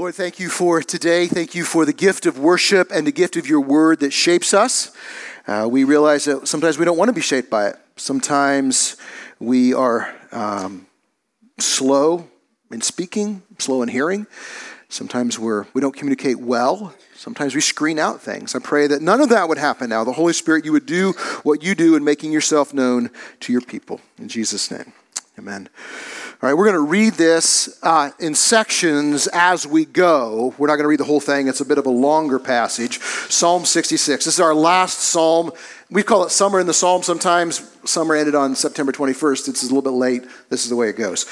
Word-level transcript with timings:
Lord, 0.00 0.14
thank 0.14 0.40
you 0.40 0.48
for 0.48 0.80
today. 0.80 1.26
Thank 1.26 1.54
you 1.54 1.62
for 1.62 1.84
the 1.84 1.92
gift 1.92 2.24
of 2.24 2.38
worship 2.38 2.90
and 2.90 3.06
the 3.06 3.12
gift 3.12 3.36
of 3.36 3.46
your 3.46 3.60
word 3.60 4.00
that 4.00 4.14
shapes 4.14 4.54
us. 4.54 4.92
Uh, 5.46 5.68
we 5.70 5.84
realize 5.84 6.24
that 6.24 6.48
sometimes 6.48 6.78
we 6.78 6.86
don't 6.86 6.96
want 6.96 7.10
to 7.10 7.12
be 7.12 7.20
shaped 7.20 7.50
by 7.50 7.68
it. 7.68 7.76
Sometimes 7.96 8.96
we 9.38 9.74
are 9.74 10.10
um, 10.32 10.86
slow 11.58 12.26
in 12.70 12.80
speaking, 12.80 13.42
slow 13.58 13.82
in 13.82 13.90
hearing. 13.90 14.26
Sometimes 14.88 15.38
we're, 15.38 15.66
we 15.74 15.82
don't 15.82 15.94
communicate 15.94 16.38
well. 16.38 16.94
Sometimes 17.14 17.54
we 17.54 17.60
screen 17.60 17.98
out 17.98 18.22
things. 18.22 18.54
I 18.54 18.58
pray 18.58 18.86
that 18.86 19.02
none 19.02 19.20
of 19.20 19.28
that 19.28 19.50
would 19.50 19.58
happen 19.58 19.90
now. 19.90 20.02
The 20.04 20.12
Holy 20.12 20.32
Spirit, 20.32 20.64
you 20.64 20.72
would 20.72 20.86
do 20.86 21.12
what 21.42 21.62
you 21.62 21.74
do 21.74 21.94
in 21.94 22.04
making 22.04 22.32
yourself 22.32 22.72
known 22.72 23.10
to 23.40 23.52
your 23.52 23.60
people. 23.60 24.00
In 24.16 24.28
Jesus' 24.28 24.70
name, 24.70 24.94
amen. 25.38 25.68
All 26.42 26.48
right, 26.48 26.56
we're 26.56 26.72
going 26.72 26.86
to 26.86 26.90
read 26.90 27.12
this 27.14 27.78
uh, 27.82 28.12
in 28.18 28.34
sections 28.34 29.26
as 29.26 29.66
we 29.66 29.84
go. 29.84 30.54
We're 30.56 30.68
not 30.68 30.76
going 30.76 30.84
to 30.84 30.88
read 30.88 31.00
the 31.00 31.04
whole 31.04 31.20
thing, 31.20 31.48
it's 31.48 31.60
a 31.60 31.66
bit 31.66 31.76
of 31.76 31.84
a 31.84 31.90
longer 31.90 32.38
passage. 32.38 32.98
Psalm 32.98 33.66
66. 33.66 34.24
This 34.24 34.34
is 34.34 34.40
our 34.40 34.54
last 34.54 35.00
psalm. 35.00 35.52
We 35.90 36.02
call 36.02 36.24
it 36.24 36.30
summer 36.30 36.58
in 36.58 36.66
the 36.66 36.72
psalm 36.72 37.02
sometimes. 37.02 37.70
Summer 37.84 38.14
ended 38.14 38.34
on 38.34 38.56
September 38.56 38.90
21st. 38.90 39.48
It's 39.50 39.62
a 39.64 39.66
little 39.66 39.82
bit 39.82 39.90
late. 39.90 40.22
This 40.48 40.64
is 40.64 40.70
the 40.70 40.76
way 40.76 40.88
it 40.88 40.96
goes. 40.96 41.26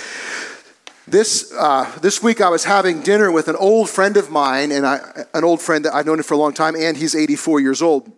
This, 1.07 1.55
uh, 1.55 1.91
this 2.03 2.23
week 2.23 2.43
I 2.43 2.51
was 2.51 2.65
having 2.65 3.01
dinner 3.01 3.33
with 3.33 3.49
an 3.49 3.57
old 3.57 3.89
friend 3.89 4.19
of 4.19 4.31
mine, 4.31 4.71
and 4.73 4.87
I, 4.87 5.25
an 5.33 5.43
old 5.43 5.63
friend 5.63 5.87
that 5.87 5.95
I've 5.95 6.05
known 6.05 6.19
him 6.19 6.25
for 6.25 6.35
a 6.35 6.39
long 6.39 6.53
time, 6.53 6.77
and 6.77 6.99
he's 6.99 7.15
84 7.15 7.61
years 7.61 7.81
old. 7.81 8.13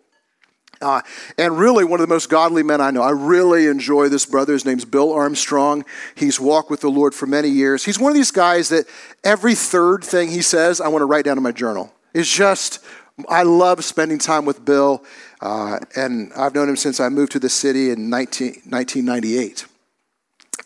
Uh, 0.80 1.02
and 1.36 1.58
really, 1.58 1.84
one 1.84 2.00
of 2.00 2.08
the 2.08 2.12
most 2.12 2.30
godly 2.30 2.62
men 2.62 2.80
I 2.80 2.90
know. 2.90 3.02
I 3.02 3.10
really 3.10 3.66
enjoy 3.66 4.08
this 4.08 4.24
brother. 4.24 4.54
His 4.54 4.64
name's 4.64 4.84
Bill 4.84 5.12
Armstrong. 5.12 5.84
He's 6.14 6.40
walked 6.40 6.70
with 6.70 6.80
the 6.80 6.90
Lord 6.90 7.14
for 7.14 7.26
many 7.26 7.48
years. 7.48 7.84
He's 7.84 7.98
one 7.98 8.10
of 8.10 8.16
these 8.16 8.30
guys 8.30 8.70
that 8.70 8.86
every 9.22 9.54
third 9.54 10.02
thing 10.02 10.30
he 10.30 10.40
says, 10.40 10.80
I 10.80 10.88
want 10.88 11.02
to 11.02 11.06
write 11.06 11.26
down 11.26 11.36
in 11.36 11.42
my 11.42 11.52
journal. 11.52 11.92
It's 12.14 12.34
just, 12.34 12.82
I 13.28 13.42
love 13.42 13.84
spending 13.84 14.18
time 14.18 14.46
with 14.46 14.64
Bill. 14.64 15.04
Uh, 15.40 15.80
and 15.96 16.32
I've 16.34 16.54
known 16.54 16.68
him 16.68 16.76
since 16.76 16.98
I 16.98 17.08
moved 17.10 17.32
to 17.32 17.38
the 17.38 17.48
city 17.50 17.90
in 17.90 18.08
19, 18.08 18.62
1998 18.68 19.66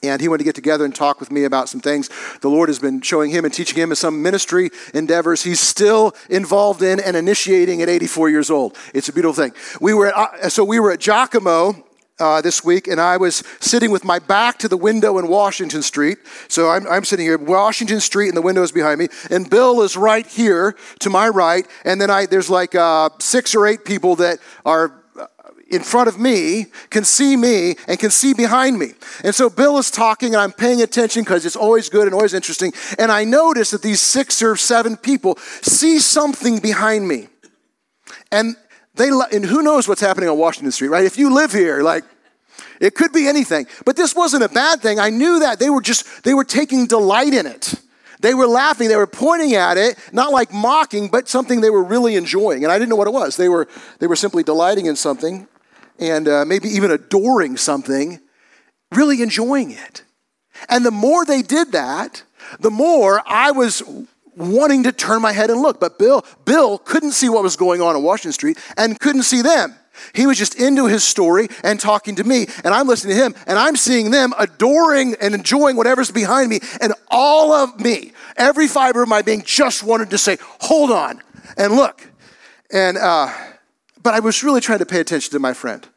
and 0.08 0.20
he 0.20 0.28
wanted 0.28 0.38
to 0.38 0.44
get 0.44 0.54
together 0.54 0.84
and 0.84 0.94
talk 0.94 1.20
with 1.20 1.30
me 1.30 1.44
about 1.44 1.68
some 1.68 1.80
things 1.80 2.10
the 2.40 2.50
Lord 2.50 2.68
has 2.68 2.78
been 2.78 3.00
showing 3.00 3.30
him 3.30 3.44
and 3.44 3.52
teaching 3.52 3.78
him 3.78 3.90
in 3.90 3.96
some 3.96 4.22
ministry 4.22 4.70
endeavors 4.92 5.42
he's 5.42 5.60
still 5.60 6.14
involved 6.30 6.82
in 6.82 7.00
and 7.00 7.16
initiating 7.16 7.82
at 7.82 7.88
84 7.88 8.30
years 8.30 8.50
old. 8.50 8.76
It's 8.92 9.08
a 9.08 9.12
beautiful 9.12 9.34
thing. 9.34 9.52
We 9.80 9.94
were 9.94 10.08
at, 10.08 10.14
uh, 10.14 10.48
so 10.48 10.64
we 10.64 10.80
were 10.80 10.92
at 10.92 11.00
Giacomo 11.00 11.84
uh, 12.18 12.40
this 12.40 12.64
week, 12.64 12.86
and 12.86 13.00
I 13.00 13.16
was 13.16 13.42
sitting 13.60 13.90
with 13.90 14.04
my 14.04 14.18
back 14.18 14.58
to 14.58 14.68
the 14.68 14.76
window 14.76 15.18
in 15.18 15.26
Washington 15.26 15.82
Street. 15.82 16.18
So 16.48 16.70
I'm, 16.70 16.86
I'm 16.86 17.04
sitting 17.04 17.26
here, 17.26 17.38
Washington 17.38 18.00
Street, 18.00 18.28
and 18.28 18.36
the 18.36 18.42
window 18.42 18.62
is 18.62 18.72
behind 18.72 19.00
me, 19.00 19.08
and 19.30 19.48
Bill 19.50 19.82
is 19.82 19.96
right 19.96 20.26
here 20.26 20.76
to 21.00 21.10
my 21.10 21.28
right, 21.28 21.66
and 21.84 22.00
then 22.00 22.10
I 22.10 22.26
there's 22.26 22.50
like 22.50 22.74
uh, 22.74 23.10
six 23.18 23.54
or 23.54 23.66
eight 23.66 23.84
people 23.84 24.16
that 24.16 24.38
are 24.64 25.03
in 25.74 25.82
front 25.82 26.08
of 26.08 26.18
me 26.18 26.66
can 26.90 27.04
see 27.04 27.36
me 27.36 27.74
and 27.88 27.98
can 27.98 28.10
see 28.10 28.32
behind 28.32 28.78
me. 28.78 28.92
And 29.24 29.34
so 29.34 29.50
Bill 29.50 29.76
is 29.78 29.90
talking 29.90 30.34
and 30.34 30.42
I'm 30.42 30.52
paying 30.52 30.80
attention 30.80 31.22
because 31.22 31.44
it's 31.44 31.56
always 31.56 31.88
good 31.88 32.06
and 32.06 32.14
always 32.14 32.32
interesting. 32.32 32.72
And 32.98 33.10
I 33.10 33.24
notice 33.24 33.72
that 33.72 33.82
these 33.82 34.00
six 34.00 34.42
or 34.42 34.56
seven 34.56 34.96
people 34.96 35.36
see 35.62 35.98
something 35.98 36.60
behind 36.60 37.08
me. 37.08 37.28
And 38.30 38.56
they 38.94 39.08
and 39.08 39.44
who 39.44 39.62
knows 39.62 39.88
what's 39.88 40.00
happening 40.00 40.28
on 40.28 40.38
Washington 40.38 40.70
Street, 40.70 40.88
right? 40.88 41.04
If 41.04 41.18
you 41.18 41.34
live 41.34 41.52
here, 41.52 41.82
like 41.82 42.04
it 42.80 42.94
could 42.94 43.12
be 43.12 43.26
anything. 43.26 43.66
But 43.84 43.96
this 43.96 44.14
wasn't 44.14 44.44
a 44.44 44.48
bad 44.48 44.80
thing. 44.80 44.98
I 44.98 45.10
knew 45.10 45.40
that 45.40 45.58
they 45.58 45.70
were 45.70 45.82
just 45.82 46.22
they 46.22 46.34
were 46.34 46.44
taking 46.44 46.86
delight 46.86 47.34
in 47.34 47.46
it. 47.46 47.74
They 48.20 48.32
were 48.32 48.46
laughing, 48.46 48.88
they 48.88 48.96
were 48.96 49.06
pointing 49.06 49.54
at 49.54 49.76
it, 49.76 49.98
not 50.10 50.32
like 50.32 50.50
mocking, 50.50 51.08
but 51.08 51.28
something 51.28 51.60
they 51.60 51.68
were 51.68 51.82
really 51.82 52.16
enjoying. 52.16 52.64
And 52.64 52.72
I 52.72 52.78
didn't 52.78 52.88
know 52.88 52.96
what 52.96 53.08
it 53.08 53.12
was. 53.12 53.36
They 53.36 53.50
were 53.50 53.68
they 53.98 54.06
were 54.06 54.16
simply 54.16 54.42
delighting 54.42 54.86
in 54.86 54.96
something 54.96 55.46
and 55.98 56.28
uh, 56.28 56.44
maybe 56.44 56.68
even 56.68 56.90
adoring 56.90 57.56
something, 57.56 58.20
really 58.92 59.22
enjoying 59.22 59.70
it. 59.70 60.02
And 60.68 60.84
the 60.84 60.90
more 60.90 61.24
they 61.24 61.42
did 61.42 61.72
that, 61.72 62.22
the 62.60 62.70
more 62.70 63.22
I 63.26 63.50
was 63.50 63.82
wanting 64.36 64.82
to 64.84 64.92
turn 64.92 65.22
my 65.22 65.32
head 65.32 65.50
and 65.50 65.60
look. 65.60 65.80
But 65.80 65.98
Bill, 65.98 66.24
Bill 66.44 66.78
couldn't 66.78 67.12
see 67.12 67.28
what 67.28 67.42
was 67.42 67.56
going 67.56 67.80
on 67.80 67.96
in 67.96 68.02
Washington 68.02 68.32
Street 68.32 68.58
and 68.76 68.98
couldn't 68.98 69.22
see 69.22 69.42
them. 69.42 69.74
He 70.12 70.26
was 70.26 70.38
just 70.38 70.60
into 70.60 70.86
his 70.86 71.04
story 71.04 71.48
and 71.62 71.78
talking 71.78 72.16
to 72.16 72.24
me, 72.24 72.46
and 72.64 72.74
I'm 72.74 72.88
listening 72.88 73.16
to 73.16 73.24
him, 73.24 73.34
and 73.46 73.58
I'm 73.58 73.76
seeing 73.76 74.10
them 74.10 74.32
adoring 74.36 75.14
and 75.20 75.34
enjoying 75.34 75.76
whatever's 75.76 76.10
behind 76.10 76.50
me. 76.50 76.58
And 76.80 76.94
all 77.10 77.52
of 77.52 77.78
me, 77.78 78.12
every 78.36 78.66
fiber 78.66 79.04
of 79.04 79.08
my 79.08 79.22
being, 79.22 79.42
just 79.42 79.84
wanted 79.84 80.10
to 80.10 80.18
say, 80.18 80.38
Hold 80.62 80.90
on 80.90 81.22
and 81.56 81.76
look. 81.76 82.08
And 82.72 82.98
uh, 82.98 83.32
but 84.04 84.14
I 84.14 84.20
was 84.20 84.44
really 84.44 84.60
trying 84.60 84.78
to 84.78 84.86
pay 84.86 85.00
attention 85.00 85.32
to 85.32 85.40
my 85.40 85.52
friend. 85.52 85.88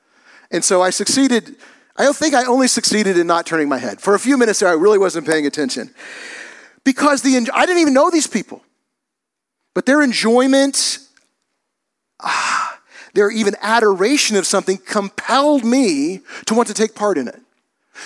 And 0.50 0.64
so 0.66 0.82
I 0.82 0.90
succeeded. 0.90 1.58
I 1.98 2.04
don't 2.04 2.16
think 2.16 2.34
I 2.34 2.46
only 2.46 2.68
succeeded 2.68 3.18
in 3.18 3.28
not 3.28 3.46
turning 3.46 3.70
my 3.70 3.78
head. 3.78 4.02
For 4.02 4.16
a 4.16 4.20
few 4.20 4.38
minutes 4.38 4.60
there, 4.60 4.70
I 4.70 4.74
really 4.74 4.98
wasn't 4.98 5.28
paying 5.28 5.46
attention. 5.46 5.94
Because 6.84 7.22
the, 7.22 7.36
I 7.54 7.66
didn't 7.66 7.82
even 7.82 7.94
know 7.94 8.10
these 8.10 8.26
people. 8.26 8.64
But 9.76 9.86
their 9.86 10.02
enjoyment, 10.02 11.00
ah, 12.22 12.80
their 13.14 13.30
even 13.30 13.56
adoration 13.62 14.38
of 14.38 14.48
something 14.48 14.78
compelled 14.78 15.66
me 15.66 16.22
to 16.46 16.56
want 16.56 16.70
to 16.70 16.74
take 16.74 16.96
part 16.96 17.18
in 17.18 17.28
it 17.28 17.42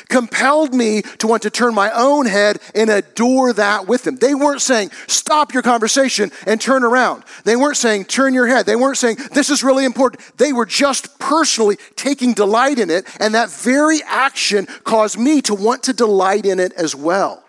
compelled 0.09 0.73
me 0.73 1.01
to 1.19 1.27
want 1.27 1.43
to 1.43 1.49
turn 1.49 1.73
my 1.73 1.91
own 1.91 2.25
head 2.25 2.59
and 2.75 2.89
adore 2.89 3.53
that 3.53 3.87
with 3.87 4.03
them. 4.03 4.17
They 4.17 4.35
weren't 4.35 4.61
saying, 4.61 4.91
stop 5.07 5.53
your 5.53 5.63
conversation 5.63 6.31
and 6.45 6.59
turn 6.59 6.83
around. 6.83 7.23
They 7.43 7.55
weren't 7.55 7.77
saying, 7.77 8.05
turn 8.05 8.33
your 8.33 8.47
head. 8.47 8.65
They 8.65 8.75
weren't 8.75 8.97
saying, 8.97 9.17
this 9.33 9.49
is 9.49 9.63
really 9.63 9.85
important. 9.85 10.37
They 10.37 10.53
were 10.53 10.65
just 10.65 11.19
personally 11.19 11.77
taking 11.95 12.33
delight 12.33 12.79
in 12.79 12.89
it, 12.89 13.05
and 13.19 13.33
that 13.35 13.49
very 13.49 14.01
action 14.03 14.67
caused 14.83 15.17
me 15.17 15.41
to 15.43 15.55
want 15.55 15.83
to 15.83 15.93
delight 15.93 16.45
in 16.45 16.59
it 16.59 16.73
as 16.73 16.95
well. 16.95 17.43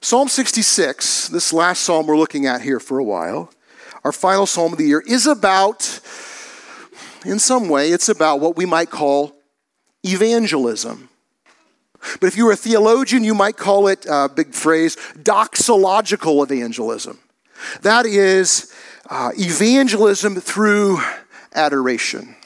Psalm 0.00 0.28
66, 0.28 1.28
this 1.28 1.50
last 1.50 1.82
psalm 1.82 2.06
we're 2.06 2.18
looking 2.18 2.44
at 2.44 2.60
here 2.60 2.78
for 2.78 2.98
a 2.98 3.04
while, 3.04 3.50
our 4.04 4.12
final 4.12 4.44
psalm 4.44 4.72
of 4.72 4.78
the 4.78 4.84
year, 4.84 5.02
is 5.06 5.26
about, 5.26 6.00
in 7.24 7.38
some 7.38 7.70
way, 7.70 7.90
it's 7.90 8.10
about 8.10 8.38
what 8.38 8.54
we 8.54 8.66
might 8.66 8.90
call 8.90 9.33
evangelism. 10.04 11.08
But 12.20 12.26
if 12.26 12.36
you 12.36 12.44
were 12.46 12.52
a 12.52 12.56
theologian, 12.56 13.24
you 13.24 13.34
might 13.34 13.56
call 13.56 13.88
it, 13.88 14.06
uh, 14.08 14.28
big 14.28 14.52
phrase, 14.54 14.96
doxological 15.18 16.42
evangelism. 16.44 17.18
That 17.82 18.04
is 18.04 18.72
uh, 19.08 19.30
evangelism 19.36 20.36
through 20.36 21.00
adoration 21.54 22.36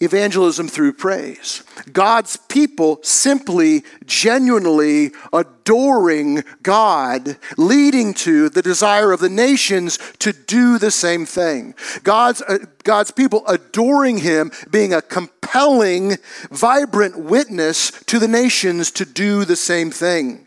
evangelism 0.00 0.66
through 0.66 0.94
praise. 0.94 1.62
God's 1.92 2.36
people 2.36 3.00
simply, 3.02 3.84
genuinely 4.06 5.12
adoring 5.32 6.42
God, 6.62 7.36
leading 7.56 8.14
to 8.14 8.48
the 8.48 8.62
desire 8.62 9.12
of 9.12 9.20
the 9.20 9.28
nations 9.28 9.98
to 10.20 10.32
do 10.32 10.78
the 10.78 10.90
same 10.90 11.26
thing. 11.26 11.74
God's, 12.02 12.42
uh, 12.42 12.58
God's 12.82 13.10
people 13.10 13.46
adoring 13.46 14.18
Him, 14.18 14.50
being 14.70 14.94
a 14.94 15.02
compelling, 15.02 16.16
vibrant 16.50 17.18
witness 17.18 17.90
to 18.06 18.18
the 18.18 18.28
nations 18.28 18.90
to 18.92 19.04
do 19.04 19.44
the 19.44 19.56
same 19.56 19.90
thing. 19.90 20.46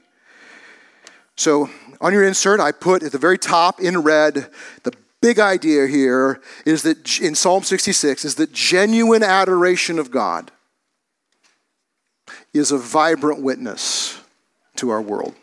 So, 1.35 1.69
on 2.01 2.11
your 2.11 2.23
insert, 2.25 2.59
I 2.59 2.71
put 2.71 3.01
at 3.01 3.11
the 3.11 3.17
very 3.17 3.37
top 3.37 3.79
in 3.79 3.99
red 3.99 4.49
the 4.83 4.93
big 5.23 5.39
idea 5.39 5.87
here 5.87 6.41
is 6.65 6.83
that 6.83 7.21
in 7.21 7.33
Psalm 7.33 7.63
66 7.63 8.25
is 8.25 8.35
that 8.35 8.51
genuine 8.51 9.23
adoration 9.23 9.97
of 9.97 10.11
God 10.11 10.51
is 12.53 12.73
a 12.73 12.77
vibrant 12.77 13.41
witness 13.41 14.19
to 14.75 14.89
our 14.89 15.01
world. 15.01 15.33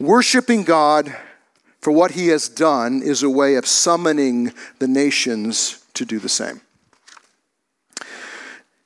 Worshiping 0.00 0.64
God 0.64 1.14
for 1.78 1.92
what 1.92 2.12
he 2.12 2.28
has 2.28 2.48
done 2.48 3.02
is 3.02 3.22
a 3.22 3.28
way 3.28 3.56
of 3.56 3.66
summoning 3.66 4.54
the 4.78 4.88
nations 4.88 5.84
to 5.92 6.06
do 6.06 6.18
the 6.18 6.30
same. 6.30 6.62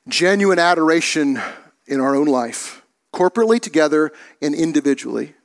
Genuine 0.09 0.59
adoration 0.59 1.39
in 1.85 2.01
our 2.01 2.17
own 2.17 2.27
life, 2.27 2.81
corporately 3.13 3.61
together 3.61 4.11
and 4.41 4.53
individually, 4.53 5.35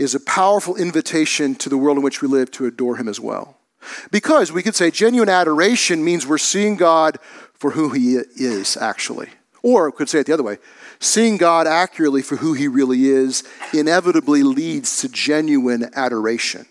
is 0.00 0.14
a 0.14 0.20
powerful 0.20 0.76
invitation 0.76 1.54
to 1.54 1.68
the 1.68 1.76
world 1.76 1.98
in 1.98 2.02
which 2.02 2.22
we 2.22 2.28
live 2.28 2.50
to 2.50 2.64
adore 2.64 2.96
Him 2.96 3.06
as 3.06 3.20
well. 3.20 3.58
Because 4.10 4.50
we 4.50 4.62
could 4.62 4.74
say 4.74 4.90
genuine 4.90 5.28
adoration 5.28 6.02
means 6.02 6.26
we're 6.26 6.38
seeing 6.38 6.76
God 6.76 7.18
for 7.52 7.72
who 7.72 7.90
He 7.90 8.14
is, 8.14 8.78
actually. 8.78 9.28
Or 9.62 9.90
we 9.90 9.92
could 9.92 10.08
say 10.08 10.20
it 10.20 10.26
the 10.26 10.32
other 10.32 10.42
way 10.42 10.58
seeing 11.02 11.38
God 11.38 11.66
accurately 11.66 12.22
for 12.22 12.36
who 12.36 12.54
He 12.54 12.66
really 12.66 13.06
is 13.06 13.42
inevitably 13.74 14.42
leads 14.42 15.00
to 15.00 15.08
genuine 15.08 15.90
adoration. 15.94 16.66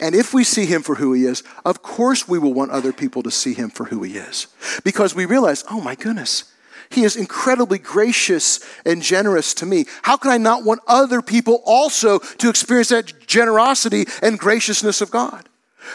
And 0.00 0.14
if 0.14 0.34
we 0.34 0.44
see 0.44 0.64
Him 0.64 0.82
for 0.82 0.94
who 0.94 1.12
He 1.12 1.24
is, 1.24 1.42
of 1.66 1.82
course 1.82 2.26
we 2.26 2.38
will 2.38 2.54
want 2.54 2.70
other 2.70 2.94
people 2.94 3.22
to 3.22 3.30
see 3.30 3.52
Him 3.52 3.68
for 3.68 3.84
who 3.84 4.02
He 4.02 4.16
is. 4.16 4.46
Because 4.84 5.14
we 5.14 5.26
realize, 5.26 5.64
oh 5.70 5.82
my 5.82 5.94
goodness, 5.94 6.51
He 6.92 7.04
is 7.04 7.16
incredibly 7.16 7.78
gracious 7.78 8.60
and 8.84 9.02
generous 9.02 9.54
to 9.54 9.66
me. 9.66 9.86
How 10.02 10.16
can 10.16 10.30
I 10.30 10.38
not 10.38 10.64
want 10.64 10.82
other 10.86 11.22
people 11.22 11.62
also 11.64 12.18
to 12.18 12.48
experience 12.48 12.90
that 12.90 13.26
generosity 13.26 14.06
and 14.22 14.38
graciousness 14.38 15.00
of 15.00 15.10
God? 15.10 15.48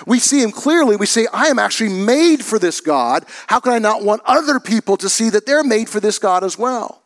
We 0.06 0.20
see 0.20 0.42
him 0.42 0.52
clearly. 0.52 0.96
We 0.96 1.06
say, 1.06 1.28
I 1.32 1.48
am 1.48 1.60
actually 1.60 1.90
made 1.90 2.44
for 2.44 2.60
this 2.60 2.82
God. 2.82 3.26
How 3.48 3.60
can 3.60 3.74
I 3.74 3.80
not 3.80 4.04
want 4.04 4.22
other 4.26 4.60
people 4.60 4.98
to 4.98 5.10
see 5.10 5.30
that 5.30 5.46
they're 5.46 5.64
made 5.64 5.90
for 5.90 6.00
this 6.00 6.20
God 6.20 6.44
as 6.44 6.58
well? 6.58 7.04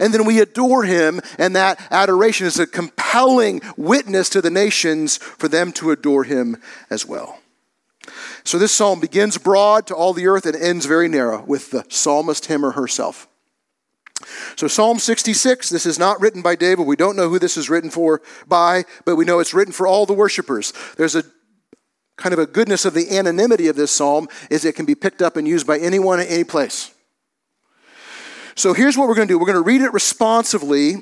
And 0.00 0.12
then 0.12 0.24
we 0.24 0.40
adore 0.40 0.82
him, 0.82 1.20
and 1.38 1.54
that 1.54 1.80
adoration 1.90 2.46
is 2.46 2.58
a 2.58 2.66
compelling 2.66 3.60
witness 3.76 4.28
to 4.30 4.40
the 4.40 4.50
nations 4.50 5.16
for 5.16 5.48
them 5.48 5.72
to 5.72 5.90
adore 5.92 6.24
him 6.24 6.56
as 6.90 7.06
well. 7.06 7.38
So 8.46 8.58
this 8.58 8.72
psalm 8.72 9.00
begins 9.00 9.38
broad 9.38 9.88
to 9.88 9.94
all 9.94 10.12
the 10.12 10.28
earth 10.28 10.46
and 10.46 10.54
ends 10.54 10.86
very 10.86 11.08
narrow 11.08 11.44
with 11.44 11.72
the 11.72 11.84
psalmist, 11.88 12.46
him 12.46 12.64
or 12.64 12.70
herself. 12.70 13.26
So 14.54 14.68
Psalm 14.68 15.00
66, 15.00 15.68
this 15.68 15.84
is 15.84 15.98
not 15.98 16.20
written 16.20 16.42
by 16.42 16.54
David. 16.54 16.86
We 16.86 16.94
don't 16.94 17.16
know 17.16 17.28
who 17.28 17.40
this 17.40 17.56
is 17.56 17.68
written 17.68 17.90
for 17.90 18.22
by, 18.46 18.84
but 19.04 19.16
we 19.16 19.24
know 19.24 19.40
it's 19.40 19.52
written 19.52 19.72
for 19.72 19.88
all 19.88 20.06
the 20.06 20.12
worshipers. 20.12 20.72
There's 20.96 21.16
a 21.16 21.24
kind 22.16 22.32
of 22.32 22.38
a 22.38 22.46
goodness 22.46 22.84
of 22.84 22.94
the 22.94 23.18
anonymity 23.18 23.66
of 23.66 23.74
this 23.74 23.90
psalm 23.90 24.28
is 24.48 24.64
it 24.64 24.76
can 24.76 24.86
be 24.86 24.94
picked 24.94 25.20
up 25.20 25.36
and 25.36 25.46
used 25.46 25.66
by 25.66 25.78
anyone 25.78 26.20
at 26.20 26.30
any 26.30 26.44
place. 26.44 26.94
So 28.54 28.74
here's 28.74 28.96
what 28.96 29.08
we're 29.08 29.16
going 29.16 29.28
to 29.28 29.34
do. 29.34 29.38
We're 29.40 29.46
going 29.46 29.56
to 29.56 29.60
read 29.60 29.82
it 29.82 29.92
responsively. 29.92 30.98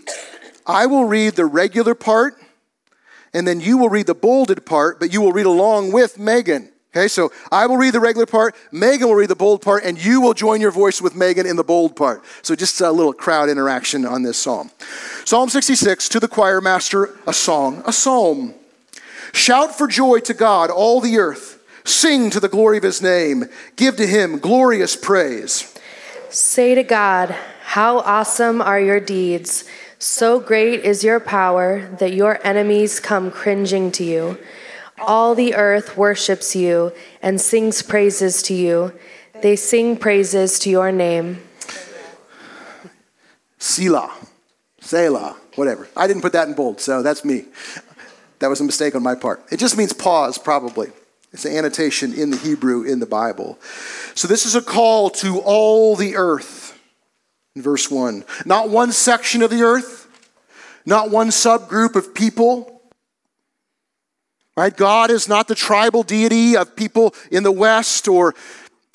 I 0.67 0.87
will 0.87 1.05
read 1.05 1.35
the 1.35 1.44
regular 1.44 1.94
part, 1.94 2.35
and 3.35 3.46
then 3.46 3.61
you 3.61 3.76
will 3.76 3.91
read 3.91 4.06
the 4.06 4.14
bolded 4.14 4.64
part, 4.64 4.99
but 4.99 5.12
you 5.12 5.20
will 5.20 5.32
read 5.32 5.46
along 5.46 5.93
with 5.93 6.19
Megan. 6.19 6.70
Okay, 6.96 7.08
so 7.08 7.32
I 7.50 7.67
will 7.67 7.76
read 7.76 7.93
the 7.93 7.99
regular 7.99 8.25
part, 8.25 8.55
Megan 8.70 9.08
will 9.08 9.17
read 9.17 9.29
the 9.29 9.35
bold 9.35 9.62
part, 9.62 9.82
and 9.82 10.02
you 10.02 10.20
will 10.20 10.32
join 10.32 10.61
your 10.61 10.70
voice 10.70 11.02
with 11.02 11.17
Megan 11.17 11.44
in 11.44 11.56
the 11.56 11.64
bold 11.64 11.96
part. 11.96 12.23
So 12.43 12.55
just 12.55 12.81
a 12.81 12.93
little 12.93 13.12
crowd 13.12 13.49
interaction 13.49 14.06
on 14.06 14.23
this 14.23 14.38
psalm. 14.38 14.70
Psalm 15.25 15.49
66, 15.49 16.08
to 16.11 16.20
the 16.20 16.29
choir 16.29 16.61
master, 16.61 17.19
a 17.26 17.32
song, 17.32 17.82
a 17.85 17.93
psalm. 17.93 18.55
Shout 19.32 19.76
for 19.76 19.88
joy 19.88 20.20
to 20.20 20.35
God, 20.35 20.70
all 20.70 21.00
the 21.00 21.19
earth. 21.19 21.61
Sing 21.82 22.31
to 22.31 22.38
the 22.38 22.49
glory 22.49 22.76
of 22.76 22.85
his 22.85 23.02
name. 23.02 23.46
Give 23.75 23.96
to 23.96 24.06
him 24.06 24.38
glorious 24.38 24.94
praise. 24.94 25.76
Say 26.31 26.76
to 26.76 26.85
God, 26.85 27.35
How 27.64 27.99
awesome 27.99 28.62
are 28.62 28.81
your 28.81 29.00
deeds! 29.00 29.64
So 29.99 30.38
great 30.38 30.85
is 30.85 31.02
your 31.02 31.19
power 31.19 31.88
that 31.99 32.12
your 32.12 32.38
enemies 32.46 33.00
come 33.00 33.32
cringing 33.32 33.91
to 33.93 34.05
you. 34.05 34.38
All 34.99 35.35
the 35.35 35.55
earth 35.55 35.96
worships 35.96 36.55
you 36.55 36.93
and 37.20 37.41
sings 37.41 37.82
praises 37.82 38.43
to 38.44 38.55
you. 38.55 38.93
They 39.43 39.56
sing 39.56 39.96
praises 39.96 40.58
to 40.61 40.70
your 40.70 40.93
name. 40.93 41.43
Selah, 43.58 44.12
Selah, 44.81 45.37
whatever. 45.56 45.88
I 45.96 46.06
didn't 46.06 46.23
put 46.23 46.32
that 46.35 46.49
in 46.49 46.55
bold, 46.55 46.81
so 46.81 47.02
that's 47.02 47.25
me. 47.25 47.46
That 48.38 48.49
was 48.49 48.61
a 48.61 48.64
mistake 48.64 48.94
on 48.94 49.02
my 49.02 49.14
part. 49.14 49.43
It 49.50 49.58
just 49.58 49.76
means 49.76 49.93
pause, 49.93 50.38
probably. 50.38 50.91
It's 51.32 51.44
an 51.44 51.56
annotation 51.56 52.12
in 52.12 52.31
the 52.31 52.37
Hebrew 52.37 52.85
in 52.85 53.00
the 53.00 53.06
Bible. 53.06 53.58
So 54.14 54.29
this 54.29 54.46
is 54.46 54.55
a 54.55 54.62
call 54.62 55.11
to 55.11 55.41
all 55.41 55.96
the 55.96 56.17
earth 56.17 56.79
in 57.56 57.62
verse 57.62 57.91
1. 57.91 58.25
Not 58.44 58.69
one 58.69 58.93
section 58.93 59.43
of 59.43 59.50
the 59.50 59.62
earth, 59.62 60.06
not 60.87 61.11
one 61.11 61.29
subgroup 61.29 61.96
of 61.96 62.14
people 62.14 62.74
Right? 64.56 64.77
God 64.77 65.11
is 65.11 65.29
not 65.29 65.49
the 65.49 65.55
tribal 65.55 66.03
deity 66.03 66.56
of 66.56 66.77
people 66.77 67.15
in 67.31 67.43
the 67.43 67.53
West 67.53 68.06
or 68.06 68.35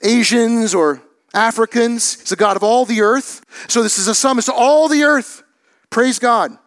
Asians 0.02 0.74
or 0.74 1.02
Africans. 1.34 2.20
He's 2.20 2.30
the 2.30 2.36
God 2.36 2.56
of 2.56 2.64
all 2.64 2.86
the 2.86 3.02
earth. 3.02 3.46
So 3.68 3.84
this 3.84 3.98
is 3.98 4.08
a 4.08 4.16
summons 4.16 4.46
to 4.46 4.54
all 4.54 4.88
the 4.88 5.04
earth. 5.04 5.44
Praise 5.90 6.20
God. 6.20 6.58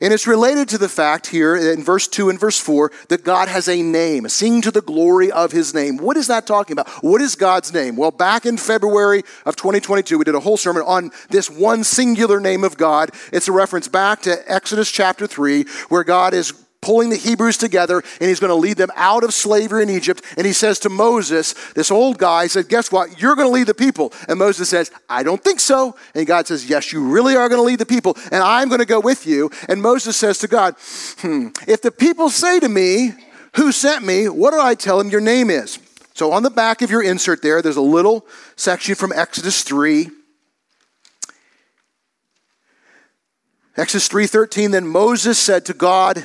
And 0.00 0.12
it's 0.12 0.26
related 0.26 0.68
to 0.70 0.78
the 0.78 0.90
fact 0.90 1.26
here 1.28 1.56
in 1.56 1.82
verse 1.82 2.06
2 2.06 2.28
and 2.28 2.38
verse 2.38 2.58
4 2.58 2.92
that 3.08 3.24
God 3.24 3.48
has 3.48 3.66
a 3.66 3.80
name, 3.80 4.28
sing 4.28 4.60
to 4.60 4.70
the 4.70 4.82
glory 4.82 5.32
of 5.32 5.52
his 5.52 5.72
name. 5.72 5.96
What 5.96 6.18
is 6.18 6.26
that 6.26 6.46
talking 6.46 6.74
about? 6.74 6.88
What 7.02 7.22
is 7.22 7.34
God's 7.34 7.72
name? 7.72 7.96
Well, 7.96 8.10
back 8.10 8.44
in 8.44 8.58
February 8.58 9.22
of 9.46 9.56
2022, 9.56 10.18
we 10.18 10.24
did 10.24 10.34
a 10.34 10.40
whole 10.40 10.58
sermon 10.58 10.82
on 10.86 11.12
this 11.30 11.48
one 11.48 11.82
singular 11.82 12.40
name 12.40 12.62
of 12.62 12.76
God. 12.76 13.10
It's 13.32 13.48
a 13.48 13.52
reference 13.52 13.88
back 13.88 14.20
to 14.22 14.52
Exodus 14.52 14.90
chapter 14.90 15.26
3, 15.26 15.64
where 15.88 16.04
God 16.04 16.34
is 16.34 16.52
pulling 16.80 17.10
the 17.10 17.16
Hebrews 17.16 17.56
together 17.58 18.02
and 18.20 18.28
he's 18.28 18.40
going 18.40 18.50
to 18.50 18.54
lead 18.54 18.76
them 18.76 18.90
out 18.96 19.24
of 19.24 19.34
slavery 19.34 19.82
in 19.82 19.90
Egypt. 19.90 20.22
And 20.36 20.46
he 20.46 20.52
says 20.52 20.78
to 20.80 20.88
Moses, 20.88 21.54
this 21.72 21.90
old 21.90 22.18
guy, 22.18 22.46
said, 22.46 22.68
Guess 22.68 22.92
what? 22.92 23.20
You're 23.20 23.34
going 23.34 23.48
to 23.48 23.52
lead 23.52 23.66
the 23.66 23.74
people. 23.74 24.12
And 24.28 24.38
Moses 24.38 24.68
says, 24.68 24.90
I 25.08 25.22
don't 25.22 25.42
think 25.42 25.60
so. 25.60 25.96
And 26.14 26.26
God 26.26 26.46
says, 26.46 26.68
Yes, 26.68 26.92
you 26.92 27.06
really 27.08 27.36
are 27.36 27.48
going 27.48 27.60
to 27.60 27.66
lead 27.66 27.78
the 27.78 27.86
people, 27.86 28.16
and 28.30 28.42
I'm 28.42 28.68
going 28.68 28.80
to 28.80 28.86
go 28.86 29.00
with 29.00 29.26
you. 29.26 29.50
And 29.68 29.82
Moses 29.82 30.16
says 30.16 30.38
to 30.38 30.48
God, 30.48 30.74
hmm, 31.20 31.48
If 31.66 31.82
the 31.82 31.90
people 31.90 32.30
say 32.30 32.60
to 32.60 32.68
me, 32.68 33.12
Who 33.56 33.72
sent 33.72 34.04
me? 34.04 34.28
What 34.28 34.52
do 34.52 34.60
I 34.60 34.74
tell 34.74 34.98
them 34.98 35.10
your 35.10 35.20
name 35.20 35.50
is? 35.50 35.78
So 36.14 36.32
on 36.32 36.42
the 36.42 36.50
back 36.50 36.80
of 36.80 36.90
your 36.90 37.02
insert 37.02 37.42
there, 37.42 37.60
there's 37.60 37.76
a 37.76 37.82
little 37.82 38.26
section 38.56 38.94
from 38.94 39.12
Exodus 39.12 39.62
3. 39.62 40.08
Exodus 43.76 44.08
3:13 44.08 44.70
then 44.70 44.86
Moses 44.86 45.38
said 45.38 45.66
to 45.66 45.74
God 45.74 46.24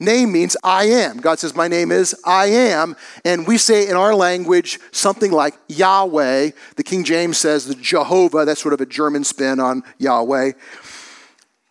name 0.00 0.32
means 0.32 0.56
I 0.62 0.84
am. 0.84 1.18
God 1.18 1.38
says, 1.38 1.54
My 1.54 1.68
name 1.68 1.92
is 1.92 2.14
I 2.24 2.46
am. 2.46 2.96
And 3.24 3.46
we 3.46 3.58
say 3.58 3.88
in 3.88 3.96
our 3.96 4.14
language 4.14 4.80
something 4.92 5.32
like 5.32 5.54
Yahweh. 5.68 6.50
The 6.76 6.82
King 6.82 7.04
James 7.04 7.38
says 7.38 7.66
the 7.66 7.74
Jehovah. 7.74 8.44
That's 8.44 8.60
sort 8.60 8.74
of 8.74 8.80
a 8.80 8.86
German 8.86 9.24
spin 9.24 9.60
on 9.60 9.82
Yahweh. 9.98 10.52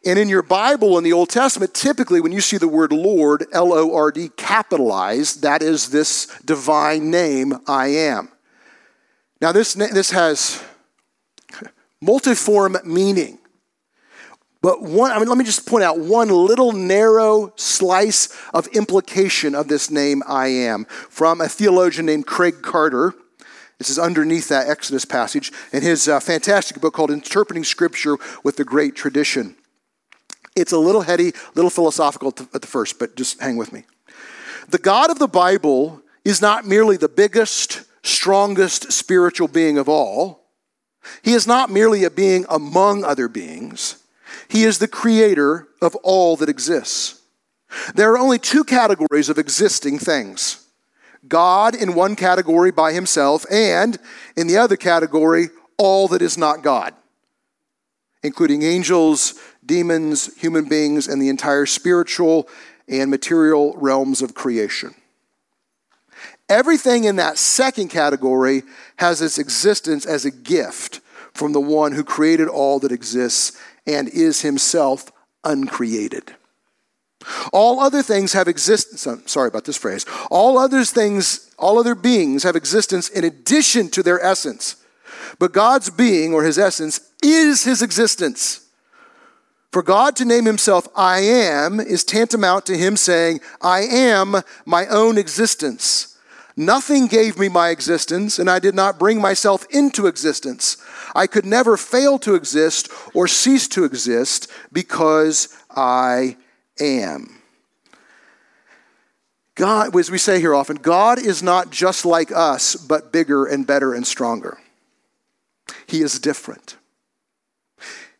And 0.06 0.20
in 0.20 0.28
your 0.28 0.42
Bible 0.42 0.98
in 0.98 1.04
the 1.04 1.14
Old 1.14 1.30
Testament, 1.30 1.74
typically 1.74 2.20
when 2.20 2.34
you 2.34 2.42
see 2.42 2.58
the 2.58 2.68
word 2.68 2.92
Lord, 2.92 3.46
L 3.54 3.74
O 3.74 3.96
R 3.96 4.12
D, 4.12 4.30
capitalized, 4.36 5.42
that 5.44 5.62
is 5.62 5.90
this 5.90 6.28
divine 6.44 7.10
name, 7.10 7.54
I 7.68 7.88
am. 7.88 8.30
Now, 9.40 9.52
this, 9.52 9.74
this 9.74 10.12
has 10.12 10.64
multiform 12.02 12.84
meaning. 12.86 13.40
But 14.64 14.82
one, 14.82 15.12
I 15.12 15.20
mean, 15.20 15.28
let 15.28 15.38
me 15.38 15.44
just 15.44 15.68
point 15.68 15.84
out 15.84 16.00
one 16.00 16.30
little 16.30 16.72
narrow 16.72 17.52
slice 17.58 18.34
of 18.54 18.66
implication 18.68 19.56
of 19.56 19.68
this 19.68 19.92
name 19.92 20.24
I 20.26 20.48
am 20.48 20.86
from 20.86 21.42
a 21.42 21.50
theologian 21.50 22.06
named 22.06 22.26
Craig 22.26 22.62
Carter. 22.62 23.14
This 23.78 23.90
is 23.90 24.00
underneath 24.00 24.48
that 24.48 24.70
Exodus 24.70 25.04
passage 25.04 25.52
in 25.74 25.82
his 25.82 26.08
uh, 26.08 26.22
fantastic 26.22 26.80
book 26.80 26.94
called 26.94 27.12
Interpreting 27.12 27.66
Scripture 27.66 28.16
with 28.46 28.56
the 28.56 28.64
Great 28.64 28.96
Tradition. 28.96 29.58
It's 30.56 30.72
a 30.72 30.78
little 30.78 31.02
heady, 31.02 31.34
little 31.56 31.70
philosophical 31.70 32.30
at 32.30 32.62
the 32.62 32.68
first, 32.68 33.00
but 33.00 33.18
just 33.18 33.42
hang 33.42 33.58
with 33.58 33.74
me. 33.74 33.84
The 34.70 34.78
God 34.78 35.12
of 35.12 35.20
the 35.20 35.28
Bible 35.28 36.02
is 36.24 36.42
not 36.42 36.66
merely 36.66 36.96
the 36.96 37.10
biggest, 37.10 37.84
strongest 38.02 38.94
spiritual 38.94 39.50
being 39.50 39.78
of 39.78 39.90
all. 39.90 40.46
He 41.22 41.34
is 41.34 41.46
not 41.46 41.70
merely 41.70 42.06
a 42.06 42.10
being 42.10 42.46
among 42.48 43.04
other 43.04 43.28
beings. 43.28 43.98
He 44.54 44.66
is 44.66 44.78
the 44.78 44.88
creator 44.88 45.68
of 45.82 45.96
all 46.04 46.38
that 46.38 46.48
exists. 46.48 47.20
There 47.96 48.12
are 48.12 48.20
only 48.20 48.38
two 48.38 48.64
categories 48.64 49.28
of 49.28 49.40
existing 49.40 49.98
things 49.98 50.64
God 51.28 51.74
in 51.74 51.96
one 51.96 52.16
category 52.16 52.70
by 52.70 52.94
himself, 52.94 53.48
and 53.50 53.98
in 54.38 54.46
the 54.46 54.58
other 54.58 54.76
category, 54.76 55.48
all 55.80 56.08
that 56.10 56.22
is 56.22 56.38
not 56.38 56.62
God, 56.62 56.94
including 58.22 58.62
angels, 58.62 59.34
demons, 59.66 60.32
human 60.36 60.70
beings, 60.70 61.08
and 61.08 61.20
the 61.20 61.30
entire 61.30 61.66
spiritual 61.66 62.48
and 62.88 63.10
material 63.10 63.76
realms 63.78 64.22
of 64.22 64.36
creation. 64.36 64.94
Everything 66.48 67.06
in 67.06 67.16
that 67.16 67.40
second 67.40 67.88
category 67.88 68.62
has 68.98 69.20
its 69.20 69.40
existence 69.40 70.06
as 70.06 70.26
a 70.26 70.32
gift 70.32 71.00
from 71.34 71.54
the 71.54 71.62
one 71.62 71.94
who 71.94 72.04
created 72.04 72.48
all 72.48 72.78
that 72.78 72.92
exists 72.92 73.58
and 73.86 74.08
is 74.10 74.42
himself 74.42 75.12
uncreated. 75.44 76.34
All 77.52 77.80
other 77.80 78.02
things 78.02 78.34
have 78.34 78.48
existence. 78.48 79.32
Sorry 79.32 79.48
about 79.48 79.66
this 79.66 79.78
phrase. 79.78 80.06
All 80.30 80.58
other 80.58 80.84
things, 80.84 81.52
all 81.58 81.80
other 81.80 81.96
beings 81.96 82.44
have 82.44 82.56
existence 82.56 83.10
in 83.10 83.24
addition 83.24 83.90
to 83.92 84.04
their 84.04 84.24
essence. 84.24 84.76
But 85.40 85.54
God's 85.54 85.90
being 85.90 86.34
or 86.34 86.44
his 86.44 86.58
essence 86.58 87.00
is 87.24 87.64
his 87.64 87.82
existence. 87.82 88.68
For 89.72 89.82
God 89.82 90.16
to 90.18 90.26
name 90.26 90.46
himself 90.46 90.88
I 90.96 91.20
am 91.20 91.80
is 91.80 92.04
tantamount 92.04 92.66
to 92.68 92.78
him 92.78 92.96
saying, 92.96 93.40
I 93.62 93.82
am 93.82 94.36
my 94.66 94.86
own 94.88 95.18
existence. 95.18 96.13
Nothing 96.56 97.08
gave 97.08 97.40
me 97.40 97.50
my 97.50 97.70
existence, 97.70 98.38
and 98.38 98.50
I 98.50 98.60
did 98.60 98.76
not 98.76 99.00
bring 99.00 99.20
myself 99.20 99.66
into 99.72 100.06
existence. 100.06 100.78
I 101.16 101.26
could 101.26 101.46
never 101.46 101.78
fail 101.78 102.20
to 102.20 102.36
exist 102.36 102.90
or 103.14 103.28
cease 103.28 103.68
to 103.70 103.86
exist 103.86 104.52
because 104.72 105.56
I 105.72 106.38
am. 106.80 107.42
God, 109.56 109.96
as 109.96 110.12
we 110.12 110.18
say 110.18 110.40
here 110.40 110.56
often, 110.56 110.78
God 110.78 111.20
is 111.20 111.44
not 111.44 111.70
just 111.70 112.06
like 112.06 112.32
us, 112.32 112.76
but 112.76 113.12
bigger 113.12 113.46
and 113.46 113.66
better 113.68 113.94
and 113.94 114.06
stronger. 114.06 114.60
He 115.86 116.02
is 116.02 116.20
different. 116.20 116.78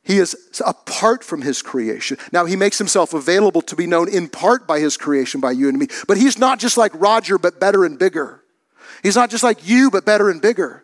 He 0.04 0.18
is 0.18 0.62
apart 0.66 1.24
from 1.24 1.42
his 1.42 1.62
creation. 1.62 2.18
Now, 2.34 2.46
he 2.46 2.58
makes 2.58 2.78
himself 2.78 3.14
available 3.14 3.62
to 3.64 3.76
be 3.76 3.88
known 3.88 4.10
in 4.10 4.28
part 4.28 4.68
by 4.68 4.80
his 4.80 4.98
creation, 4.98 5.40
by 5.40 5.52
you 5.52 5.70
and 5.70 5.78
me. 5.80 5.88
But 6.08 6.18
he's 6.18 6.38
not 6.38 6.60
just 6.60 6.78
like 6.78 6.92
Roger, 6.94 7.38
but 7.38 7.60
better 7.60 7.86
and 7.86 7.98
bigger. 7.98 8.44
He's 9.02 9.16
not 9.16 9.30
just 9.30 9.44
like 9.44 9.66
you, 9.68 9.90
but 9.90 10.06
better 10.06 10.30
and 10.30 10.42
bigger. 10.42 10.84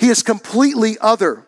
He 0.00 0.08
is 0.08 0.22
completely 0.22 0.96
other. 1.00 1.46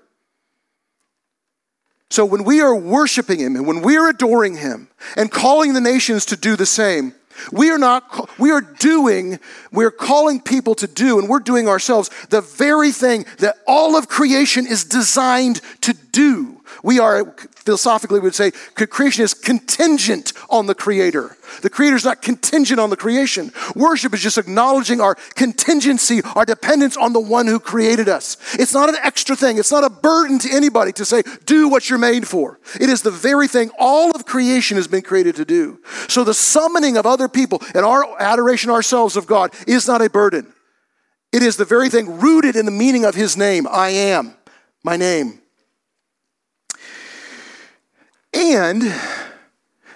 So 2.10 2.24
when 2.24 2.44
we 2.44 2.60
are 2.60 2.74
worshiping 2.74 3.40
him 3.40 3.56
and 3.56 3.66
when 3.66 3.82
we 3.82 3.96
are 3.96 4.08
adoring 4.08 4.56
him 4.56 4.88
and 5.16 5.30
calling 5.30 5.74
the 5.74 5.80
nations 5.80 6.26
to 6.26 6.36
do 6.36 6.56
the 6.56 6.66
same, 6.66 7.14
we 7.52 7.70
are 7.70 7.78
not, 7.78 8.30
we 8.38 8.50
are 8.50 8.60
doing, 8.60 9.38
we're 9.72 9.90
calling 9.90 10.40
people 10.40 10.74
to 10.76 10.86
do, 10.86 11.18
and 11.18 11.28
we're 11.28 11.38
doing 11.38 11.68
ourselves 11.68 12.10
the 12.30 12.40
very 12.40 12.90
thing 12.90 13.26
that 13.38 13.56
all 13.66 13.96
of 13.96 14.08
creation 14.08 14.66
is 14.66 14.84
designed 14.84 15.60
to 15.82 15.94
do. 16.12 16.57
We 16.82 16.98
are, 16.98 17.34
philosophically, 17.56 18.20
would 18.20 18.34
say, 18.34 18.52
creation 18.74 19.24
is 19.24 19.34
contingent 19.34 20.32
on 20.50 20.66
the 20.66 20.74
Creator. 20.74 21.36
The 21.62 21.70
Creator 21.70 21.96
is 21.96 22.04
not 22.04 22.22
contingent 22.22 22.78
on 22.78 22.90
the 22.90 22.96
creation. 22.96 23.52
Worship 23.74 24.14
is 24.14 24.20
just 24.20 24.38
acknowledging 24.38 25.00
our 25.00 25.14
contingency, 25.34 26.20
our 26.34 26.44
dependence 26.44 26.96
on 26.96 27.12
the 27.12 27.20
one 27.20 27.46
who 27.46 27.58
created 27.58 28.08
us. 28.08 28.36
It's 28.54 28.74
not 28.74 28.88
an 28.88 28.96
extra 29.02 29.34
thing, 29.34 29.58
it's 29.58 29.72
not 29.72 29.84
a 29.84 29.90
burden 29.90 30.38
to 30.40 30.54
anybody 30.54 30.92
to 30.92 31.04
say, 31.04 31.22
do 31.46 31.68
what 31.68 31.88
you're 31.88 31.98
made 31.98 32.26
for. 32.26 32.60
It 32.80 32.88
is 32.88 33.02
the 33.02 33.10
very 33.10 33.48
thing 33.48 33.70
all 33.78 34.14
of 34.14 34.26
creation 34.26 34.76
has 34.76 34.88
been 34.88 35.02
created 35.02 35.36
to 35.36 35.44
do. 35.44 35.80
So 36.08 36.24
the 36.24 36.34
summoning 36.34 36.96
of 36.96 37.06
other 37.06 37.28
people 37.28 37.62
and 37.74 37.84
our 37.84 38.04
adoration 38.20 38.70
ourselves 38.70 39.16
of 39.16 39.26
God 39.26 39.54
is 39.66 39.86
not 39.88 40.02
a 40.02 40.10
burden. 40.10 40.52
It 41.32 41.42
is 41.42 41.56
the 41.56 41.64
very 41.64 41.90
thing 41.90 42.20
rooted 42.20 42.56
in 42.56 42.64
the 42.64 42.72
meaning 42.72 43.04
of 43.04 43.14
His 43.14 43.36
name 43.36 43.66
I 43.70 43.90
am, 43.90 44.34
my 44.82 44.96
name. 44.96 45.42
And 48.32 48.94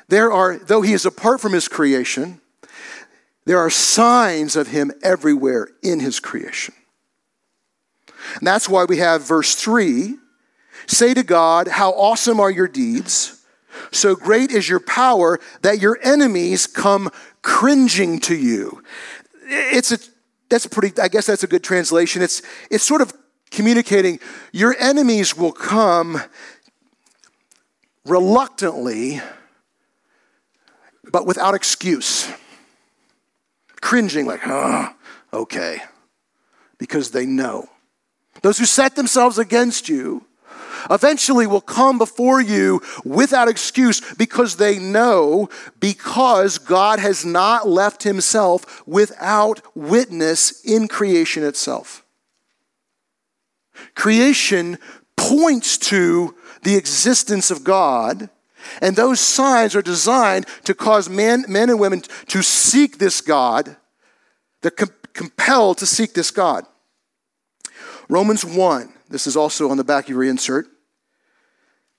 there 0.09 0.33
are, 0.33 0.59
though 0.59 0.83
he 0.83 0.93
is 0.93 1.07
apart 1.07 1.41
from 1.41 1.53
his 1.53 1.69
creation, 1.69 2.41
there 3.45 3.59
are 3.59 3.71
signs 3.71 4.57
of 4.57 4.69
him 4.69 4.93
everywhere 5.03 5.69
in 5.83 6.01
his 6.01 6.21
creation. 6.21 6.75
And 8.37 8.47
that's 8.47 8.69
why 8.69 8.85
we 8.85 8.99
have 8.99 9.27
verse 9.27 9.55
3 9.55 10.17
say 10.87 11.15
to 11.15 11.23
God, 11.23 11.69
How 11.69 11.91
awesome 11.93 12.41
are 12.41 12.51
your 12.51 12.69
deeds! 12.69 13.43
So 13.91 14.15
great 14.15 14.51
is 14.51 14.69
your 14.69 14.81
power 14.81 15.41
that 15.63 15.81
your 15.81 15.99
enemies 16.03 16.67
come 16.67 17.11
cringing 17.41 18.21
to 18.21 18.37
you. 18.37 18.83
It's 19.47 19.93
a, 19.93 19.99
that's 20.49 20.67
pretty, 20.67 21.01
I 21.01 21.09
guess 21.09 21.27
that's 21.27 21.43
a 21.43 21.47
good 21.47 21.65
translation. 21.65 22.23
It's, 22.23 22.43
it's 22.71 22.85
sort 22.85 23.01
of 23.01 23.13
communicating 23.51 24.19
your 24.53 24.77
enemies 24.79 25.37
will 25.37 25.53
come 25.53 26.21
reluctantly, 28.05 29.21
but 31.11 31.27
without 31.27 31.55
excuse. 31.55 32.31
Cringing, 33.81 34.27
like, 34.27 34.41
oh, 34.47 34.89
okay, 35.33 35.83
because 36.79 37.11
they 37.11 37.27
know. 37.27 37.69
Those 38.43 38.59
who 38.59 38.65
set 38.65 38.97
themselves 38.97 39.39
against 39.39 39.89
you 39.89 40.25
eventually 40.91 41.47
will 41.47 41.61
come 41.61 41.99
before 41.99 42.41
you 42.41 42.81
without 43.05 43.49
excuse 43.49 44.01
because 44.15 44.57
they 44.57 44.79
know 44.79 45.49
because 45.79 46.59
God 46.59 46.99
has 46.99 47.25
not 47.25 47.69
left 47.69 48.03
himself 48.03 48.87
without 48.87 49.61
witness 49.77 50.65
in 50.65 50.89
creation 50.89 51.45
itself. 51.45 52.05
Creation 53.95 54.79
points 55.17 55.79
to 55.79 56.35
the 56.63 56.77
existence 56.77 57.51
of 57.51 57.65
God. 57.65 58.31
And 58.81 58.95
those 58.95 59.21
signs 59.21 59.75
are 59.75 59.83
designed 59.83 60.47
to 60.65 60.75
cause 60.75 61.09
men, 61.09 61.45
men 61.49 61.69
and 61.69 61.81
women 61.81 62.03
to 62.29 62.43
seek 62.43 62.99
this 62.99 63.21
God. 63.21 63.77
They're 64.61 64.71
com- 64.71 64.91
compelled 65.13 65.79
to 65.79 65.87
seek 65.87 66.15
this 66.15 66.31
God. 66.31 66.65
Romans 68.09 68.45
1, 68.45 68.93
this 69.09 69.27
is 69.27 69.37
also 69.37 69.71
on 69.71 69.77
the 69.77 69.85
back 69.85 70.05
of 70.05 70.11
your 70.11 70.25
insert. 70.25 70.67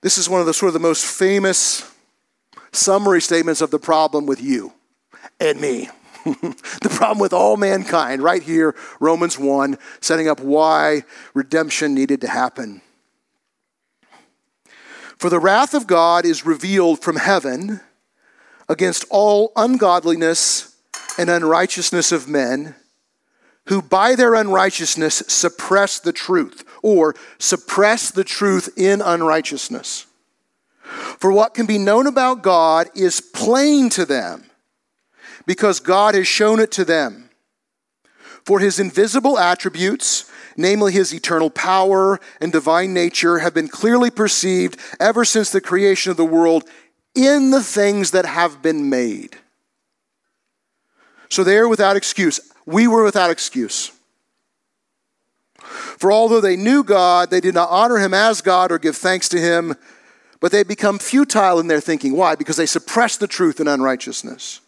This 0.00 0.18
is 0.18 0.28
one 0.28 0.40
of 0.40 0.46
the 0.46 0.54
sort 0.54 0.68
of 0.68 0.74
the 0.74 0.80
most 0.80 1.04
famous 1.04 1.90
summary 2.72 3.20
statements 3.20 3.60
of 3.60 3.70
the 3.70 3.78
problem 3.78 4.26
with 4.26 4.42
you 4.42 4.72
and 5.40 5.60
me. 5.60 5.88
the 6.24 6.88
problem 6.90 7.18
with 7.18 7.32
all 7.32 7.56
mankind, 7.56 8.22
right 8.22 8.42
here, 8.42 8.74
Romans 8.98 9.38
1, 9.38 9.76
setting 10.00 10.28
up 10.28 10.40
why 10.40 11.04
redemption 11.34 11.94
needed 11.94 12.22
to 12.22 12.28
happen. 12.28 12.80
For 15.18 15.30
the 15.30 15.38
wrath 15.38 15.74
of 15.74 15.86
God 15.86 16.24
is 16.24 16.46
revealed 16.46 17.00
from 17.00 17.16
heaven 17.16 17.80
against 18.68 19.04
all 19.10 19.52
ungodliness 19.56 20.76
and 21.18 21.30
unrighteousness 21.30 22.12
of 22.12 22.28
men 22.28 22.74
who 23.66 23.80
by 23.80 24.14
their 24.14 24.34
unrighteousness 24.34 25.22
suppress 25.26 25.98
the 25.98 26.12
truth, 26.12 26.64
or 26.82 27.14
suppress 27.38 28.10
the 28.10 28.24
truth 28.24 28.68
in 28.76 29.00
unrighteousness. 29.00 30.06
For 30.82 31.32
what 31.32 31.54
can 31.54 31.64
be 31.64 31.78
known 31.78 32.06
about 32.06 32.42
God 32.42 32.90
is 32.94 33.22
plain 33.22 33.88
to 33.90 34.04
them, 34.04 34.44
because 35.46 35.80
God 35.80 36.14
has 36.14 36.28
shown 36.28 36.60
it 36.60 36.70
to 36.72 36.84
them. 36.84 37.30
For 38.44 38.60
his 38.60 38.78
invisible 38.78 39.38
attributes, 39.38 40.30
namely 40.56 40.92
his 40.92 41.14
eternal 41.14 41.50
power 41.50 42.20
and 42.40 42.52
divine 42.52 42.94
nature, 42.94 43.38
have 43.38 43.54
been 43.54 43.68
clearly 43.68 44.10
perceived 44.10 44.78
ever 45.00 45.24
since 45.24 45.50
the 45.50 45.60
creation 45.60 46.10
of 46.10 46.16
the 46.16 46.24
world 46.24 46.64
in 47.14 47.50
the 47.50 47.62
things 47.62 48.10
that 48.10 48.26
have 48.26 48.62
been 48.62 48.90
made. 48.90 49.36
So 51.28 51.44
they 51.44 51.56
are 51.56 51.68
without 51.68 51.96
excuse. 51.96 52.40
We 52.66 52.86
were 52.86 53.04
without 53.04 53.30
excuse. 53.30 53.92
For 55.58 56.12
although 56.12 56.40
they 56.40 56.56
knew 56.56 56.84
God, 56.84 57.30
they 57.30 57.40
did 57.40 57.54
not 57.54 57.70
honor 57.70 57.98
him 57.98 58.12
as 58.12 58.40
God 58.40 58.70
or 58.70 58.78
give 58.78 58.96
thanks 58.96 59.28
to 59.30 59.40
him, 59.40 59.74
but 60.40 60.52
they 60.52 60.62
become 60.62 60.98
futile 60.98 61.58
in 61.58 61.68
their 61.68 61.80
thinking. 61.80 62.16
Why? 62.16 62.34
Because 62.34 62.56
they 62.56 62.66
suppress 62.66 63.16
the 63.16 63.26
truth 63.26 63.60
in 63.60 63.68
unrighteousness 63.68 64.60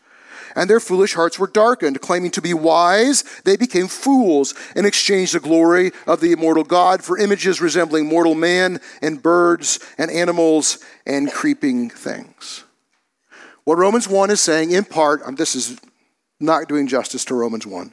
and 0.56 0.68
their 0.68 0.80
foolish 0.80 1.14
hearts 1.14 1.38
were 1.38 1.46
darkened. 1.46 2.00
Claiming 2.00 2.30
to 2.32 2.42
be 2.42 2.54
wise, 2.54 3.22
they 3.44 3.56
became 3.56 3.86
fools 3.86 4.54
and 4.74 4.86
exchanged 4.86 5.34
the 5.34 5.40
glory 5.40 5.92
of 6.06 6.20
the 6.20 6.32
immortal 6.32 6.64
God 6.64 7.04
for 7.04 7.18
images 7.18 7.60
resembling 7.60 8.06
mortal 8.06 8.34
man 8.34 8.80
and 9.02 9.22
birds 9.22 9.78
and 9.98 10.10
animals 10.10 10.78
and 11.06 11.30
creeping 11.30 11.90
things. 11.90 12.64
What 13.64 13.78
Romans 13.78 14.08
1 14.08 14.30
is 14.30 14.40
saying, 14.40 14.70
in 14.70 14.84
part, 14.84 15.22
um, 15.24 15.34
this 15.34 15.54
is 15.54 15.78
not 16.40 16.68
doing 16.68 16.86
justice 16.86 17.24
to 17.26 17.34
Romans 17.34 17.66
1. 17.66 17.92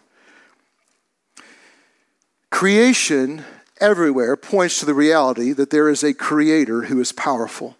Creation 2.49 3.43
everywhere 3.81 4.37
points 4.37 4.79
to 4.79 4.85
the 4.85 4.93
reality 4.93 5.51
that 5.51 5.71
there 5.71 5.89
is 5.89 6.03
a 6.03 6.13
creator 6.13 6.83
who 6.83 7.01
is 7.01 7.11
powerful. 7.11 7.75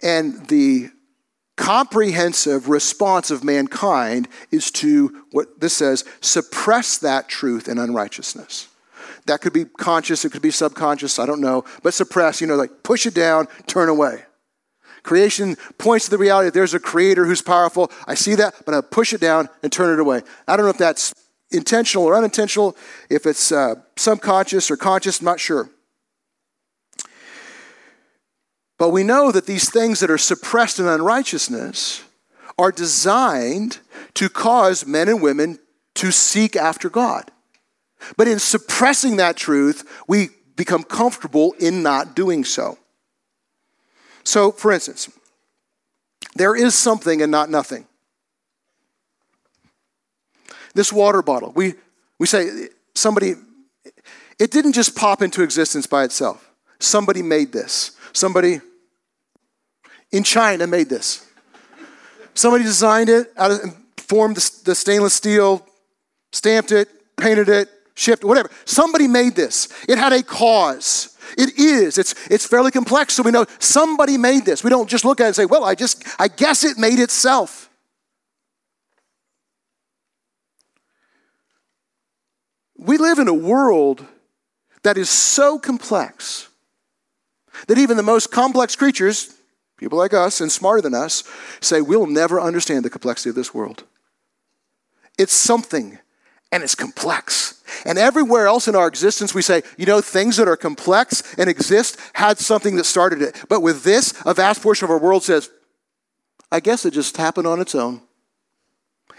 And 0.00 0.46
the 0.46 0.90
comprehensive 1.58 2.68
response 2.68 3.30
of 3.32 3.42
mankind 3.42 4.28
is 4.52 4.70
to 4.70 5.24
what 5.32 5.60
this 5.60 5.74
says 5.74 6.04
suppress 6.20 6.96
that 6.98 7.28
truth 7.28 7.66
and 7.68 7.80
unrighteousness. 7.80 8.68
That 9.26 9.40
could 9.40 9.52
be 9.52 9.64
conscious, 9.66 10.24
it 10.24 10.30
could 10.30 10.40
be 10.40 10.52
subconscious, 10.52 11.18
I 11.18 11.26
don't 11.26 11.40
know, 11.40 11.64
but 11.82 11.92
suppress, 11.92 12.40
you 12.40 12.46
know, 12.46 12.54
like 12.54 12.82
push 12.84 13.04
it 13.04 13.12
down, 13.12 13.48
turn 13.66 13.88
away. 13.88 14.22
Creation 15.02 15.56
points 15.78 16.06
to 16.06 16.12
the 16.12 16.18
reality 16.18 16.46
that 16.46 16.54
there's 16.54 16.74
a 16.74 16.80
creator 16.80 17.26
who's 17.26 17.42
powerful. 17.42 17.90
I 18.06 18.14
see 18.14 18.36
that, 18.36 18.54
but 18.64 18.74
I 18.74 18.80
push 18.80 19.12
it 19.12 19.20
down 19.20 19.48
and 19.62 19.72
turn 19.72 19.92
it 19.92 20.00
away. 20.00 20.22
I 20.46 20.56
don't 20.56 20.64
know 20.64 20.70
if 20.70 20.78
that's 20.78 21.12
intentional 21.50 22.04
or 22.04 22.14
unintentional, 22.14 22.76
if 23.10 23.26
it's 23.26 23.50
uh, 23.50 23.74
subconscious 23.96 24.70
or 24.70 24.76
conscious, 24.76 25.18
I'm 25.18 25.24
not 25.24 25.40
sure. 25.40 25.70
But 28.78 28.90
we 28.90 29.02
know 29.02 29.32
that 29.32 29.46
these 29.46 29.68
things 29.68 30.00
that 30.00 30.10
are 30.10 30.18
suppressed 30.18 30.78
in 30.78 30.86
unrighteousness 30.86 32.04
are 32.56 32.72
designed 32.72 33.78
to 34.14 34.28
cause 34.28 34.86
men 34.86 35.08
and 35.08 35.20
women 35.20 35.58
to 35.94 36.12
seek 36.12 36.56
after 36.56 36.88
God. 36.88 37.30
But 38.16 38.28
in 38.28 38.38
suppressing 38.38 39.16
that 39.16 39.36
truth, 39.36 39.88
we 40.06 40.28
become 40.54 40.84
comfortable 40.84 41.54
in 41.58 41.82
not 41.82 42.14
doing 42.14 42.44
so. 42.44 42.78
So, 44.22 44.52
for 44.52 44.72
instance, 44.72 45.10
there 46.36 46.54
is 46.54 46.76
something 46.76 47.20
and 47.20 47.32
not 47.32 47.50
nothing. 47.50 47.86
This 50.74 50.92
water 50.92 51.22
bottle, 51.22 51.52
we, 51.56 51.74
we 52.18 52.26
say 52.26 52.68
somebody, 52.94 53.34
it 54.38 54.50
didn't 54.52 54.74
just 54.74 54.94
pop 54.94 55.22
into 55.22 55.42
existence 55.42 55.86
by 55.86 56.04
itself. 56.04 56.50
Somebody 56.78 57.22
made 57.22 57.52
this. 57.52 57.92
Somebody 58.12 58.60
in 60.12 60.22
China 60.22 60.66
made 60.66 60.88
this. 60.88 61.26
Somebody 62.34 62.64
designed 62.64 63.08
it, 63.08 63.32
out 63.36 63.50
of, 63.50 63.76
formed 63.96 64.36
the, 64.36 64.60
the 64.64 64.74
stainless 64.74 65.14
steel, 65.14 65.66
stamped 66.32 66.72
it, 66.72 66.88
painted 67.16 67.48
it, 67.48 67.68
shipped, 67.94 68.24
whatever. 68.24 68.50
Somebody 68.64 69.08
made 69.08 69.34
this. 69.34 69.68
It 69.88 69.98
had 69.98 70.12
a 70.12 70.22
cause. 70.22 71.16
It 71.36 71.58
is. 71.58 71.98
It's, 71.98 72.14
it's 72.30 72.46
fairly 72.46 72.70
complex, 72.70 73.14
so 73.14 73.22
we 73.22 73.32
know 73.32 73.44
somebody 73.58 74.16
made 74.16 74.44
this. 74.44 74.64
We 74.64 74.70
don't 74.70 74.88
just 74.88 75.04
look 75.04 75.20
at 75.20 75.24
it 75.24 75.26
and 75.28 75.36
say, 75.36 75.44
well, 75.44 75.64
I 75.64 75.74
just, 75.74 76.04
I 76.18 76.28
guess 76.28 76.64
it 76.64 76.78
made 76.78 77.00
itself. 77.00 77.68
We 82.76 82.96
live 82.96 83.18
in 83.18 83.26
a 83.26 83.34
world 83.34 84.06
that 84.84 84.96
is 84.96 85.10
so 85.10 85.58
complex 85.58 86.48
that 87.66 87.76
even 87.76 87.96
the 87.96 88.04
most 88.04 88.30
complex 88.30 88.76
creatures, 88.76 89.34
people 89.78 89.96
like 89.96 90.12
us 90.12 90.40
and 90.40 90.52
smarter 90.52 90.82
than 90.82 90.94
us, 90.94 91.24
say 91.60 91.80
we'll 91.80 92.06
never 92.06 92.40
understand 92.40 92.84
the 92.84 92.90
complexity 92.90 93.30
of 93.30 93.36
this 93.36 93.54
world. 93.54 93.84
It's 95.16 95.32
something 95.32 95.98
and 96.52 96.62
it's 96.62 96.74
complex. 96.74 97.62
And 97.84 97.98
everywhere 97.98 98.46
else 98.46 98.68
in 98.68 98.74
our 98.74 98.86
existence, 98.86 99.34
we 99.34 99.42
say, 99.42 99.62
you 99.76 99.86
know, 99.86 100.00
things 100.00 100.36
that 100.36 100.48
are 100.48 100.56
complex 100.56 101.34
and 101.36 101.48
exist 101.48 101.98
had 102.14 102.38
something 102.38 102.76
that 102.76 102.84
started 102.84 103.22
it. 103.22 103.44
But 103.48 103.60
with 103.60 103.84
this, 103.84 104.14
a 104.26 104.34
vast 104.34 104.62
portion 104.62 104.84
of 104.84 104.90
our 104.90 104.98
world 104.98 105.22
says, 105.22 105.50
I 106.50 106.60
guess 106.60 106.84
it 106.84 106.92
just 106.92 107.16
happened 107.16 107.46
on 107.46 107.60
its 107.60 107.74
own. 107.74 108.00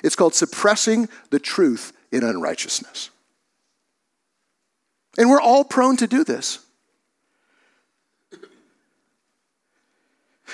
It's 0.04 0.16
called 0.16 0.34
suppressing 0.34 1.10
the 1.30 1.40
truth 1.40 1.94
in 2.12 2.24
unrighteousness. 2.24 3.12
And 5.18 5.30
we're 5.30 5.42
all 5.42 5.64
prone 5.64 5.98
to 5.98 6.08
do 6.08 6.24
this. 6.24 6.60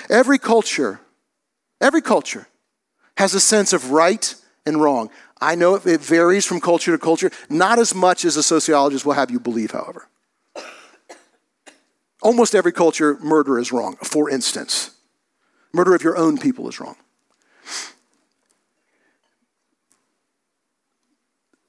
Every 0.08 0.38
culture, 0.38 1.00
every 1.80 2.02
culture 2.02 2.46
has 3.16 3.34
a 3.34 3.40
sense 3.40 3.72
of 3.72 3.90
right 3.90 4.34
and 4.64 4.80
wrong. 4.80 5.10
I 5.40 5.54
know 5.54 5.74
it 5.74 6.00
varies 6.00 6.44
from 6.44 6.60
culture 6.60 6.92
to 6.92 6.98
culture, 6.98 7.30
not 7.48 7.78
as 7.78 7.94
much 7.94 8.24
as 8.24 8.36
a 8.36 8.42
sociologist 8.42 9.04
will 9.04 9.14
have 9.14 9.30
you 9.30 9.40
believe, 9.40 9.70
however. 9.70 10.08
Almost 12.22 12.54
every 12.54 12.72
culture, 12.72 13.18
murder 13.20 13.58
is 13.58 13.72
wrong, 13.72 13.96
for 14.02 14.30
instance. 14.30 14.90
Murder 15.72 15.94
of 15.94 16.02
your 16.02 16.16
own 16.16 16.38
people 16.38 16.68
is 16.68 16.80
wrong. 16.80 16.96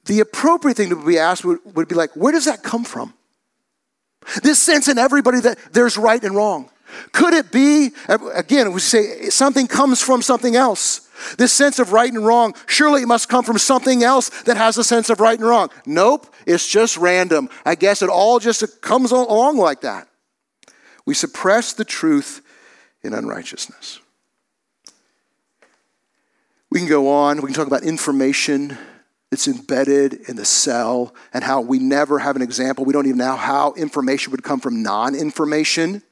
The 0.05 0.21
appropriate 0.21 0.77
thing 0.77 0.89
to 0.89 0.95
be 0.95 1.19
asked 1.19 1.43
would, 1.43 1.59
would 1.75 1.89
be 1.89 1.95
like, 1.95 2.15
where 2.15 2.31
does 2.31 2.45
that 2.45 2.63
come 2.63 2.85
from? 2.85 3.13
This 4.41 4.61
sense 4.61 4.87
in 4.87 4.97
everybody 4.97 5.41
that 5.41 5.59
there's 5.73 5.97
right 5.97 6.23
and 6.23 6.35
wrong. 6.35 6.69
Could 7.11 7.33
it 7.33 7.51
be, 7.51 7.91
again, 8.07 8.71
we 8.71 8.79
say 8.79 9.29
something 9.29 9.67
comes 9.67 10.01
from 10.01 10.21
something 10.21 10.55
else? 10.55 11.07
This 11.37 11.51
sense 11.51 11.79
of 11.79 11.93
right 11.93 12.11
and 12.11 12.25
wrong, 12.25 12.55
surely 12.67 13.01
it 13.01 13.07
must 13.07 13.27
come 13.27 13.43
from 13.43 13.57
something 13.57 14.03
else 14.03 14.29
that 14.43 14.57
has 14.57 14.77
a 14.77 14.83
sense 14.83 15.09
of 15.09 15.19
right 15.19 15.37
and 15.37 15.47
wrong. 15.47 15.69
Nope, 15.85 16.33
it's 16.45 16.67
just 16.67 16.97
random. 16.97 17.49
I 17.65 17.75
guess 17.75 18.01
it 18.01 18.09
all 18.09 18.39
just 18.39 18.81
comes 18.81 19.11
along 19.11 19.57
like 19.57 19.81
that. 19.81 20.07
We 21.05 21.13
suppress 21.13 21.73
the 21.73 21.85
truth 21.85 22.41
in 23.01 23.13
unrighteousness. 23.13 23.99
We 26.69 26.79
can 26.79 26.89
go 26.89 27.09
on, 27.09 27.37
we 27.37 27.47
can 27.47 27.53
talk 27.53 27.67
about 27.67 27.83
information 27.83 28.77
that's 29.29 29.47
embedded 29.47 30.13
in 30.29 30.35
the 30.35 30.45
cell 30.45 31.13
and 31.33 31.43
how 31.43 31.61
we 31.61 31.79
never 31.79 32.19
have 32.19 32.35
an 32.35 32.41
example. 32.41 32.85
We 32.85 32.93
don't 32.93 33.05
even 33.05 33.17
know 33.17 33.35
how 33.35 33.73
information 33.73 34.31
would 34.31 34.43
come 34.43 34.59
from 34.59 34.83
non 34.83 35.15
information. 35.15 36.03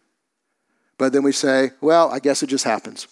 But 0.98 1.14
then 1.14 1.24
we 1.24 1.32
say, 1.32 1.72
well, 1.82 2.10
I 2.10 2.20
guess 2.20 2.42
it 2.42 2.48
just 2.48 2.64
happens. 2.64 3.08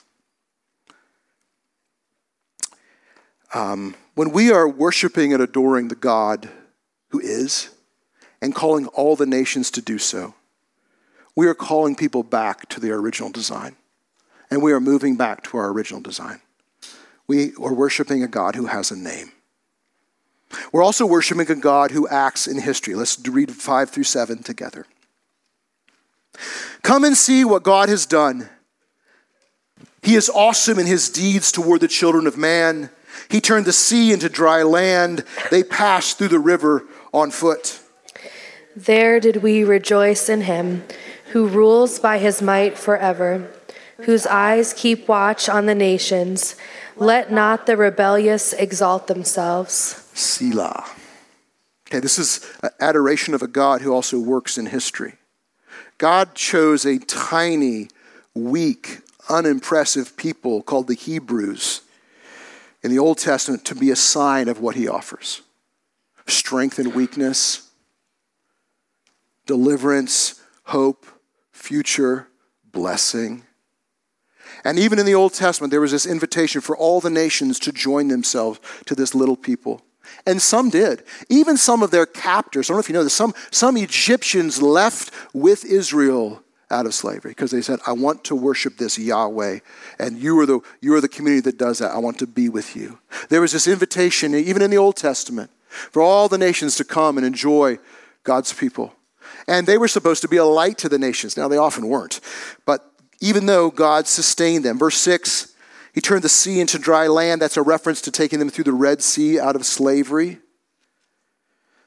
Um, 3.53 3.95
when 4.15 4.31
we 4.31 4.51
are 4.51 4.67
worshiping 4.67 5.33
and 5.33 5.41
adoring 5.41 5.87
the 5.87 5.95
God 5.95 6.49
who 7.09 7.19
is 7.19 7.69
and 8.41 8.55
calling 8.55 8.87
all 8.87 9.15
the 9.15 9.25
nations 9.25 9.69
to 9.71 9.81
do 9.81 9.97
so, 9.97 10.33
we 11.35 11.47
are 11.47 11.53
calling 11.53 11.95
people 11.95 12.23
back 12.23 12.67
to 12.69 12.79
their 12.79 12.95
original 12.95 13.29
design. 13.29 13.75
And 14.49 14.61
we 14.61 14.71
are 14.71 14.79
moving 14.79 15.15
back 15.15 15.43
to 15.45 15.57
our 15.57 15.69
original 15.69 16.01
design. 16.01 16.41
We 17.27 17.53
are 17.55 17.73
worshiping 17.73 18.23
a 18.23 18.27
God 18.27 18.55
who 18.55 18.67
has 18.67 18.91
a 18.91 18.95
name. 18.95 19.31
We're 20.71 20.83
also 20.83 21.05
worshiping 21.05 21.49
a 21.49 21.55
God 21.55 21.91
who 21.91 22.07
acts 22.07 22.47
in 22.47 22.59
history. 22.59 22.93
Let's 22.93 23.17
read 23.27 23.51
5 23.51 23.89
through 23.89 24.03
7 24.03 24.43
together. 24.43 24.85
Come 26.83 27.05
and 27.05 27.17
see 27.17 27.43
what 27.43 27.63
God 27.63 27.89
has 27.89 28.05
done. 28.05 28.49
He 30.01 30.15
is 30.15 30.29
awesome 30.29 30.77
in 30.77 30.85
his 30.85 31.09
deeds 31.09 31.51
toward 31.51 31.79
the 31.79 31.87
children 31.87 32.27
of 32.27 32.37
man. 32.37 32.89
He 33.29 33.39
turned 33.39 33.65
the 33.65 33.73
sea 33.73 34.11
into 34.11 34.27
dry 34.27 34.63
land. 34.63 35.23
They 35.49 35.63
passed 35.63 36.17
through 36.17 36.27
the 36.27 36.39
river 36.39 36.83
on 37.13 37.31
foot. 37.31 37.79
There 38.75 39.19
did 39.19 39.37
we 39.37 39.63
rejoice 39.63 40.27
in 40.27 40.41
him 40.41 40.83
who 41.31 41.47
rules 41.47 41.99
by 41.99 42.17
his 42.17 42.41
might 42.41 42.77
forever, 42.77 43.49
whose 43.97 44.27
eyes 44.27 44.73
keep 44.73 45.07
watch 45.07 45.47
on 45.47 45.67
the 45.67 45.75
nations. 45.75 46.55
Let 46.97 47.31
not 47.31 47.65
the 47.65 47.77
rebellious 47.77 48.51
exalt 48.53 49.07
themselves. 49.07 50.09
Selah. 50.13 50.85
Okay, 51.87 51.99
this 51.99 52.19
is 52.19 52.45
adoration 52.79 53.33
of 53.33 53.41
a 53.41 53.47
God 53.47 53.81
who 53.81 53.93
also 53.93 54.19
works 54.19 54.57
in 54.57 54.65
history. 54.65 55.13
God 56.03 56.35
chose 56.35 56.85
a 56.85 56.99
tiny, 56.99 57.87
weak, 58.35 58.99
unimpressive 59.29 60.17
people 60.17 60.61
called 60.61 60.89
the 60.89 60.95
Hebrews 60.95 61.79
in 62.81 62.91
the 62.91 62.99
Old 62.99 63.19
Testament 63.19 63.63
to 63.63 63.73
be 63.73 63.89
a 63.89 63.95
sign 63.95 64.49
of 64.49 64.59
what 64.59 64.75
he 64.75 64.85
offers 64.85 65.43
strength 66.27 66.77
and 66.77 66.93
weakness, 66.93 67.69
deliverance, 69.45 70.41
hope, 70.65 71.05
future, 71.53 72.27
blessing. 72.69 73.43
And 74.65 74.77
even 74.77 74.99
in 74.99 75.05
the 75.05 75.15
Old 75.15 75.33
Testament, 75.33 75.71
there 75.71 75.79
was 75.79 75.91
this 75.91 76.05
invitation 76.05 76.59
for 76.59 76.75
all 76.75 76.99
the 76.99 77.09
nations 77.09 77.59
to 77.59 77.71
join 77.71 78.09
themselves 78.09 78.59
to 78.87 78.93
this 78.93 79.15
little 79.15 79.37
people. 79.37 79.81
And 80.25 80.41
some 80.41 80.69
did. 80.69 81.03
Even 81.29 81.57
some 81.57 81.83
of 81.83 81.91
their 81.91 82.05
captors, 82.05 82.69
I 82.69 82.73
don't 82.73 82.77
know 82.77 82.79
if 82.79 82.89
you 82.89 82.93
know 82.93 83.03
this, 83.03 83.13
some, 83.13 83.33
some 83.51 83.75
Egyptians 83.75 84.61
left 84.61 85.11
with 85.33 85.65
Israel 85.65 86.41
out 86.71 86.85
of 86.85 86.93
slavery 86.93 87.31
because 87.31 87.51
they 87.51 87.61
said, 87.61 87.79
I 87.85 87.93
want 87.93 88.23
to 88.25 88.35
worship 88.35 88.77
this 88.77 88.97
Yahweh, 88.97 89.59
and 89.99 90.17
you 90.17 90.39
are, 90.39 90.45
the, 90.45 90.59
you 90.81 90.95
are 90.95 91.01
the 91.01 91.09
community 91.09 91.41
that 91.41 91.57
does 91.57 91.79
that. 91.79 91.91
I 91.91 91.97
want 91.99 92.19
to 92.19 92.27
be 92.27 92.49
with 92.49 92.75
you. 92.75 92.99
There 93.29 93.41
was 93.41 93.51
this 93.51 93.67
invitation, 93.67 94.33
even 94.33 94.61
in 94.61 94.71
the 94.71 94.77
Old 94.77 94.95
Testament, 94.95 95.51
for 95.67 96.01
all 96.01 96.27
the 96.27 96.37
nations 96.37 96.75
to 96.77 96.83
come 96.83 97.17
and 97.17 97.25
enjoy 97.25 97.79
God's 98.23 98.53
people. 98.53 98.93
And 99.47 99.67
they 99.67 99.77
were 99.77 99.87
supposed 99.87 100.21
to 100.21 100.27
be 100.27 100.37
a 100.37 100.45
light 100.45 100.77
to 100.79 100.89
the 100.89 100.99
nations. 100.99 101.35
Now, 101.37 101.47
they 101.47 101.57
often 101.57 101.87
weren't. 101.87 102.21
But 102.65 102.89
even 103.19 103.45
though 103.45 103.69
God 103.69 104.07
sustained 104.07 104.63
them, 104.65 104.77
verse 104.77 104.97
6, 104.97 105.52
he 105.93 106.01
turned 106.01 106.23
the 106.23 106.29
sea 106.29 106.59
into 106.59 106.79
dry 106.79 107.07
land. 107.07 107.41
That's 107.41 107.57
a 107.57 107.61
reference 107.61 108.01
to 108.01 108.11
taking 108.11 108.39
them 108.39 108.49
through 108.49 108.65
the 108.65 108.73
Red 108.73 109.01
Sea 109.01 109.39
out 109.39 109.55
of 109.55 109.65
slavery. 109.65 110.39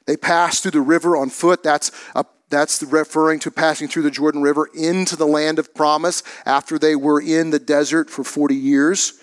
They 0.05 0.15
passed 0.15 0.63
through 0.63 0.71
the 0.71 0.81
river 0.81 1.17
on 1.17 1.29
foot. 1.29 1.63
That's 1.63 1.91
a 2.15 2.25
that's 2.49 2.81
referring 2.83 3.39
to 3.39 3.51
passing 3.51 3.87
through 3.87 4.03
the 4.03 4.11
Jordan 4.11 4.41
River 4.41 4.69
into 4.73 5.15
the 5.15 5.27
land 5.27 5.59
of 5.59 5.73
promise 5.73 6.23
after 6.45 6.79
they 6.79 6.95
were 6.95 7.19
in 7.19 7.49
the 7.49 7.59
desert 7.59 8.09
for 8.09 8.23
40 8.23 8.55
years. 8.55 9.19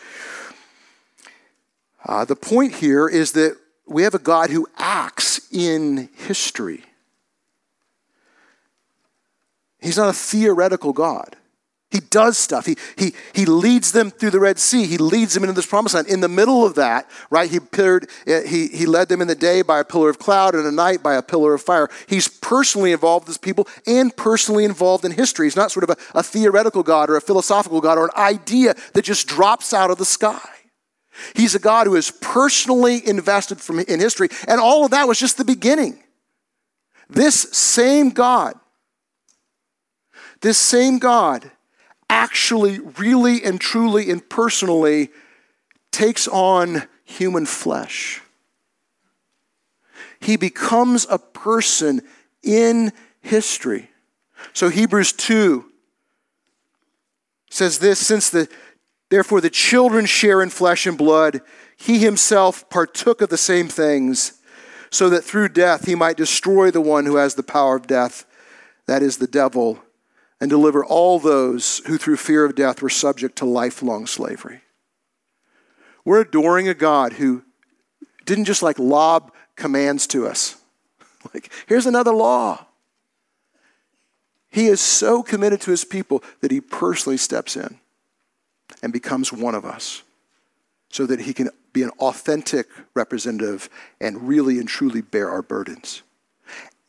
Uh, 2.05 2.25
the 2.25 2.37
point 2.37 2.75
here 2.75 3.09
is 3.09 3.33
that 3.33 3.57
we 3.87 4.03
have 4.03 4.15
a 4.15 4.19
God 4.19 4.51
who 4.51 4.67
acts 4.77 5.41
in 5.51 6.11
history. 6.15 6.85
He's 9.81 9.97
not 9.97 10.11
a 10.11 10.15
theoretical 10.15 10.93
God. 10.93 11.37
He 11.95 12.01
does 12.01 12.37
stuff. 12.37 12.67
He, 12.67 12.77
he, 12.99 13.15
he 13.33 13.47
leads 13.47 13.93
them 13.93 14.11
through 14.11 14.31
the 14.31 14.41
Red 14.41 14.59
Sea. 14.59 14.85
He 14.85 14.99
leads 14.99 15.33
them 15.33 15.45
into 15.45 15.55
this 15.55 15.65
promised 15.65 15.95
land. 15.95 16.09
In 16.09 16.19
the 16.19 16.29
middle 16.29 16.67
of 16.67 16.75
that, 16.75 17.09
right, 17.31 17.49
he, 17.49 17.59
appeared, 17.59 18.11
eh, 18.27 18.45
he, 18.45 18.67
he 18.67 18.85
led 18.85 19.09
them 19.09 19.23
in 19.23 19.29
the 19.29 19.37
day 19.37 19.63
by 19.63 19.79
a 19.79 19.85
pillar 19.85 20.11
of 20.11 20.19
cloud 20.19 20.57
and 20.57 20.67
at 20.67 20.75
night 20.75 21.05
by 21.05 21.15
a 21.15 21.23
pillar 21.23 21.55
of 21.55 21.63
fire. 21.63 21.89
He's 22.09 22.27
personally 22.27 22.91
involved 22.91 23.29
with 23.29 23.37
his 23.37 23.39
people 23.39 23.69
and 23.87 24.15
personally 24.17 24.65
involved 24.65 25.05
in 25.05 25.13
history. 25.13 25.47
He's 25.47 25.55
not 25.55 25.71
sort 25.71 25.89
of 25.89 25.91
a, 25.91 26.19
a 26.19 26.23
theoretical 26.25 26.83
God 26.83 27.11
or 27.11 27.17
a 27.17 27.21
philosophical 27.21 27.81
God 27.81 27.97
or 27.97 28.07
an 28.07 28.17
idea 28.17 28.75
that 28.95 29.05
just 29.05 29.29
drops 29.29 29.73
out 29.73 29.93
of 29.93 29.99
the 29.99 30.05
sky. 30.05 30.49
He's 31.37 31.55
a 31.55 31.61
God 31.61 31.87
who 31.87 31.95
is 31.95 32.11
personally 32.11 33.07
invested 33.07 33.61
from, 33.61 33.79
in 33.79 34.01
history. 34.01 34.31
And 34.49 34.61
all 34.61 34.85
of 34.85 34.91
that 34.91 35.07
was 35.07 35.21
just 35.21 35.37
the 35.37 35.45
beginning. 35.45 36.03
This 37.09 37.43
same 37.53 38.11
God, 38.11 38.59
this 40.41 40.59
same 40.59 40.99
God 40.99 41.53
actually, 42.09 42.79
really, 42.79 43.43
and 43.43 43.61
truly, 43.61 44.11
and 44.11 44.29
personally 44.29 45.11
takes 45.91 46.27
on 46.29 46.85
human 47.05 47.47
flesh. 47.47 48.21
He 50.21 50.37
becomes 50.37 51.07
a 51.11 51.19
person 51.19 52.03
in 52.43 52.93
history. 53.21 53.91
So 54.53 54.69
Hebrews 54.69 55.13
2 55.13 55.65
says 57.51 57.79
this 57.79 58.05
since 58.05 58.31
the 58.31 58.49
therefore 59.11 59.41
the 59.41 59.51
children 59.51 60.07
share 60.07 60.43
in 60.43 60.51
flesh 60.51 60.87
and 60.87 60.99
blood, 60.99 61.41
he 61.77 61.99
himself 61.99 62.69
partook 62.71 63.21
of 63.21 63.29
the 63.29 63.39
same 63.39 63.69
things, 63.69 64.41
so 64.91 65.09
that 65.11 65.25
through 65.25 65.51
death 65.51 65.87
he 65.87 65.95
might 65.95 66.17
destroy 66.17 66.71
the 66.71 66.81
one 66.81 67.07
who 67.07 67.17
has 67.17 67.35
the 67.35 67.43
power 67.43 67.77
of 67.77 67.87
death, 67.87 68.27
that 68.87 69.03
is 69.03 69.19
the 69.19 69.27
devil, 69.27 69.84
and 70.45 70.51
deliver 70.51 70.85
all 70.85 71.19
those 71.19 71.79
who 71.87 71.97
through 71.97 72.19
fear 72.19 72.45
of 72.45 72.55
death 72.55 72.83
were 72.83 72.91
subject 72.91 73.37
to 73.37 73.47
lifelong 73.47 74.07
slavery. 74.07 74.61
We're 76.05 76.21
adoring 76.21 76.69
a 76.69 76.75
God 76.75 77.15
who 77.15 77.45
didn't 78.27 78.45
just 78.45 78.63
like 78.63 78.79
lob 78.79 79.33
commands 79.57 80.07
to 80.09 80.27
us. 80.27 80.57
Like, 81.33 81.51
here's 81.67 81.87
another 81.87 82.13
law. 82.13 82.67
He 84.51 84.67
is 84.67 84.83
so 84.83 85.23
committed 85.23 85.63
to 85.63 85.71
his 85.71 85.87
people 85.87 86.23
that 86.43 86.51
he 86.51 86.61
personally 86.61 87.17
steps 87.17 87.57
in 87.57 87.79
and 88.83 88.93
becomes 88.93 89.33
one 89.33 89.55
of 89.55 89.65
us 89.65 90.03
so 90.91 91.07
that 91.07 91.21
he 91.21 91.33
can 91.33 91.49
be 91.73 91.83
an 91.83 91.91
authentic 92.01 92.69
representative 92.93 93.71
and 93.99 94.29
really 94.29 94.59
and 94.59 94.69
truly 94.69 95.01
bear 95.01 95.31
our 95.31 95.41
burdens. 95.41 96.03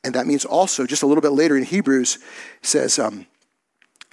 And 0.04 0.14
that 0.16 0.28
means 0.28 0.44
also, 0.44 0.86
just 0.86 1.02
a 1.02 1.08
little 1.08 1.22
bit 1.22 1.32
later 1.32 1.56
in 1.56 1.64
Hebrews, 1.64 2.20
says, 2.62 3.00
um, 3.00 3.26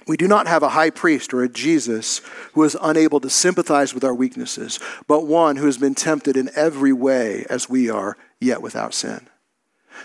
we 0.07 0.17
do 0.17 0.27
not 0.27 0.47
have 0.47 0.63
a 0.63 0.69
high 0.69 0.89
priest 0.89 1.33
or 1.33 1.43
a 1.43 1.49
Jesus 1.49 2.21
who 2.53 2.63
is 2.63 2.77
unable 2.81 3.19
to 3.21 3.29
sympathize 3.29 3.93
with 3.93 4.03
our 4.03 4.13
weaknesses, 4.13 4.79
but 5.07 5.25
one 5.25 5.55
who 5.55 5.65
has 5.65 5.77
been 5.77 5.95
tempted 5.95 6.35
in 6.35 6.49
every 6.55 6.93
way 6.93 7.45
as 7.49 7.69
we 7.69 7.89
are, 7.89 8.17
yet 8.39 8.61
without 8.61 8.93
sin. 8.93 9.27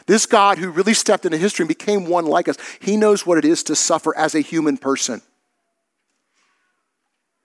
This 0.06 0.26
God 0.26 0.58
who 0.58 0.70
really 0.70 0.94
stepped 0.94 1.24
into 1.24 1.38
history 1.38 1.64
and 1.64 1.68
became 1.68 2.06
one 2.06 2.26
like 2.26 2.48
us, 2.48 2.56
he 2.80 2.96
knows 2.96 3.26
what 3.26 3.38
it 3.38 3.44
is 3.44 3.62
to 3.64 3.74
suffer 3.74 4.16
as 4.16 4.34
a 4.34 4.40
human 4.40 4.76
person. 4.76 5.22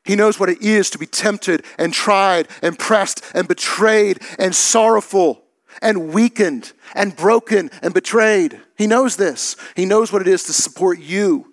He 0.05 0.15
knows 0.15 0.39
what 0.39 0.49
it 0.49 0.61
is 0.61 0.89
to 0.91 0.97
be 0.97 1.05
tempted 1.05 1.63
and 1.77 1.93
tried 1.93 2.49
and 2.61 2.77
pressed 2.77 3.23
and 3.33 3.47
betrayed 3.47 4.19
and 4.37 4.53
sorrowful 4.53 5.43
and 5.81 6.13
weakened 6.13 6.73
and 6.93 7.15
broken 7.15 7.71
and 7.81 7.93
betrayed. 7.93 8.59
He 8.77 8.85
knows 8.85 9.15
this. 9.15 9.55
He 9.75 9.85
knows 9.85 10.11
what 10.11 10.21
it 10.21 10.27
is 10.27 10.43
to 10.43 10.53
support 10.53 10.99
you 10.99 11.52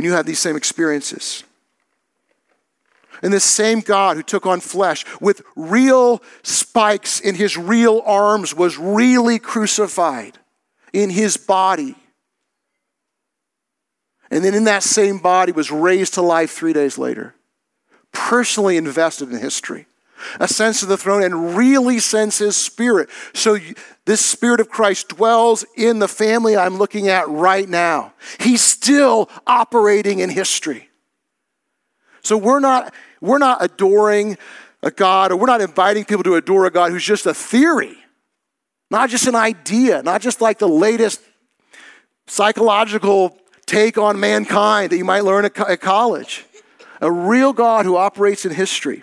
when 0.00 0.06
you 0.06 0.14
have 0.14 0.24
these 0.24 0.38
same 0.38 0.56
experiences. 0.56 1.44
And 3.22 3.30
this 3.30 3.44
same 3.44 3.80
God 3.80 4.16
who 4.16 4.22
took 4.22 4.46
on 4.46 4.60
flesh 4.60 5.04
with 5.20 5.42
real 5.56 6.22
spikes 6.42 7.20
in 7.20 7.34
his 7.34 7.58
real 7.58 8.02
arms 8.06 8.54
was 8.54 8.78
really 8.78 9.38
crucified 9.38 10.38
in 10.94 11.10
his 11.10 11.36
body. 11.36 11.96
And 14.30 14.42
then 14.42 14.54
in 14.54 14.64
that 14.64 14.82
same 14.82 15.18
body 15.18 15.52
was 15.52 15.70
raised 15.70 16.14
to 16.14 16.22
life 16.22 16.52
three 16.52 16.72
days 16.72 16.96
later. 16.96 17.34
Personally 18.10 18.78
invested 18.78 19.30
in 19.30 19.38
history 19.38 19.84
ascends 20.38 20.80
to 20.80 20.86
the 20.86 20.96
throne 20.96 21.22
and 21.22 21.56
really 21.56 21.98
sends 21.98 22.38
his 22.38 22.56
spirit. 22.56 23.08
So 23.34 23.58
this 24.04 24.24
spirit 24.24 24.60
of 24.60 24.68
Christ 24.68 25.08
dwells 25.08 25.64
in 25.76 25.98
the 25.98 26.08
family 26.08 26.56
I'm 26.56 26.78
looking 26.78 27.08
at 27.08 27.28
right 27.28 27.68
now. 27.68 28.12
He's 28.38 28.62
still 28.62 29.28
operating 29.46 30.20
in 30.20 30.30
history. 30.30 30.88
So 32.22 32.36
we're 32.36 32.60
not 32.60 32.92
we're 33.20 33.38
not 33.38 33.62
adoring 33.62 34.38
a 34.82 34.90
God 34.90 35.32
or 35.32 35.36
we're 35.36 35.46
not 35.46 35.60
inviting 35.60 36.04
people 36.04 36.24
to 36.24 36.36
adore 36.36 36.66
a 36.66 36.70
God 36.70 36.90
who's 36.90 37.04
just 37.04 37.26
a 37.26 37.34
theory. 37.34 37.96
Not 38.90 39.10
just 39.10 39.26
an 39.26 39.36
idea, 39.36 40.02
not 40.02 40.20
just 40.20 40.40
like 40.40 40.58
the 40.58 40.68
latest 40.68 41.20
psychological 42.26 43.36
take 43.66 43.98
on 43.98 44.18
mankind 44.18 44.90
that 44.90 44.96
you 44.96 45.04
might 45.04 45.24
learn 45.24 45.44
at 45.44 45.80
college. 45.80 46.44
A 47.00 47.10
real 47.10 47.52
God 47.52 47.86
who 47.86 47.96
operates 47.96 48.44
in 48.44 48.52
history. 48.52 49.02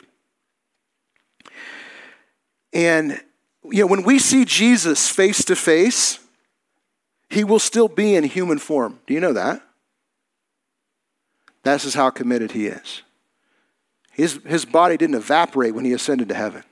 And 2.77 3.19
you 3.65 3.81
know, 3.81 3.87
when 3.87 4.03
we 4.03 4.19
see 4.19 4.45
Jesus 4.45 5.09
face 5.09 5.43
to 5.45 5.55
face, 5.55 6.19
he 7.27 7.43
will 7.43 7.59
still 7.59 7.87
be 7.87 8.15
in 8.15 8.23
human 8.23 8.59
form. 8.59 8.99
Do 9.07 9.15
you 9.15 9.19
know 9.19 9.33
that? 9.33 9.61
This 11.63 11.83
is 11.83 11.95
how 11.95 12.11
committed 12.11 12.51
he 12.51 12.67
is. 12.67 13.01
His, 14.11 14.39
his 14.45 14.63
body 14.63 14.95
didn't 14.95 15.15
evaporate 15.15 15.73
when 15.73 15.85
he 15.85 15.91
ascended 15.91 16.29
to 16.29 16.35
heaven. 16.35 16.63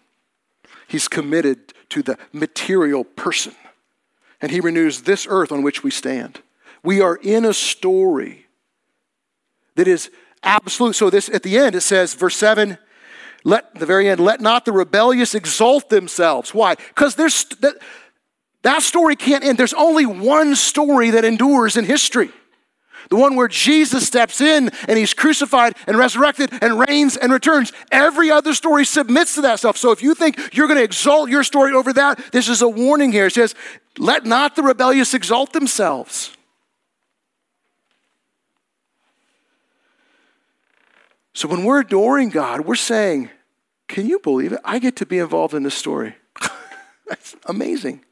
He's 0.88 1.08
committed 1.08 1.74
to 1.90 2.04
the 2.04 2.18
material 2.32 3.04
person. 3.04 3.56
And 4.40 4.52
he 4.52 4.60
renews 4.60 5.02
this 5.02 5.26
earth 5.28 5.52
on 5.52 5.64
which 5.64 5.84
we 5.84 5.90
stand. 5.90 6.40
We 6.84 7.02
are 7.02 7.16
in 7.16 7.46
a 7.46 7.54
story 7.54 8.46
that 9.74 9.88
is 9.88 10.12
absolute. 10.44 10.96
So 10.96 11.10
this 11.10 11.30
at 11.30 11.42
the 11.42 11.58
end 11.58 11.76
it 11.76 11.82
says, 11.82 12.14
verse 12.14 12.38
7, 12.38 12.78
let 13.46 13.76
the 13.76 13.86
very 13.86 14.10
end, 14.10 14.20
let 14.20 14.42
not 14.42 14.66
the 14.66 14.72
rebellious 14.74 15.36
exalt 15.36 15.90
themselves. 15.90 16.54
Why? 16.54 16.76
Because 16.76 17.16
there's 17.16 17.46
that, 17.62 17.76
that 18.64 18.82
story 18.82 19.16
can't 19.16 19.44
end. 19.44 19.60
There's 19.60 19.74
only 19.74 20.08
one 20.08 20.56
story 20.56 21.12
that 21.12 21.24
endures 21.24 21.78
in 21.78 21.86
history. 21.86 22.32
The 23.12 23.16
one 23.18 23.36
where 23.36 23.48
Jesus 23.48 24.08
steps 24.08 24.42
in 24.42 24.72
and 24.88 24.98
he's 24.98 25.14
crucified 25.14 25.76
and 25.86 25.96
resurrected 25.96 26.52
and 26.60 26.80
reigns 26.80 27.18
and 27.18 27.32
returns. 27.32 27.72
Every 27.92 28.32
other 28.32 28.56
story 28.56 28.84
submits 28.84 29.36
to 29.36 29.42
that 29.42 29.60
stuff. 29.60 29.78
So 29.78 29.92
if 29.92 30.02
you 30.02 30.16
think 30.16 30.56
you're 30.56 30.68
going 30.68 30.80
to 30.80 30.84
exalt 30.84 31.30
your 31.30 31.44
story 31.44 31.72
over 31.74 31.94
that, 31.94 32.20
this 32.32 32.50
is 32.50 32.64
a 32.64 32.68
warning 32.68 33.12
here. 33.12 33.28
It 33.28 33.34
says, 33.34 33.54
let 34.00 34.26
not 34.26 34.56
the 34.56 34.64
rebellious 34.64 35.14
exalt 35.14 35.54
themselves. 35.54 36.36
So 41.34 41.48
when 41.48 41.64
we're 41.64 41.82
adoring 41.82 42.30
God, 42.30 42.62
we're 42.62 42.76
saying, 42.76 43.30
can 43.88 44.08
you 44.08 44.20
believe 44.20 44.52
it? 44.54 44.60
I 44.64 44.80
get 44.80 44.96
to 44.98 45.06
be 45.06 45.20
involved 45.20 45.54
in 45.54 45.64
this 45.64 45.76
story. 45.76 46.16
That's 47.08 47.36
amazing. 47.46 48.04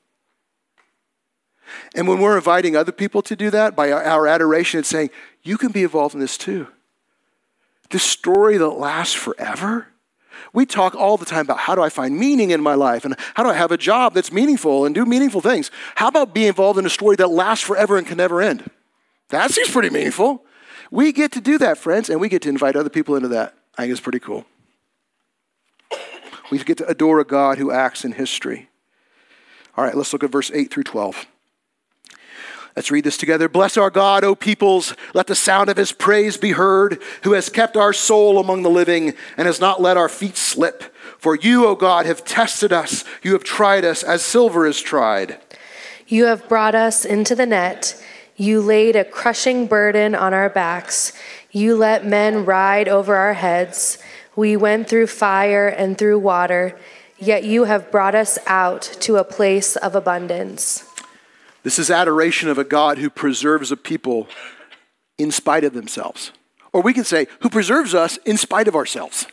And 1.95 2.07
when 2.07 2.19
we're 2.19 2.35
inviting 2.35 2.75
other 2.75 2.91
people 2.91 3.21
to 3.23 3.35
do 3.35 3.49
that 3.49 3.75
by 3.75 3.91
our 3.91 4.27
adoration 4.27 4.79
and 4.79 4.85
saying, 4.85 5.09
you 5.41 5.57
can 5.57 5.71
be 5.71 5.83
involved 5.83 6.13
in 6.13 6.21
this 6.21 6.37
too. 6.37 6.67
This 7.89 8.03
story 8.03 8.57
that 8.57 8.69
lasts 8.69 9.13
forever. 9.13 9.87
We 10.51 10.65
talk 10.65 10.95
all 10.95 11.17
the 11.17 11.25
time 11.25 11.41
about 11.41 11.59
how 11.59 11.75
do 11.75 11.81
I 11.81 11.89
find 11.89 12.17
meaning 12.17 12.51
in 12.51 12.61
my 12.61 12.75
life 12.75 13.05
and 13.05 13.15
how 13.33 13.43
do 13.43 13.49
I 13.49 13.53
have 13.53 13.71
a 13.71 13.77
job 13.77 14.13
that's 14.13 14.31
meaningful 14.31 14.85
and 14.85 14.93
do 14.93 15.05
meaningful 15.05 15.41
things. 15.41 15.71
How 15.95 16.07
about 16.07 16.33
being 16.33 16.47
involved 16.47 16.79
in 16.79 16.85
a 16.85 16.89
story 16.89 17.15
that 17.17 17.29
lasts 17.29 17.65
forever 17.65 17.97
and 17.97 18.05
can 18.05 18.17
never 18.17 18.41
end? 18.41 18.69
That 19.29 19.51
seems 19.51 19.69
pretty 19.69 19.89
meaningful. 19.89 20.43
We 20.91 21.11
get 21.11 21.31
to 21.33 21.41
do 21.41 21.57
that, 21.59 21.77
friends, 21.77 22.09
and 22.09 22.21
we 22.21 22.29
get 22.29 22.43
to 22.43 22.49
invite 22.49 22.75
other 22.75 22.89
people 22.89 23.15
into 23.15 23.29
that. 23.29 23.55
I 23.77 23.83
think 23.83 23.91
it's 23.91 24.01
pretty 24.01 24.19
cool. 24.19 24.45
We 26.53 26.59
get 26.59 26.77
to 26.77 26.87
adore 26.87 27.19
a 27.19 27.23
God 27.25 27.57
who 27.57 27.71
acts 27.71 28.05
in 28.05 28.11
history. 28.11 28.69
All 29.75 29.83
right, 29.83 29.95
let's 29.95 30.13
look 30.13 30.23
at 30.23 30.29
verse 30.29 30.51
8 30.53 30.69
through 30.69 30.83
12. 30.83 31.25
Let's 32.75 32.91
read 32.91 33.05
this 33.05 33.17
together. 33.17 33.49
Bless 33.49 33.75
our 33.75 33.89
God, 33.89 34.23
O 34.23 34.35
peoples. 34.35 34.95
Let 35.15 35.25
the 35.25 35.33
sound 35.33 35.71
of 35.71 35.77
his 35.77 35.91
praise 35.91 36.37
be 36.37 36.51
heard, 36.51 37.01
who 37.23 37.31
has 37.31 37.49
kept 37.49 37.75
our 37.75 37.91
soul 37.91 38.37
among 38.37 38.61
the 38.61 38.69
living 38.69 39.15
and 39.35 39.47
has 39.47 39.59
not 39.59 39.81
let 39.81 39.97
our 39.97 40.07
feet 40.07 40.37
slip. 40.37 40.95
For 41.17 41.35
you, 41.35 41.65
O 41.65 41.73
God, 41.73 42.05
have 42.05 42.23
tested 42.23 42.71
us. 42.71 43.03
You 43.23 43.33
have 43.33 43.43
tried 43.43 43.83
us 43.83 44.03
as 44.03 44.21
silver 44.21 44.67
is 44.67 44.79
tried. 44.79 45.39
You 46.05 46.25
have 46.25 46.47
brought 46.47 46.75
us 46.75 47.03
into 47.03 47.33
the 47.33 47.47
net. 47.47 47.99
You 48.35 48.61
laid 48.61 48.95
a 48.95 49.03
crushing 49.03 49.65
burden 49.65 50.13
on 50.13 50.35
our 50.35 50.51
backs. 50.51 51.13
You 51.51 51.75
let 51.75 52.05
men 52.05 52.45
ride 52.45 52.87
over 52.87 53.15
our 53.15 53.33
heads. 53.33 53.97
We 54.35 54.57
went 54.57 54.89
through 54.89 55.07
fire 55.07 55.67
and 55.67 55.97
through 55.97 56.19
water, 56.19 56.77
yet 57.17 57.43
you 57.43 57.65
have 57.65 57.91
brought 57.91 58.15
us 58.15 58.39
out 58.47 58.81
to 59.01 59.17
a 59.17 59.23
place 59.23 59.75
of 59.75 59.95
abundance. 59.95 60.83
This 61.63 61.79
is 61.79 61.89
adoration 61.89 62.49
of 62.49 62.57
a 62.57 62.63
God 62.63 62.97
who 62.97 63.09
preserves 63.09 63.71
a 63.71 63.77
people 63.77 64.27
in 65.17 65.31
spite 65.31 65.63
of 65.63 65.73
themselves. 65.73 66.31
Or 66.73 66.81
we 66.81 66.93
can 66.93 67.03
say, 67.03 67.27
who 67.41 67.49
preserves 67.49 67.93
us 67.93 68.17
in 68.25 68.37
spite 68.37 68.67
of 68.67 68.75
ourselves. 68.75 69.27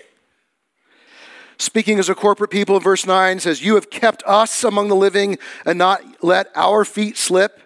Speaking 1.58 1.98
as 1.98 2.08
a 2.08 2.14
corporate 2.14 2.50
people 2.50 2.78
verse 2.80 3.04
9 3.04 3.40
says, 3.40 3.62
You 3.62 3.74
have 3.74 3.90
kept 3.90 4.22
us 4.26 4.64
among 4.64 4.88
the 4.88 4.96
living 4.96 5.38
and 5.66 5.78
not 5.78 6.02
let 6.22 6.48
our 6.54 6.84
feet 6.84 7.16
slip. 7.18 7.60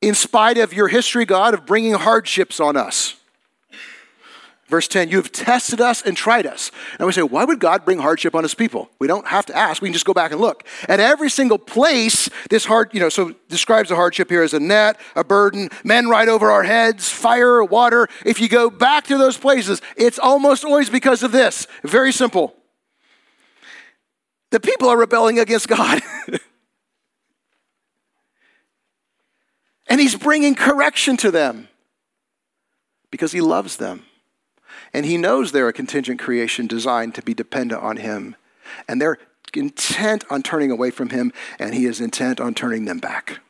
In 0.00 0.14
spite 0.14 0.56
of 0.56 0.72
your 0.72 0.88
history, 0.88 1.26
God, 1.26 1.52
of 1.52 1.66
bringing 1.66 1.92
hardships 1.92 2.58
on 2.58 2.76
us. 2.76 3.16
Verse 4.70 4.86
10, 4.86 5.08
you 5.08 5.16
have 5.16 5.32
tested 5.32 5.80
us 5.80 6.00
and 6.00 6.16
tried 6.16 6.46
us. 6.46 6.70
And 7.00 7.06
we 7.06 7.12
say, 7.12 7.22
why 7.22 7.44
would 7.44 7.58
God 7.58 7.84
bring 7.84 7.98
hardship 7.98 8.36
on 8.36 8.44
his 8.44 8.54
people? 8.54 8.88
We 9.00 9.08
don't 9.08 9.26
have 9.26 9.44
to 9.46 9.56
ask. 9.56 9.82
We 9.82 9.88
can 9.88 9.94
just 9.94 10.06
go 10.06 10.14
back 10.14 10.30
and 10.30 10.40
look. 10.40 10.64
At 10.88 11.00
every 11.00 11.28
single 11.28 11.58
place, 11.58 12.30
this 12.50 12.64
hard, 12.64 12.94
you 12.94 13.00
know, 13.00 13.08
so 13.08 13.34
describes 13.48 13.88
the 13.88 13.96
hardship 13.96 14.30
here 14.30 14.44
as 14.44 14.54
a 14.54 14.60
net, 14.60 15.00
a 15.16 15.24
burden, 15.24 15.70
men 15.82 16.08
right 16.08 16.28
over 16.28 16.52
our 16.52 16.62
heads, 16.62 17.08
fire, 17.08 17.64
water. 17.64 18.06
If 18.24 18.40
you 18.40 18.48
go 18.48 18.70
back 18.70 19.08
to 19.08 19.18
those 19.18 19.36
places, 19.36 19.82
it's 19.96 20.20
almost 20.20 20.64
always 20.64 20.88
because 20.88 21.24
of 21.24 21.32
this. 21.32 21.66
Very 21.82 22.12
simple. 22.12 22.54
The 24.50 24.60
people 24.60 24.88
are 24.88 24.96
rebelling 24.96 25.40
against 25.40 25.66
God. 25.66 26.00
and 29.88 30.00
he's 30.00 30.14
bringing 30.14 30.54
correction 30.54 31.16
to 31.16 31.32
them 31.32 31.66
because 33.10 33.32
he 33.32 33.40
loves 33.40 33.76
them. 33.76 34.04
And 34.92 35.06
he 35.06 35.16
knows 35.16 35.52
they're 35.52 35.68
a 35.68 35.72
contingent 35.72 36.18
creation 36.20 36.66
designed 36.66 37.14
to 37.14 37.22
be 37.22 37.34
dependent 37.34 37.82
on 37.82 37.98
him. 37.98 38.36
And 38.88 39.00
they're 39.00 39.18
intent 39.54 40.24
on 40.30 40.42
turning 40.42 40.70
away 40.70 40.90
from 40.90 41.10
him, 41.10 41.32
and 41.58 41.74
he 41.74 41.86
is 41.86 42.00
intent 42.00 42.40
on 42.40 42.54
turning 42.54 42.84
them 42.84 42.98
back. 42.98 43.40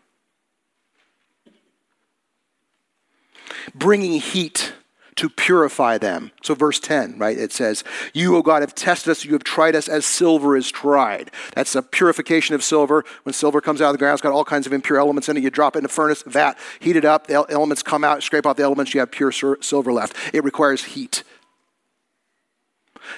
Bringing 3.74 4.20
heat 4.20 4.72
to 5.16 5.28
purify 5.28 5.98
them. 5.98 6.30
So, 6.42 6.54
verse 6.54 6.80
10, 6.80 7.18
right? 7.18 7.36
It 7.36 7.52
says, 7.52 7.84
You, 8.14 8.36
O 8.36 8.42
God, 8.42 8.62
have 8.62 8.74
tested 8.74 9.10
us, 9.10 9.22
you 9.22 9.34
have 9.34 9.44
tried 9.44 9.76
us 9.76 9.86
as 9.86 10.06
silver 10.06 10.56
is 10.56 10.70
tried. 10.70 11.30
That's 11.54 11.74
a 11.74 11.82
purification 11.82 12.54
of 12.54 12.64
silver. 12.64 13.04
When 13.24 13.34
silver 13.34 13.60
comes 13.60 13.82
out 13.82 13.88
of 13.88 13.92
the 13.92 13.98
ground, 13.98 14.14
it's 14.14 14.22
got 14.22 14.32
all 14.32 14.46
kinds 14.46 14.66
of 14.66 14.72
impure 14.72 14.98
elements 14.98 15.28
in 15.28 15.36
it. 15.36 15.42
You 15.42 15.50
drop 15.50 15.76
it 15.76 15.80
in 15.80 15.84
a 15.84 15.88
furnace, 15.88 16.22
vat, 16.26 16.56
heat 16.78 16.96
it 16.96 17.04
up, 17.04 17.26
the 17.26 17.44
elements 17.50 17.82
come 17.82 18.02
out, 18.02 18.22
scrape 18.22 18.46
off 18.46 18.56
the 18.56 18.62
elements, 18.62 18.94
you 18.94 19.00
have 19.00 19.10
pure 19.10 19.30
silver 19.30 19.92
left. 19.92 20.16
It 20.32 20.42
requires 20.42 20.84
heat. 20.84 21.22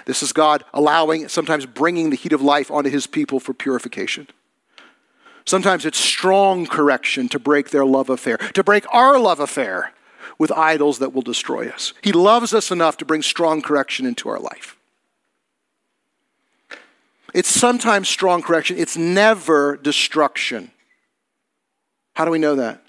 This 0.07 0.23
is 0.23 0.33
God 0.33 0.65
allowing, 0.73 1.29
sometimes 1.29 1.67
bringing 1.67 2.11
the 2.11 2.17
heat 2.17 2.33
of 2.33 2.43
life 2.43 2.71
onto 2.71 2.91
his 2.91 3.07
people 3.07 3.41
for 3.41 3.53
purification. 3.55 4.29
Sometimes 5.45 5.85
it's 5.85 5.99
strong 5.99 6.67
correction 6.67 7.29
to 7.29 7.39
break 7.39 7.71
their 7.71 7.85
love 7.85 8.09
affair, 8.09 8.39
to 8.39 8.63
break 8.63 8.85
our 8.95 9.19
love 9.19 9.41
affair 9.41 9.93
with 10.39 10.53
idols 10.53 10.99
that 11.01 11.13
will 11.13 11.23
destroy 11.23 11.69
us. 11.69 11.93
He 12.03 12.13
loves 12.13 12.55
us 12.55 12.71
enough 12.71 12.97
to 12.99 13.05
bring 13.05 13.23
strong 13.23 13.63
correction 13.63 14.07
into 14.07 14.29
our 14.29 14.39
life. 14.39 14.77
It's 17.35 17.49
sometimes 17.49 18.09
strong 18.09 18.43
correction, 18.43 18.79
it's 18.79 18.97
never 18.97 19.77
destruction. 19.77 20.71
How 22.15 22.25
do 22.25 22.31
we 22.31 22.39
know 22.39 22.57
that? 22.57 22.83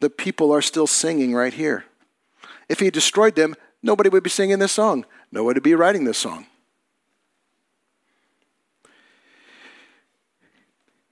The 0.00 0.10
people 0.10 0.50
are 0.52 0.62
still 0.62 0.86
singing 0.86 1.34
right 1.34 1.52
here. 1.52 1.84
If 2.68 2.80
he 2.80 2.90
destroyed 2.90 3.34
them, 3.34 3.54
nobody 3.82 4.08
would 4.08 4.22
be 4.22 4.30
singing 4.30 4.58
this 4.60 4.72
song. 4.72 5.04
Nobody 5.32 5.58
to 5.58 5.60
be 5.60 5.74
writing 5.74 6.04
this 6.04 6.18
song. 6.18 6.46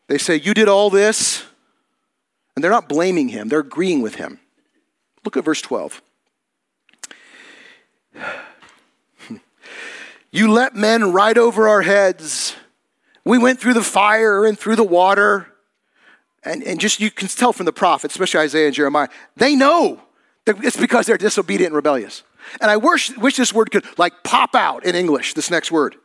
They 0.08 0.18
say, 0.18 0.36
You 0.36 0.54
did 0.54 0.68
all 0.68 0.90
this. 0.90 1.44
And 2.56 2.64
they're 2.64 2.72
not 2.72 2.88
blaming 2.88 3.28
him, 3.28 3.48
they're 3.48 3.60
agreeing 3.60 4.02
with 4.02 4.16
him. 4.16 4.40
Look 5.24 5.36
at 5.36 5.44
verse 5.44 5.62
12. 5.62 6.02
You 10.30 10.52
let 10.52 10.74
men 10.74 11.12
ride 11.12 11.38
over 11.38 11.68
our 11.68 11.80
heads. 11.80 12.54
We 13.24 13.38
went 13.38 13.60
through 13.60 13.72
the 13.72 13.82
fire 13.82 14.44
and 14.44 14.58
through 14.58 14.76
the 14.76 14.84
water. 14.84 15.46
And, 16.44 16.62
and 16.62 16.78
just 16.78 17.00
you 17.00 17.10
can 17.10 17.28
tell 17.28 17.54
from 17.54 17.64
the 17.64 17.72
prophets, 17.72 18.14
especially 18.14 18.40
Isaiah 18.40 18.66
and 18.66 18.74
Jeremiah, 18.74 19.08
they 19.36 19.56
know 19.56 20.02
that 20.44 20.62
it's 20.62 20.76
because 20.76 21.06
they're 21.06 21.16
disobedient 21.16 21.68
and 21.68 21.76
rebellious. 21.76 22.24
And 22.60 22.70
I 22.70 22.76
wish, 22.76 23.16
wish 23.16 23.36
this 23.36 23.52
word 23.52 23.70
could 23.70 23.84
like 23.98 24.12
pop 24.24 24.54
out 24.54 24.84
in 24.84 24.94
English, 24.94 25.34
this 25.34 25.50
next 25.50 25.70
word. 25.70 25.96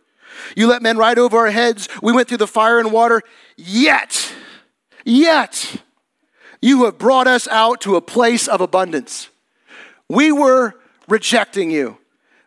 You 0.55 0.67
let 0.67 0.81
men 0.81 0.97
ride 0.97 1.19
over 1.19 1.37
our 1.37 1.51
heads. 1.51 1.87
We 2.01 2.11
went 2.11 2.27
through 2.27 2.37
the 2.37 2.47
fire 2.47 2.79
and 2.79 2.91
water. 2.91 3.21
Yet, 3.55 4.33
yet, 5.05 5.81
you 6.61 6.85
have 6.85 6.97
brought 6.97 7.27
us 7.27 7.47
out 7.47 7.81
to 7.81 7.95
a 7.95 8.01
place 8.01 8.47
of 8.47 8.61
abundance. 8.61 9.29
We 10.09 10.31
were 10.31 10.73
rejecting 11.07 11.71
you. 11.71 11.97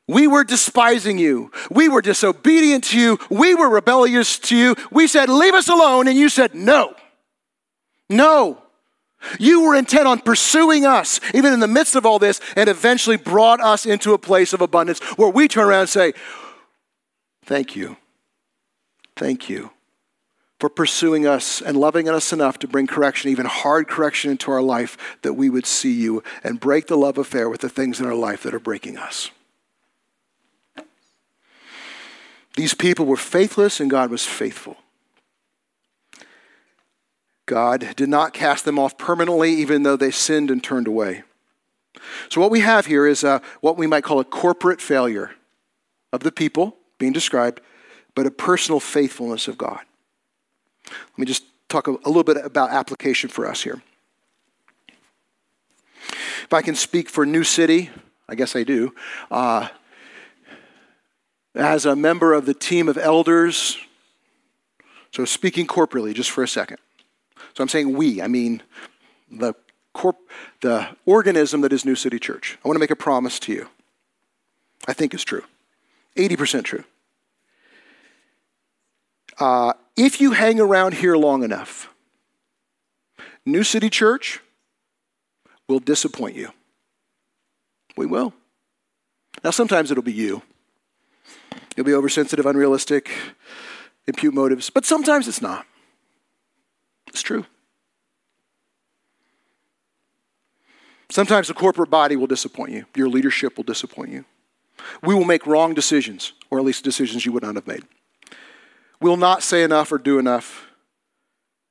We 0.09 0.29
were 0.29 0.45
despising 0.45 1.19
you. 1.19 1.51
We 1.71 1.89
were 1.89 2.01
disobedient 2.01 2.85
to 2.85 2.99
you. 2.99 3.19
We 3.29 3.55
were 3.55 3.69
rebellious 3.69 4.39
to 4.41 4.57
you. 4.57 4.77
We 4.91 5.07
said, 5.07 5.29
Leave 5.29 5.55
us 5.55 5.69
alone. 5.69 6.07
And 6.07 6.17
you 6.17 6.29
said, 6.29 6.55
No. 6.55 6.95
No. 8.09 8.63
You 9.39 9.63
were 9.63 9.75
intent 9.75 10.07
on 10.07 10.21
pursuing 10.21 10.85
us, 10.87 11.21
even 11.35 11.53
in 11.53 11.61
the 11.61 11.69
midst 11.69 11.97
of 11.97 12.07
all 12.07 12.19
this, 12.19 12.41
and 12.57 12.69
eventually 12.69 13.17
brought 13.17 13.61
us 13.61 13.87
into 13.87 14.15
a 14.15 14.19
place 14.19 14.53
of 14.53 14.61
abundance 14.61 15.01
where 15.17 15.29
we 15.29 15.49
turn 15.49 15.69
around 15.69 15.81
and 15.81 15.89
say, 15.89 16.13
Thank 17.45 17.77
you. 17.77 17.97
Thank 19.17 19.49
you 19.49 19.71
for 20.59 20.69
pursuing 20.69 21.27
us 21.27 21.61
and 21.61 21.77
loving 21.77 22.09
us 22.09 22.33
enough 22.33 22.59
to 22.61 22.69
bring 22.69 22.87
correction, 22.87 23.31
even 23.31 23.47
hard 23.47 23.89
correction 23.89 24.31
into 24.31 24.51
our 24.51 24.63
life, 24.63 25.19
that 25.23 25.35
we 25.35 25.51
would 25.51 25.67
see 25.67 25.93
you 25.93 26.23
and 26.43 26.59
break 26.59 26.87
the 26.87 26.97
love 26.97 27.19
affair 27.19 27.49
with 27.49 27.61
the 27.61 27.69
things 27.69 28.01
in 28.01 28.07
our 28.07 28.15
life 28.15 28.43
that 28.43 28.55
are 28.55 28.61
breaking 28.61 28.97
us. 28.97 29.31
These 32.57 32.73
people 32.73 33.05
were 33.05 33.19
faithless 33.19 33.81
and 33.81 33.91
God 33.91 34.11
was 34.11 34.25
faithful. 34.25 34.79
God 37.47 37.95
did 37.97 38.09
not 38.09 38.33
cast 38.33 38.65
them 38.65 38.79
off 38.79 38.99
permanently, 38.99 39.53
even 39.55 39.85
though 39.85 39.97
they 39.97 40.11
sinned 40.11 40.51
and 40.51 40.63
turned 40.63 40.89
away. 40.89 41.23
So, 42.29 42.41
what 42.41 42.51
we 42.51 42.61
have 42.61 42.87
here 42.87 43.07
is 43.07 43.25
uh, 43.25 43.39
what 43.61 43.77
we 43.77 43.87
might 43.87 44.05
call 44.05 44.21
a 44.21 44.25
corporate 44.25 44.81
failure 44.81 45.31
of 46.13 46.21
the 46.21 46.33
people 46.33 46.77
being 46.99 47.13
described, 47.13 47.61
but 48.15 48.27
a 48.27 48.31
personal 48.31 48.81
faithfulness 48.81 49.49
of 49.49 49.57
God. 49.57 49.81
Let 50.89 51.19
me 51.19 51.27
just 51.27 51.45
talk 51.69 51.89
a, 51.89 51.93
a 51.93 52.09
little 52.09 52.25
bit 52.25 52.37
about 52.45 52.71
application 52.71 53.31
for 53.31 53.47
us 53.47 53.63
here. 53.63 53.83
If 56.45 56.53
I 56.53 56.63
can 56.63 56.75
speak 56.75 57.09
for 57.09 57.27
New 57.27 57.45
City, 57.45 57.91
I 58.29 58.35
guess 58.35 58.55
I 58.55 58.63
do. 58.63 58.95
Uh, 59.31 59.69
as 61.55 61.87
a 61.87 61.97
member 61.97 62.35
of 62.35 62.45
the 62.47 62.55
team 62.55 62.89
of 62.89 62.99
elders, 62.99 63.79
so 65.13 65.25
speaking 65.25 65.67
corporately 65.67 66.13
just 66.15 66.31
for 66.31 66.45
a 66.45 66.49
second. 66.49 66.79
So 67.57 67.63
I'm 67.63 67.69
saying 67.69 67.97
we, 67.97 68.21
I 68.21 68.29
mean 68.29 68.63
the, 69.31 69.55
corp, 69.95 70.19
the 70.61 70.89
organism 71.07 71.63
that 71.63 71.73
is 71.73 71.87
New 71.87 71.95
City 71.95 72.19
Church. 72.19 72.59
I 72.63 72.69
want 72.69 72.77
to 72.77 72.81
make 72.81 72.91
a 72.91 72.97
promise 72.97 73.39
to 73.41 73.53
you. 73.53 73.69
I 74.87 74.93
think 74.93 75.15
is 75.15 75.25
true. 75.25 75.43
80% 76.17 76.65
true. 76.65 76.85
Uh, 79.39 79.73
if 79.97 80.21
you 80.21 80.33
hang 80.33 80.61
around 80.61 80.95
here 80.95 81.17
long 81.17 81.43
enough, 81.43 81.89
New 83.47 83.65
City 83.65 83.89
Church 83.89 84.41
will 85.67 85.81
disappoint 85.81 86.37
you. 86.37 86.51
We 87.97 88.05
will. 88.05 88.35
Now, 89.43 89.51
sometimes 89.51 89.91
it'll 89.91 90.03
be 90.03 90.13
you. 90.13 90.43
You'll 91.75 91.87
be 91.87 91.95
oversensitive, 91.95 92.45
unrealistic, 92.45 93.11
impute 94.07 94.35
motives, 94.35 94.69
but 94.69 94.85
sometimes 94.85 95.27
it's 95.27 95.41
not. 95.41 95.67
It's 97.17 97.23
true. 97.23 97.47
Sometimes 101.09 101.49
the 101.49 101.55
corporate 101.55 101.89
body 101.89 102.15
will 102.15 102.27
disappoint 102.27 102.73
you, 102.73 102.85
your 102.95 103.09
leadership 103.09 103.57
will 103.57 103.65
disappoint 103.65 104.11
you. 104.11 104.27
We 105.03 105.15
will 105.15 105.25
make 105.25 105.47
wrong 105.47 105.73
decisions, 105.73 106.35
or 106.51 106.59
at 106.59 106.65
least 106.67 106.85
decisions 106.85 107.25
you 107.25 107.33
would 107.33 107.43
not 107.43 107.55
have 107.55 107.67
made. 107.67 107.85
We'll 109.01 109.17
not 109.17 109.43
say 109.43 109.63
enough 109.63 109.91
or 109.93 109.97
do 109.97 110.19
enough. 110.19 110.67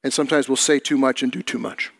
And 0.03 0.11
sometimes 0.11 0.49
we'll 0.49 0.55
say 0.55 0.79
too 0.79 0.97
much 0.97 1.21
and 1.21 1.31
do 1.31 1.43
too 1.43 1.59
much. 1.59 1.91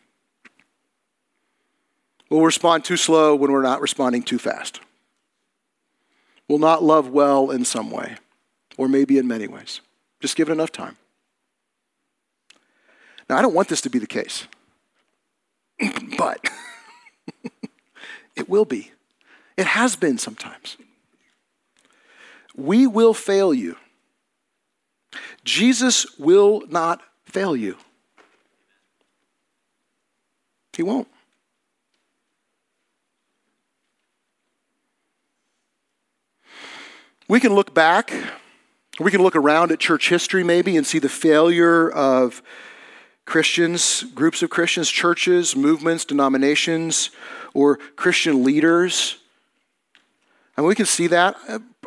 We'll 2.32 2.42
respond 2.42 2.84
too 2.84 2.98
slow 2.98 3.36
when 3.36 3.52
we're 3.52 3.62
not 3.62 3.80
responding 3.80 4.24
too 4.24 4.40
fast. 4.40 4.80
We'll 6.48 6.58
not 6.58 6.82
love 6.82 7.10
well 7.10 7.52
in 7.52 7.64
some 7.64 7.92
way, 7.92 8.18
or 8.76 8.88
maybe 8.88 9.20
in 9.20 9.28
many 9.28 9.48
ways. 9.48 9.82
Just 10.20 10.36
give 10.36 10.50
it 10.50 10.54
enough 10.54 10.72
time. 10.72 10.98
Now, 13.30 13.38
I 13.38 13.42
don't 13.42 13.54
want 13.54 13.70
this 13.70 13.82
to 13.82 13.90
be 13.90 14.00
the 14.00 14.08
case, 14.08 14.48
but 16.18 16.50
it 18.36 18.48
will 18.48 18.66
be. 18.66 18.92
It 19.58 19.66
has 19.66 19.96
been 19.96 20.18
sometimes. 20.18 20.78
We 22.56 22.88
will 22.88 23.14
fail 23.14 23.54
you. 23.54 23.78
Jesus 25.44 26.06
will 26.18 26.64
not 26.70 27.02
fail 27.26 27.56
you. 27.56 27.78
He 30.76 30.84
won't. 30.84 31.08
We 37.28 37.40
can 37.40 37.56
look 37.56 37.74
back, 37.74 38.14
we 39.00 39.10
can 39.10 39.22
look 39.24 39.36
around 39.36 39.72
at 39.72 39.80
church 39.80 40.10
history 40.10 40.44
maybe 40.44 40.78
and 40.78 40.86
see 40.86 41.00
the 41.00 41.10
failure 41.10 41.90
of 41.90 42.44
Christians, 43.26 44.04
groups 44.14 44.44
of 44.44 44.50
Christians, 44.50 44.90
churches, 44.90 45.56
movements, 45.56 46.06
denominations, 46.06 47.10
or 47.54 47.78
Christian 47.96 48.44
leaders 48.44 49.18
mean, 50.66 50.70
we 50.70 50.76
can 50.76 50.86
see 50.86 51.08
that. 51.08 51.36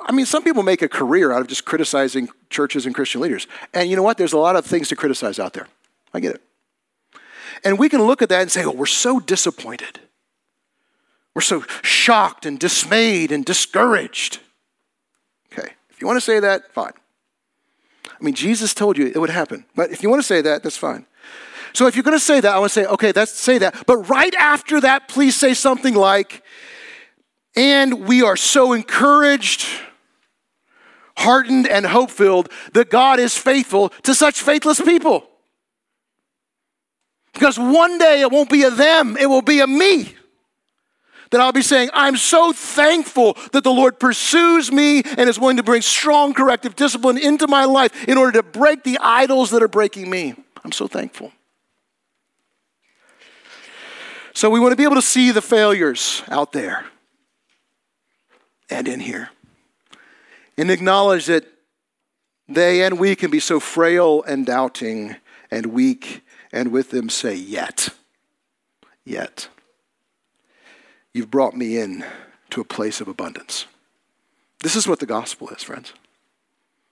I 0.03 0.12
mean, 0.12 0.27
some 0.27 0.42
people 0.42 0.62
make 0.62 0.83
a 0.83 0.88
career 0.88 1.33
out 1.33 1.40
of 1.40 1.46
just 1.46 1.64
criticizing 1.64 2.29
churches 2.51 2.87
and 2.87 2.94
Christian 2.94 3.20
leaders. 3.20 3.46
And 3.74 3.90
you 3.90 3.96
know 3.96 4.03
what? 4.03 4.18
There's 4.18 4.33
a 4.33 4.38
lot 4.38 4.57
of 4.57 4.64
things 4.64 4.88
to 4.88 4.96
criticize 4.96 5.38
out 5.38 5.53
there. 5.53 5.66
I 6.14 6.20
get 6.20 6.37
it. 6.37 6.42
And 7.64 7.79
we 7.79 7.88
can 7.88 8.03
look 8.03 8.22
at 8.22 8.29
that 8.29 8.42
and 8.42 8.51
say, 8.51 8.64
oh, 8.64 8.70
we're 8.70 8.87
so 8.87 9.18
disappointed. 9.18 10.01
We're 11.35 11.42
so 11.42 11.64
shocked 11.83 12.46
and 12.46 12.59
dismayed 12.59 13.33
and 13.33 13.44
discouraged. 13.44 14.40
Okay, 15.53 15.72
if 15.90 16.01
you 16.01 16.07
want 16.07 16.16
to 16.16 16.24
say 16.24 16.40
that, 16.40 16.72
fine. 16.72 16.92
I 18.07 18.24
mean, 18.24 18.35
Jesus 18.35 18.74
told 18.74 18.96
you 18.96 19.07
it 19.07 19.18
would 19.18 19.31
happen. 19.31 19.64
But 19.74 19.90
if 19.90 20.03
you 20.03 20.11
want 20.11 20.20
to 20.20 20.27
say 20.27 20.40
that, 20.40 20.62
that's 20.62 20.77
fine. 20.77 21.07
So 21.72 21.87
if 21.87 21.96
you're 21.96 22.02
going 22.02 22.16
to 22.16 22.24
say 22.24 22.40
that, 22.40 22.54
I 22.54 22.59
want 22.59 22.72
to 22.72 22.81
say, 22.81 22.87
okay, 22.87 23.12
let's 23.14 23.33
say 23.33 23.59
that. 23.59 23.87
But 23.87 23.98
right 24.09 24.35
after 24.35 24.81
that, 24.81 25.09
please 25.09 25.37
say 25.37 25.54
something 25.54 25.94
like, 25.94 26.42
and 27.57 28.07
we 28.07 28.22
are 28.22 28.37
so 28.37 28.72
encouraged, 28.72 29.66
heartened, 31.16 31.66
and 31.66 31.85
hope 31.87 32.11
filled 32.11 32.50
that 32.72 32.90
God 32.90 33.18
is 33.18 33.37
faithful 33.37 33.90
to 34.04 34.14
such 34.14 34.40
faithless 34.40 34.81
people. 34.81 35.28
Because 37.33 37.59
one 37.59 37.98
day 37.98 38.20
it 38.20 38.31
won't 38.31 38.50
be 38.50 38.64
a 38.64 38.70
them, 38.70 39.16
it 39.16 39.26
will 39.26 39.42
be 39.42 39.61
a 39.61 39.66
me. 39.66 40.14
That 41.31 41.42
I'll 41.42 41.52
be 41.52 41.62
saying, 41.62 41.90
I'm 41.92 42.16
so 42.16 42.52
thankful 42.52 43.37
that 43.52 43.62
the 43.62 43.70
Lord 43.70 44.00
pursues 44.00 44.72
me 44.72 45.02
and 45.04 45.28
is 45.28 45.38
willing 45.38 45.59
to 45.59 45.62
bring 45.62 45.83
strong 45.83 46.33
corrective 46.33 46.74
discipline 46.74 47.18
into 47.18 47.46
my 47.46 47.64
life 47.64 48.09
in 48.09 48.16
order 48.16 48.40
to 48.40 48.42
break 48.42 48.83
the 48.83 48.98
idols 49.02 49.50
that 49.50 49.62
are 49.62 49.68
breaking 49.68 50.09
me. 50.09 50.35
I'm 50.64 50.72
so 50.72 50.87
thankful. 50.87 51.33
So 54.38 54.48
we 54.48 54.61
want 54.61 54.70
to 54.70 54.77
be 54.77 54.85
able 54.85 54.94
to 54.94 55.03
see 55.03 55.33
the 55.33 55.42
failures 55.42 56.22
out 56.29 56.53
there 56.53 56.85
and 58.70 58.87
in 58.87 59.01
here 59.01 59.31
and 60.57 60.70
acknowledge 60.70 61.27
that 61.27 61.44
they 62.46 62.85
and 62.85 63.01
we 63.01 63.16
can 63.16 63.33
be 63.33 63.40
so 63.40 63.59
frail 63.59 64.22
and 64.22 64.46
doubting 64.46 65.16
and 65.51 65.66
weak, 65.66 66.22
and 66.53 66.70
with 66.70 66.90
them 66.90 67.09
say, 67.09 67.35
Yet, 67.35 67.88
yet, 69.05 69.48
you've 71.12 71.33
brought 71.33 71.57
me 71.57 71.77
in 71.77 72.05
to 72.51 72.61
a 72.61 72.64
place 72.64 73.01
of 73.01 73.09
abundance. 73.09 73.66
This 74.62 74.77
is 74.77 74.87
what 74.87 75.01
the 75.01 75.07
gospel 75.07 75.48
is, 75.48 75.64
friends. 75.64 75.94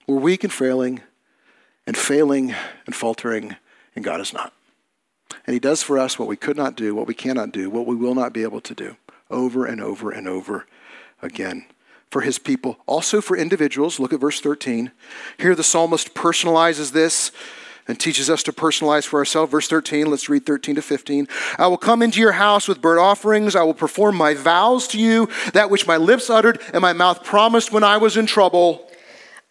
We're 0.09 0.17
weak 0.17 0.43
and 0.43 0.53
frailing 0.53 1.01
and 1.87 1.97
failing 1.97 2.57
and 2.87 2.95
faltering, 2.97 3.55
and 3.95 4.05
God 4.05 4.21
is 4.21 4.33
not. 4.33 4.53
And 5.47 5.55
He 5.55 5.61
does 5.61 5.83
for 5.83 5.99
us 5.99 6.19
what 6.19 6.29
we 6.29 6.37
could 6.37 6.57
not 6.57 6.77
do, 6.77 6.95
what 6.95 7.07
we 7.07 7.15
cannot 7.15 7.53
do, 7.53 7.71
what 7.71 7.87
we 7.87 7.95
will 7.95 8.15
not 8.15 8.33
be 8.33 8.43
able 8.43 8.61
to 8.63 8.75
do, 8.75 8.97
over 9.31 9.65
and 9.65 9.81
over 9.81 10.11
and 10.11 10.29
over 10.29 10.67
again. 11.23 11.67
For 12.11 12.21
His 12.21 12.39
people, 12.39 12.79
also 12.87 13.21
for 13.21 13.37
individuals. 13.37 14.01
Look 14.01 14.13
at 14.13 14.21
verse 14.21 14.41
13. 14.41 14.93
Here 15.39 15.55
the 15.55 15.63
psalmist 15.63 16.15
personalizes 16.15 16.93
this 16.93 17.33
and 17.89 17.99
teaches 17.99 18.29
us 18.29 18.43
to 18.45 18.53
personalize 18.53 19.05
for 19.07 19.19
ourselves. 19.19 19.51
Verse 19.51 19.69
13, 19.69 20.11
let's 20.11 20.29
read 20.29 20.45
13 20.45 20.77
to 20.77 20.83
15. 20.83 21.29
I 21.59 21.67
will 21.69 21.77
come 21.77 22.03
into 22.03 22.21
your 22.21 22.33
house 22.33 22.67
with 22.67 22.81
burnt 22.81 23.01
offerings. 23.01 23.55
I 23.55 23.63
will 23.63 23.75
perform 23.75 24.17
my 24.17 24.35
vows 24.35 24.89
to 24.89 24.99
you, 24.99 25.29
that 25.53 25.71
which 25.71 25.87
my 25.87 25.97
lips 25.97 26.29
uttered 26.29 26.61
and 26.73 26.83
my 26.83 26.93
mouth 26.93 27.23
promised 27.23 27.73
when 27.73 27.85
I 27.85 27.97
was 27.97 28.17
in 28.17 28.27
trouble. 28.27 28.86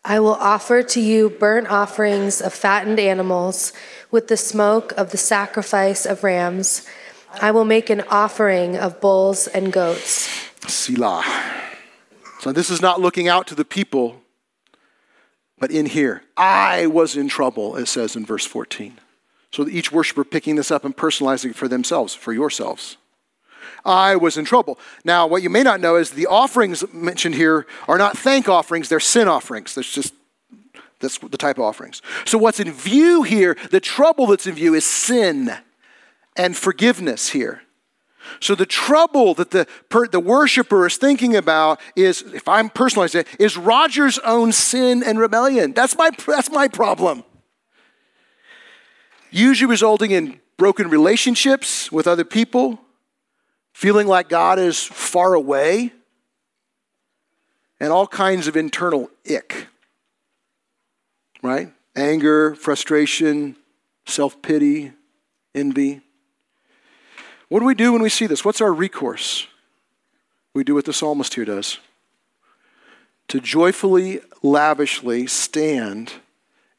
I 0.07 0.19
will 0.19 0.35
offer 0.35 0.83
to 0.83 1.01
you 1.01 1.31
burnt 1.31 1.67
offerings 1.67 2.39
of 2.39 2.53
fattened 2.53 2.99
animals 2.99 3.73
with 4.11 4.27
the 4.27 4.37
smoke 4.37 4.93
of 4.97 5.09
the 5.09 5.17
sacrifice 5.17 6.05
of 6.05 6.23
rams. 6.23 6.87
I 7.41 7.49
will 7.49 7.65
make 7.65 7.89
an 7.89 8.01
offering 8.01 8.77
of 8.77 9.01
bulls 9.01 9.47
and 9.47 9.73
goats. 9.73 10.29
Selah. 10.67 11.23
So 12.39 12.51
this 12.51 12.69
is 12.69 12.83
not 12.83 13.01
looking 13.01 13.27
out 13.27 13.47
to 13.47 13.55
the 13.55 13.65
people, 13.65 14.21
but 15.57 15.71
in 15.71 15.87
here. 15.87 16.21
I 16.37 16.85
was 16.85 17.17
in 17.17 17.27
trouble, 17.27 17.75
it 17.75 17.87
says 17.87 18.15
in 18.15 18.27
verse 18.27 18.45
14. 18.45 18.99
So 19.51 19.67
each 19.67 19.91
worshiper 19.91 20.23
picking 20.23 20.55
this 20.55 20.69
up 20.69 20.85
and 20.85 20.95
personalizing 20.95 21.49
it 21.49 21.55
for 21.55 21.67
themselves, 21.67 22.13
for 22.13 22.31
yourselves. 22.31 22.97
I 23.85 24.15
was 24.15 24.37
in 24.37 24.45
trouble. 24.45 24.79
Now, 25.03 25.27
what 25.27 25.43
you 25.43 25.49
may 25.49 25.63
not 25.63 25.79
know 25.79 25.95
is 25.95 26.11
the 26.11 26.25
offerings 26.25 26.83
mentioned 26.91 27.35
here 27.35 27.67
are 27.87 27.97
not 27.97 28.17
thank 28.17 28.49
offerings, 28.49 28.89
they're 28.89 28.99
sin 28.99 29.27
offerings. 29.27 29.75
That's 29.75 29.93
just 29.93 30.13
that's 30.99 31.17
the 31.19 31.37
type 31.37 31.57
of 31.57 31.63
offerings. 31.63 32.01
So, 32.25 32.37
what's 32.37 32.59
in 32.59 32.71
view 32.71 33.23
here, 33.23 33.57
the 33.69 33.79
trouble 33.79 34.27
that's 34.27 34.47
in 34.47 34.55
view 34.55 34.73
is 34.73 34.85
sin 34.85 35.51
and 36.35 36.55
forgiveness 36.55 37.29
here. 37.29 37.61
So, 38.39 38.55
the 38.55 38.65
trouble 38.65 39.33
that 39.35 39.51
the, 39.51 39.67
per, 39.89 40.07
the 40.07 40.19
worshiper 40.19 40.87
is 40.87 40.97
thinking 40.97 41.35
about 41.35 41.79
is, 41.95 42.21
if 42.21 42.47
I'm 42.47 42.69
personalizing 42.69 43.21
it, 43.21 43.27
is 43.39 43.57
Roger's 43.57 44.19
own 44.19 44.51
sin 44.51 45.03
and 45.03 45.19
rebellion. 45.19 45.73
That's 45.73 45.97
my, 45.97 46.11
that's 46.25 46.49
my 46.49 46.67
problem. 46.67 47.23
Usually 49.31 49.69
resulting 49.69 50.11
in 50.11 50.39
broken 50.57 50.89
relationships 50.89 51.91
with 51.91 52.07
other 52.07 52.23
people, 52.23 52.79
feeling 53.75 54.07
like 54.07 54.29
God 54.29 54.57
is 54.57 54.81
far 54.81 55.33
away, 55.33 55.91
and 57.79 57.91
all 57.91 58.07
kinds 58.07 58.47
of 58.47 58.55
internal 58.55 59.09
ick 59.29 59.67
right? 61.45 61.71
Anger, 61.95 62.55
frustration, 62.55 63.55
self 64.05 64.41
pity, 64.41 64.91
envy. 65.53 66.01
What 67.47 67.59
do 67.59 67.65
we 67.65 67.75
do 67.75 67.93
when 67.93 68.01
we 68.01 68.09
see 68.09 68.25
this? 68.25 68.43
What's 68.43 68.61
our 68.61 68.73
recourse? 68.73 69.47
We 70.53 70.63
do 70.63 70.73
what 70.73 70.85
the 70.85 70.93
psalmist 70.93 71.35
here 71.35 71.45
does 71.45 71.79
to 73.27 73.39
joyfully, 73.39 74.21
lavishly 74.43 75.25
stand 75.25 76.13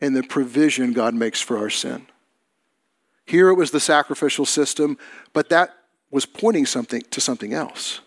in 0.00 0.14
the 0.14 0.22
provision 0.22 0.92
God 0.92 1.14
makes 1.14 1.40
for 1.40 1.58
our 1.58 1.70
sin. 1.70 2.06
Here 3.24 3.48
it 3.48 3.54
was 3.54 3.72
the 3.72 3.80
sacrificial 3.80 4.46
system, 4.46 4.96
but 5.32 5.48
that 5.48 5.75
was 6.16 6.24
pointing 6.24 6.64
something 6.64 7.02
to 7.10 7.20
something 7.20 7.52
else. 7.52 8.00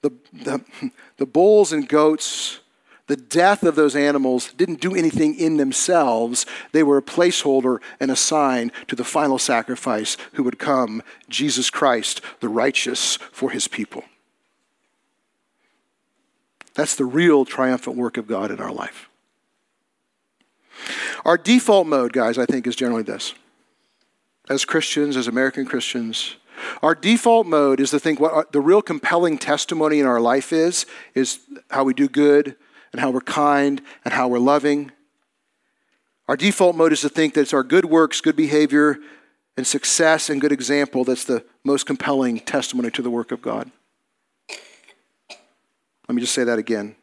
The, 0.00 0.10
the, 0.32 0.60
the 1.18 1.26
bulls 1.26 1.72
and 1.72 1.88
goats 1.88 2.58
the 3.08 3.16
death 3.16 3.62
of 3.64 3.74
those 3.74 3.94
animals 3.94 4.54
didn't 4.54 4.80
do 4.80 4.94
anything 4.94 5.34
in 5.34 5.58
themselves. 5.58 6.46
They 6.70 6.82
were 6.82 6.96
a 6.96 7.02
placeholder 7.02 7.78
and 8.00 8.10
a 8.10 8.16
sign 8.16 8.72
to 8.86 8.96
the 8.96 9.04
final 9.04 9.38
sacrifice 9.38 10.16
who 10.32 10.44
would 10.44 10.58
come, 10.58 11.02
Jesus 11.28 11.68
Christ, 11.68 12.22
the 12.40 12.48
righteous, 12.48 13.16
for 13.16 13.50
his 13.50 13.68
people. 13.68 14.04
That's 16.72 16.96
the 16.96 17.04
real 17.04 17.44
triumphant 17.44 17.96
work 17.96 18.16
of 18.16 18.26
God 18.26 18.50
in 18.50 18.60
our 18.60 18.72
life. 18.72 19.10
Our 21.26 21.36
default 21.36 21.86
mode, 21.86 22.12
guys, 22.14 22.38
I 22.38 22.46
think, 22.46 22.66
is 22.66 22.76
generally 22.76 23.02
this. 23.02 23.34
As 24.48 24.64
Christians, 24.64 25.16
as 25.16 25.28
American 25.28 25.66
Christians, 25.66 26.36
our 26.82 26.94
default 26.94 27.46
mode 27.46 27.80
is 27.80 27.90
to 27.90 27.98
think 27.98 28.20
what 28.20 28.52
the 28.52 28.60
real 28.60 28.82
compelling 28.82 29.38
testimony 29.38 30.00
in 30.00 30.06
our 30.06 30.20
life 30.20 30.52
is, 30.52 30.86
is 31.14 31.40
how 31.70 31.84
we 31.84 31.94
do 31.94 32.08
good, 32.08 32.56
and 32.92 33.00
how 33.00 33.10
we're 33.10 33.20
kind 33.20 33.80
and 34.04 34.14
how 34.14 34.28
we're 34.28 34.38
loving. 34.38 34.92
Our 36.28 36.36
default 36.36 36.76
mode 36.76 36.92
is 36.92 37.00
to 37.00 37.08
think 37.08 37.34
that 37.34 37.40
it's 37.40 37.52
our 37.52 37.62
good 37.62 37.86
works, 37.86 38.20
good 38.20 38.36
behavior, 38.36 38.98
and 39.56 39.66
success 39.66 40.30
and 40.30 40.40
good 40.40 40.52
example 40.52 41.04
that's 41.04 41.24
the 41.24 41.44
most 41.64 41.84
compelling 41.86 42.40
testimony 42.40 42.90
to 42.90 43.02
the 43.02 43.10
work 43.10 43.32
of 43.32 43.42
God. 43.42 43.70
Let 46.08 46.14
me 46.14 46.20
just 46.20 46.34
say 46.34 46.44
that 46.44 46.58
again. 46.58 46.96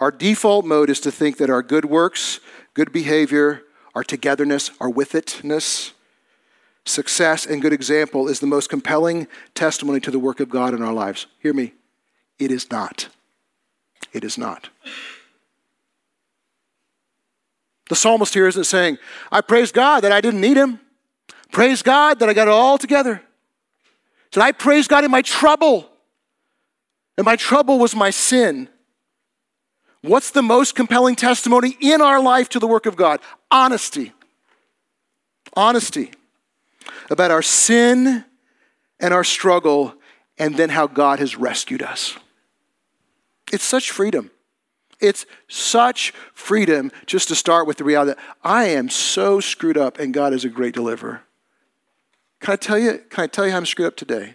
Our 0.00 0.10
default 0.10 0.64
mode 0.64 0.90
is 0.90 1.00
to 1.00 1.10
think 1.10 1.38
that 1.38 1.50
our 1.50 1.62
good 1.62 1.84
works, 1.84 2.40
good 2.74 2.92
behavior, 2.92 3.62
our 3.94 4.04
togetherness, 4.04 4.70
our 4.80 4.88
with 4.88 5.12
itness, 5.12 5.92
success, 6.88 7.46
and 7.46 7.62
good 7.62 7.72
example 7.72 8.28
is 8.28 8.40
the 8.40 8.46
most 8.46 8.68
compelling 8.68 9.26
testimony 9.54 10.00
to 10.00 10.10
the 10.10 10.18
work 10.18 10.40
of 10.40 10.48
God 10.48 10.74
in 10.74 10.82
our 10.82 10.92
lives. 10.92 11.26
Hear 11.40 11.54
me. 11.54 11.74
It 12.38 12.50
is 12.50 12.70
not. 12.70 13.08
It 14.12 14.24
is 14.24 14.38
not. 14.38 14.68
The 17.88 17.96
psalmist 17.96 18.34
here 18.34 18.46
isn't 18.46 18.64
saying, 18.64 18.98
I 19.32 19.40
praise 19.40 19.72
God 19.72 20.00
that 20.00 20.12
I 20.12 20.20
didn't 20.20 20.40
need 20.40 20.56
him. 20.56 20.80
Praise 21.52 21.82
God 21.82 22.18
that 22.18 22.28
I 22.28 22.34
got 22.34 22.48
it 22.48 22.52
all 22.52 22.78
together. 22.78 23.22
So 24.32 24.40
I 24.40 24.52
praise 24.52 24.86
God 24.86 25.04
in 25.04 25.10
my 25.10 25.22
trouble. 25.22 25.88
And 27.16 27.24
my 27.24 27.36
trouble 27.36 27.78
was 27.78 27.96
my 27.96 28.10
sin. 28.10 28.68
What's 30.02 30.30
the 30.30 30.42
most 30.42 30.74
compelling 30.74 31.16
testimony 31.16 31.76
in 31.80 32.00
our 32.00 32.20
life 32.20 32.48
to 32.50 32.58
the 32.58 32.66
work 32.66 32.86
of 32.86 32.94
God? 32.94 33.20
Honesty. 33.50 34.12
Honesty 35.54 36.12
about 37.10 37.30
our 37.30 37.42
sin 37.42 38.24
and 39.00 39.14
our 39.14 39.24
struggle, 39.24 39.94
and 40.38 40.56
then 40.56 40.70
how 40.70 40.86
God 40.86 41.18
has 41.20 41.36
rescued 41.36 41.82
us. 41.82 42.16
It's 43.52 43.64
such 43.64 43.90
freedom. 43.90 44.30
It's 45.00 45.26
such 45.46 46.12
freedom 46.34 46.90
just 47.06 47.28
to 47.28 47.36
start 47.36 47.66
with 47.66 47.76
the 47.76 47.84
reality 47.84 48.14
that 48.14 48.18
I 48.42 48.64
am 48.64 48.88
so 48.88 49.38
screwed 49.38 49.78
up 49.78 49.98
and 49.98 50.12
God 50.12 50.32
is 50.32 50.44
a 50.44 50.48
great 50.48 50.74
deliverer. 50.74 51.22
Can 52.40 52.52
I 52.52 52.56
tell 52.56 52.78
you, 52.78 52.98
can 53.08 53.24
I 53.24 53.26
tell 53.26 53.46
you 53.46 53.52
how 53.52 53.58
I'm 53.58 53.66
screwed 53.66 53.88
up 53.88 53.96
today? 53.96 54.34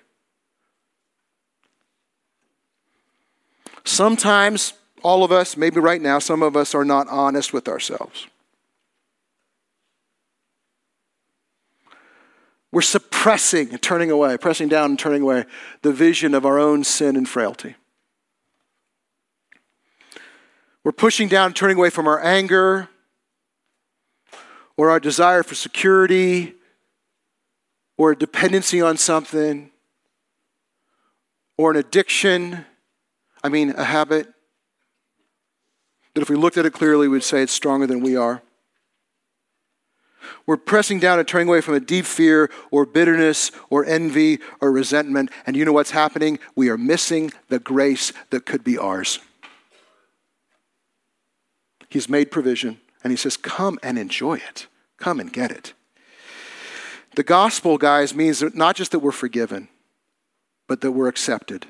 Sometimes, 3.84 4.74
all 5.04 5.26
of 5.26 5.32
us, 5.34 5.58
maybe 5.58 5.82
right 5.82 6.02
now, 6.02 6.20
some 6.20 6.42
of 6.42 6.56
us 6.56 6.74
are 6.74 6.86
not 6.86 7.08
honest 7.10 7.52
with 7.52 7.68
ourselves. 7.68 8.28
We're 12.74 12.82
suppressing 12.82 13.70
and 13.70 13.80
turning 13.80 14.10
away, 14.10 14.36
pressing 14.36 14.68
down 14.68 14.90
and 14.90 15.00
turning 15.00 15.22
away 15.22 15.46
the 15.84 15.94
vision 15.94 16.34
of 16.34 16.44
our 16.44 16.58
own 16.58 16.84
sin 16.84 17.16
and 17.16 17.30
frailty. 17.30 17.76
We're 20.84 20.92
pushing 20.92 21.28
down, 21.28 21.46
and 21.46 21.56
turning 21.56 21.78
away 21.78 21.92
from 21.92 22.08
our 22.08 22.20
anger 22.26 22.90
or 24.76 24.90
our 24.90 25.00
desire 25.00 25.44
for 25.44 25.54
security 25.54 26.56
or 27.96 28.14
a 28.14 28.16
dependency 28.16 28.82
on 28.82 28.98
something 28.98 29.70
or 31.58 31.70
an 31.70 31.78
addiction. 31.78 32.66
I 33.44 33.50
mean, 33.50 33.70
a 33.78 33.84
habit 33.84 34.34
that 36.16 36.22
if 36.22 36.30
we 36.30 36.36
looked 36.36 36.58
at 36.58 36.66
it 36.66 36.74
clearly, 36.74 37.08
we'd 37.08 37.22
say 37.22 37.44
it's 37.44 37.54
stronger 37.54 37.86
than 37.86 38.02
we 38.02 38.16
are. 38.16 38.42
We're 40.46 40.58
pressing 40.58 41.00
down 41.00 41.20
and 41.20 41.28
turning 41.28 41.48
away 41.48 41.62
from 41.62 41.74
a 41.76 41.80
deep 41.80 42.06
fear 42.06 42.50
or 42.72 42.86
bitterness 42.86 43.52
or 43.70 43.86
envy 43.86 44.40
or 44.62 44.72
resentment. 44.72 45.32
And 45.46 45.56
you 45.56 45.66
know 45.66 45.74
what's 45.74 45.92
happening? 45.92 46.40
We 46.56 46.70
are 46.70 46.78
missing 46.78 47.32
the 47.50 47.60
grace 47.60 48.14
that 48.30 48.46
could 48.46 48.64
be 48.64 48.78
ours. 48.78 49.20
He's 51.90 52.10
made 52.10 52.32
provision, 52.32 52.80
and 53.04 53.12
He 53.12 53.18
says, 53.18 53.38
Come 53.38 53.78
and 53.84 54.00
enjoy 54.00 54.36
it. 54.36 54.68
Come 54.98 55.20
and 55.20 55.32
get 55.32 55.52
it. 55.52 55.74
The 57.16 57.24
gospel, 57.24 57.78
guys, 57.78 58.16
means 58.16 58.42
not 58.56 58.76
just 58.76 58.92
that 58.92 59.00
we're 59.00 59.12
forgiven, 59.12 59.68
but 60.68 60.82
that 60.82 60.92
we're 60.92 61.08
accepted, 61.08 61.68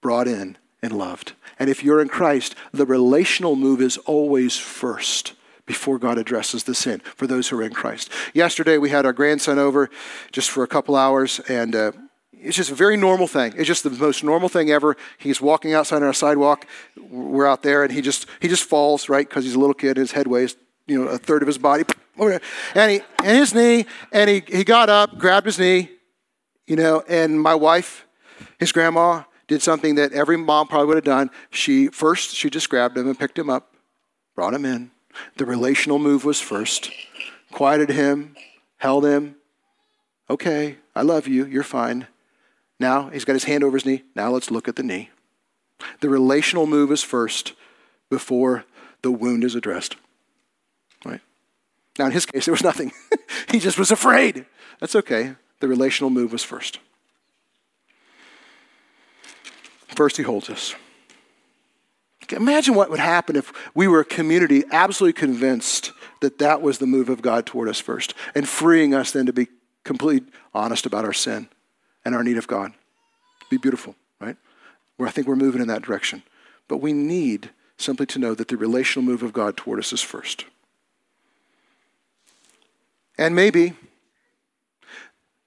brought 0.00 0.26
in, 0.26 0.56
and 0.82 0.92
loved. 0.92 1.34
And 1.58 1.70
if 1.70 1.84
you're 1.84 2.00
in 2.00 2.08
Christ, 2.08 2.54
the 2.72 2.86
relational 2.86 3.54
move 3.54 3.80
is 3.80 3.98
always 3.98 4.56
first 4.56 5.34
before 5.66 5.98
God 5.98 6.18
addresses 6.18 6.64
the 6.64 6.74
sin 6.74 7.00
for 7.00 7.26
those 7.26 7.48
who 7.48 7.58
are 7.58 7.62
in 7.62 7.72
Christ. 7.72 8.10
Yesterday, 8.34 8.78
we 8.78 8.90
had 8.90 9.06
our 9.06 9.12
grandson 9.12 9.58
over 9.58 9.90
just 10.32 10.50
for 10.50 10.62
a 10.62 10.66
couple 10.66 10.96
hours, 10.96 11.40
and 11.48 11.74
uh, 11.74 11.92
it's 12.32 12.56
just 12.56 12.70
a 12.70 12.74
very 12.74 12.96
normal 12.96 13.26
thing. 13.26 13.52
It's 13.56 13.66
just 13.66 13.84
the 13.84 13.90
most 13.90 14.24
normal 14.24 14.48
thing 14.48 14.70
ever. 14.70 14.96
He's 15.18 15.40
walking 15.40 15.74
outside 15.74 15.96
on 15.96 16.04
our 16.04 16.12
sidewalk. 16.12 16.66
We're 16.96 17.46
out 17.46 17.62
there, 17.62 17.82
and 17.82 17.92
he 17.92 18.00
just 18.00 18.26
he 18.40 18.48
just 18.48 18.64
falls 18.64 19.08
right 19.08 19.28
because 19.28 19.44
he's 19.44 19.54
a 19.54 19.58
little 19.58 19.74
kid. 19.74 19.90
And 19.90 19.98
his 19.98 20.12
head 20.12 20.26
weighs 20.26 20.56
you 20.86 21.02
know 21.02 21.08
a 21.08 21.18
third 21.18 21.42
of 21.42 21.46
his 21.46 21.58
body, 21.58 21.84
and 22.18 22.40
he 22.90 23.00
and 23.18 23.38
his 23.38 23.54
knee, 23.54 23.86
and 24.12 24.30
he 24.30 24.42
he 24.46 24.64
got 24.64 24.88
up, 24.88 25.18
grabbed 25.18 25.46
his 25.46 25.58
knee, 25.58 25.90
you 26.66 26.76
know, 26.76 27.02
and 27.08 27.40
my 27.40 27.54
wife, 27.54 28.06
his 28.58 28.72
grandma, 28.72 29.24
did 29.46 29.62
something 29.62 29.96
that 29.96 30.12
every 30.12 30.36
mom 30.36 30.68
probably 30.68 30.86
would 30.86 30.96
have 30.96 31.04
done. 31.04 31.30
She 31.50 31.88
first 31.88 32.34
she 32.34 32.48
just 32.48 32.70
grabbed 32.70 32.96
him 32.96 33.06
and 33.06 33.18
picked 33.18 33.38
him 33.38 33.50
up, 33.50 33.74
brought 34.34 34.54
him 34.54 34.64
in. 34.64 34.90
The 35.36 35.46
relational 35.46 35.98
move 35.98 36.24
was 36.24 36.40
first. 36.40 36.90
Quieted 37.52 37.90
him, 37.90 38.36
held 38.78 39.04
him. 39.04 39.36
Okay, 40.28 40.76
I 40.94 41.02
love 41.02 41.26
you. 41.26 41.46
You're 41.46 41.62
fine. 41.62 42.06
Now 42.78 43.10
he's 43.10 43.24
got 43.24 43.34
his 43.34 43.44
hand 43.44 43.64
over 43.64 43.76
his 43.76 43.86
knee. 43.86 44.04
Now 44.14 44.30
let's 44.30 44.50
look 44.50 44.68
at 44.68 44.76
the 44.76 44.82
knee. 44.82 45.10
The 46.00 46.08
relational 46.08 46.66
move 46.66 46.92
is 46.92 47.02
first 47.02 47.54
before 48.08 48.64
the 49.02 49.10
wound 49.10 49.44
is 49.44 49.54
addressed. 49.54 49.96
Right? 51.04 51.20
Now, 51.98 52.06
in 52.06 52.12
his 52.12 52.26
case, 52.26 52.44
there 52.44 52.52
was 52.52 52.62
nothing. 52.62 52.92
he 53.50 53.58
just 53.58 53.78
was 53.78 53.90
afraid. 53.90 54.46
That's 54.78 54.96
okay. 54.96 55.34
The 55.60 55.68
relational 55.68 56.10
move 56.10 56.32
was 56.32 56.42
first. 56.42 56.78
First, 59.88 60.16
he 60.16 60.22
holds 60.22 60.48
us. 60.48 60.74
Imagine 62.32 62.74
what 62.74 62.90
would 62.90 63.00
happen 63.00 63.36
if 63.36 63.52
we 63.74 63.88
were 63.88 64.00
a 64.00 64.04
community 64.04 64.64
absolutely 64.70 65.18
convinced 65.18 65.92
that 66.20 66.38
that 66.38 66.62
was 66.62 66.78
the 66.78 66.86
move 66.86 67.08
of 67.08 67.22
God 67.22 67.46
toward 67.46 67.68
us 67.68 67.80
first 67.80 68.14
and 68.34 68.48
freeing 68.48 68.94
us 68.94 69.10
then 69.10 69.26
to 69.26 69.32
be 69.32 69.48
completely 69.84 70.30
honest 70.54 70.86
about 70.86 71.04
our 71.04 71.12
sin 71.12 71.48
and 72.04 72.14
our 72.14 72.22
need 72.22 72.38
of 72.38 72.46
God. 72.46 72.72
Be 73.50 73.56
beautiful, 73.56 73.94
right? 74.20 74.36
Where 74.96 75.08
I 75.08 75.12
think 75.12 75.26
we're 75.26 75.36
moving 75.36 75.60
in 75.60 75.68
that 75.68 75.82
direction. 75.82 76.22
But 76.68 76.78
we 76.78 76.92
need 76.92 77.50
simply 77.76 78.06
to 78.06 78.18
know 78.18 78.34
that 78.34 78.48
the 78.48 78.56
relational 78.56 79.04
move 79.04 79.22
of 79.22 79.32
God 79.32 79.56
toward 79.56 79.78
us 79.78 79.92
is 79.92 80.02
first. 80.02 80.44
And 83.18 83.34
maybe 83.34 83.74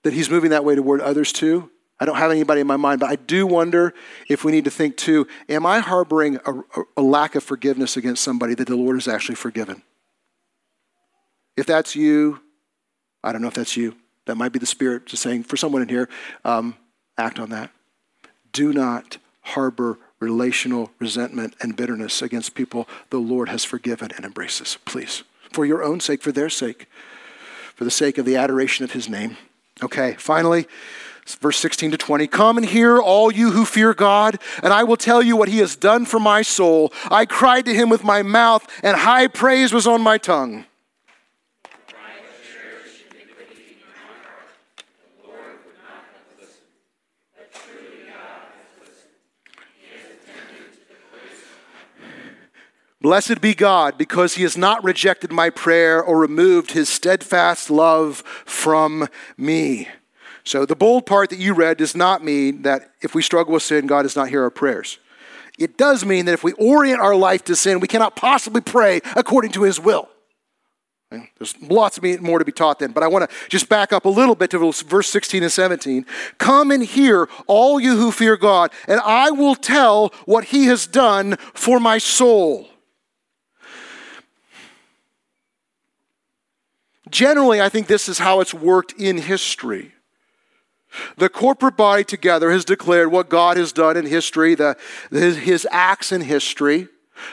that 0.03 0.13
He's 0.13 0.29
moving 0.29 0.49
that 0.49 0.65
way 0.65 0.75
toward 0.75 1.01
others 1.01 1.31
too. 1.31 1.69
I 1.99 2.05
don't 2.05 2.17
have 2.17 2.31
anybody 2.31 2.61
in 2.61 2.67
my 2.67 2.77
mind, 2.77 2.99
but 2.99 3.09
I 3.09 3.15
do 3.15 3.47
wonder 3.47 3.93
if 4.27 4.43
we 4.43 4.51
need 4.51 4.65
to 4.65 4.71
think 4.71 4.97
too 4.97 5.27
am 5.47 5.65
I 5.65 5.79
harboring 5.79 6.39
a, 6.45 6.53
a 6.97 7.01
lack 7.01 7.35
of 7.35 7.43
forgiveness 7.43 7.95
against 7.97 8.23
somebody 8.23 8.55
that 8.55 8.67
the 8.67 8.75
Lord 8.75 8.95
has 8.95 9.07
actually 9.07 9.35
forgiven? 9.35 9.83
If 11.55 11.65
that's 11.65 11.95
you, 11.95 12.41
I 13.23 13.31
don't 13.31 13.41
know 13.41 13.47
if 13.47 13.53
that's 13.53 13.77
you. 13.77 13.95
That 14.25 14.35
might 14.35 14.51
be 14.51 14.59
the 14.59 14.65
Spirit 14.65 15.05
just 15.05 15.21
saying, 15.21 15.43
for 15.43 15.57
someone 15.57 15.81
in 15.81 15.89
here, 15.89 16.09
um, 16.45 16.75
act 17.17 17.39
on 17.39 17.49
that. 17.49 17.71
Do 18.51 18.73
not 18.73 19.17
harbor 19.41 19.97
relational 20.19 20.91
resentment 20.99 21.53
and 21.61 21.75
bitterness 21.75 22.21
against 22.21 22.55
people 22.55 22.87
the 23.09 23.17
Lord 23.17 23.49
has 23.49 23.63
forgiven 23.65 24.11
and 24.15 24.25
embraces. 24.25 24.77
Please. 24.85 25.23
For 25.51 25.65
your 25.65 25.83
own 25.83 25.99
sake, 25.99 26.23
for 26.23 26.31
their 26.31 26.49
sake, 26.49 26.87
for 27.75 27.83
the 27.83 27.91
sake 27.91 28.17
of 28.17 28.25
the 28.25 28.37
adoration 28.37 28.83
of 28.83 28.93
his 28.93 29.09
name. 29.09 29.37
Okay, 29.83 30.15
finally, 30.17 30.67
verse 31.25 31.57
16 31.57 31.91
to 31.91 31.97
20 31.97 32.27
Come 32.27 32.57
and 32.57 32.65
hear, 32.65 32.99
all 32.99 33.31
you 33.31 33.51
who 33.51 33.65
fear 33.65 33.93
God, 33.93 34.39
and 34.61 34.73
I 34.73 34.83
will 34.83 34.97
tell 34.97 35.21
you 35.21 35.35
what 35.35 35.49
he 35.49 35.59
has 35.59 35.75
done 35.75 36.05
for 36.05 36.19
my 36.19 36.41
soul. 36.41 36.91
I 37.09 37.25
cried 37.25 37.65
to 37.65 37.73
him 37.73 37.89
with 37.89 38.03
my 38.03 38.21
mouth, 38.21 38.67
and 38.83 38.97
high 38.97 39.27
praise 39.27 39.73
was 39.73 39.87
on 39.87 40.01
my 40.01 40.17
tongue. 40.17 40.65
Blessed 53.01 53.41
be 53.41 53.53
God, 53.53 53.97
because 53.97 54.35
he 54.35 54.43
has 54.43 54.55
not 54.55 54.81
rejected 54.81 55.29
my 55.29 55.49
prayer 55.49 56.01
or 56.01 56.17
removed 56.17 56.71
his 56.71 56.87
steadfast 56.87 57.69
love 57.69 58.23
from 58.45 59.09
me. 59.35 59.89
So, 60.45 60.65
the 60.65 60.75
bold 60.75 61.05
part 61.05 61.29
that 61.29 61.39
you 61.39 61.53
read 61.53 61.77
does 61.77 61.95
not 61.95 62.23
mean 62.23 62.63
that 62.63 62.91
if 63.01 63.15
we 63.15 63.21
struggle 63.21 63.53
with 63.53 63.63
sin, 63.63 63.87
God 63.87 64.03
does 64.03 64.15
not 64.15 64.27
hear 64.27 64.43
our 64.43 64.49
prayers. 64.49 64.99
It 65.57 65.77
does 65.77 66.03
mean 66.03 66.25
that 66.25 66.33
if 66.33 66.43
we 66.43 66.51
orient 66.53 66.99
our 66.99 67.15
life 67.15 67.43
to 67.45 67.55
sin, 67.55 67.79
we 67.79 67.87
cannot 67.87 68.15
possibly 68.15 68.61
pray 68.61 69.01
according 69.15 69.51
to 69.51 69.63
his 69.63 69.79
will. 69.79 70.09
There's 71.37 71.55
lots 71.61 72.01
more 72.01 72.39
to 72.39 72.45
be 72.45 72.51
taught 72.51 72.79
then, 72.79 72.91
but 72.91 73.03
I 73.03 73.07
want 73.07 73.29
to 73.29 73.35
just 73.49 73.69
back 73.69 73.93
up 73.93 74.05
a 74.05 74.09
little 74.09 74.35
bit 74.35 74.49
to 74.51 74.71
verse 74.71 75.09
16 75.09 75.43
and 75.43 75.51
17. 75.51 76.05
Come 76.39 76.71
and 76.71 76.83
hear, 76.83 77.29
all 77.45 77.79
you 77.79 77.97
who 77.97 78.11
fear 78.11 78.35
God, 78.35 78.71
and 78.87 78.99
I 79.01 79.31
will 79.31 79.55
tell 79.55 80.09
what 80.25 80.45
he 80.45 80.65
has 80.65 80.87
done 80.87 81.37
for 81.53 81.79
my 81.79 81.99
soul. 81.99 82.67
Generally, 87.09 87.61
I 87.61 87.69
think 87.69 87.85
this 87.85 88.09
is 88.09 88.17
how 88.17 88.39
it's 88.39 88.55
worked 88.55 88.93
in 88.93 89.17
history. 89.17 89.93
The 91.17 91.29
corporate 91.29 91.77
body 91.77 92.03
together 92.03 92.51
has 92.51 92.65
declared 92.65 93.11
what 93.11 93.29
God 93.29 93.57
has 93.57 93.71
done 93.71 93.97
in 93.97 94.05
history, 94.05 94.55
the, 94.55 94.77
his, 95.09 95.37
his 95.37 95.67
acts 95.71 96.11
in 96.11 96.21
history, 96.21 96.87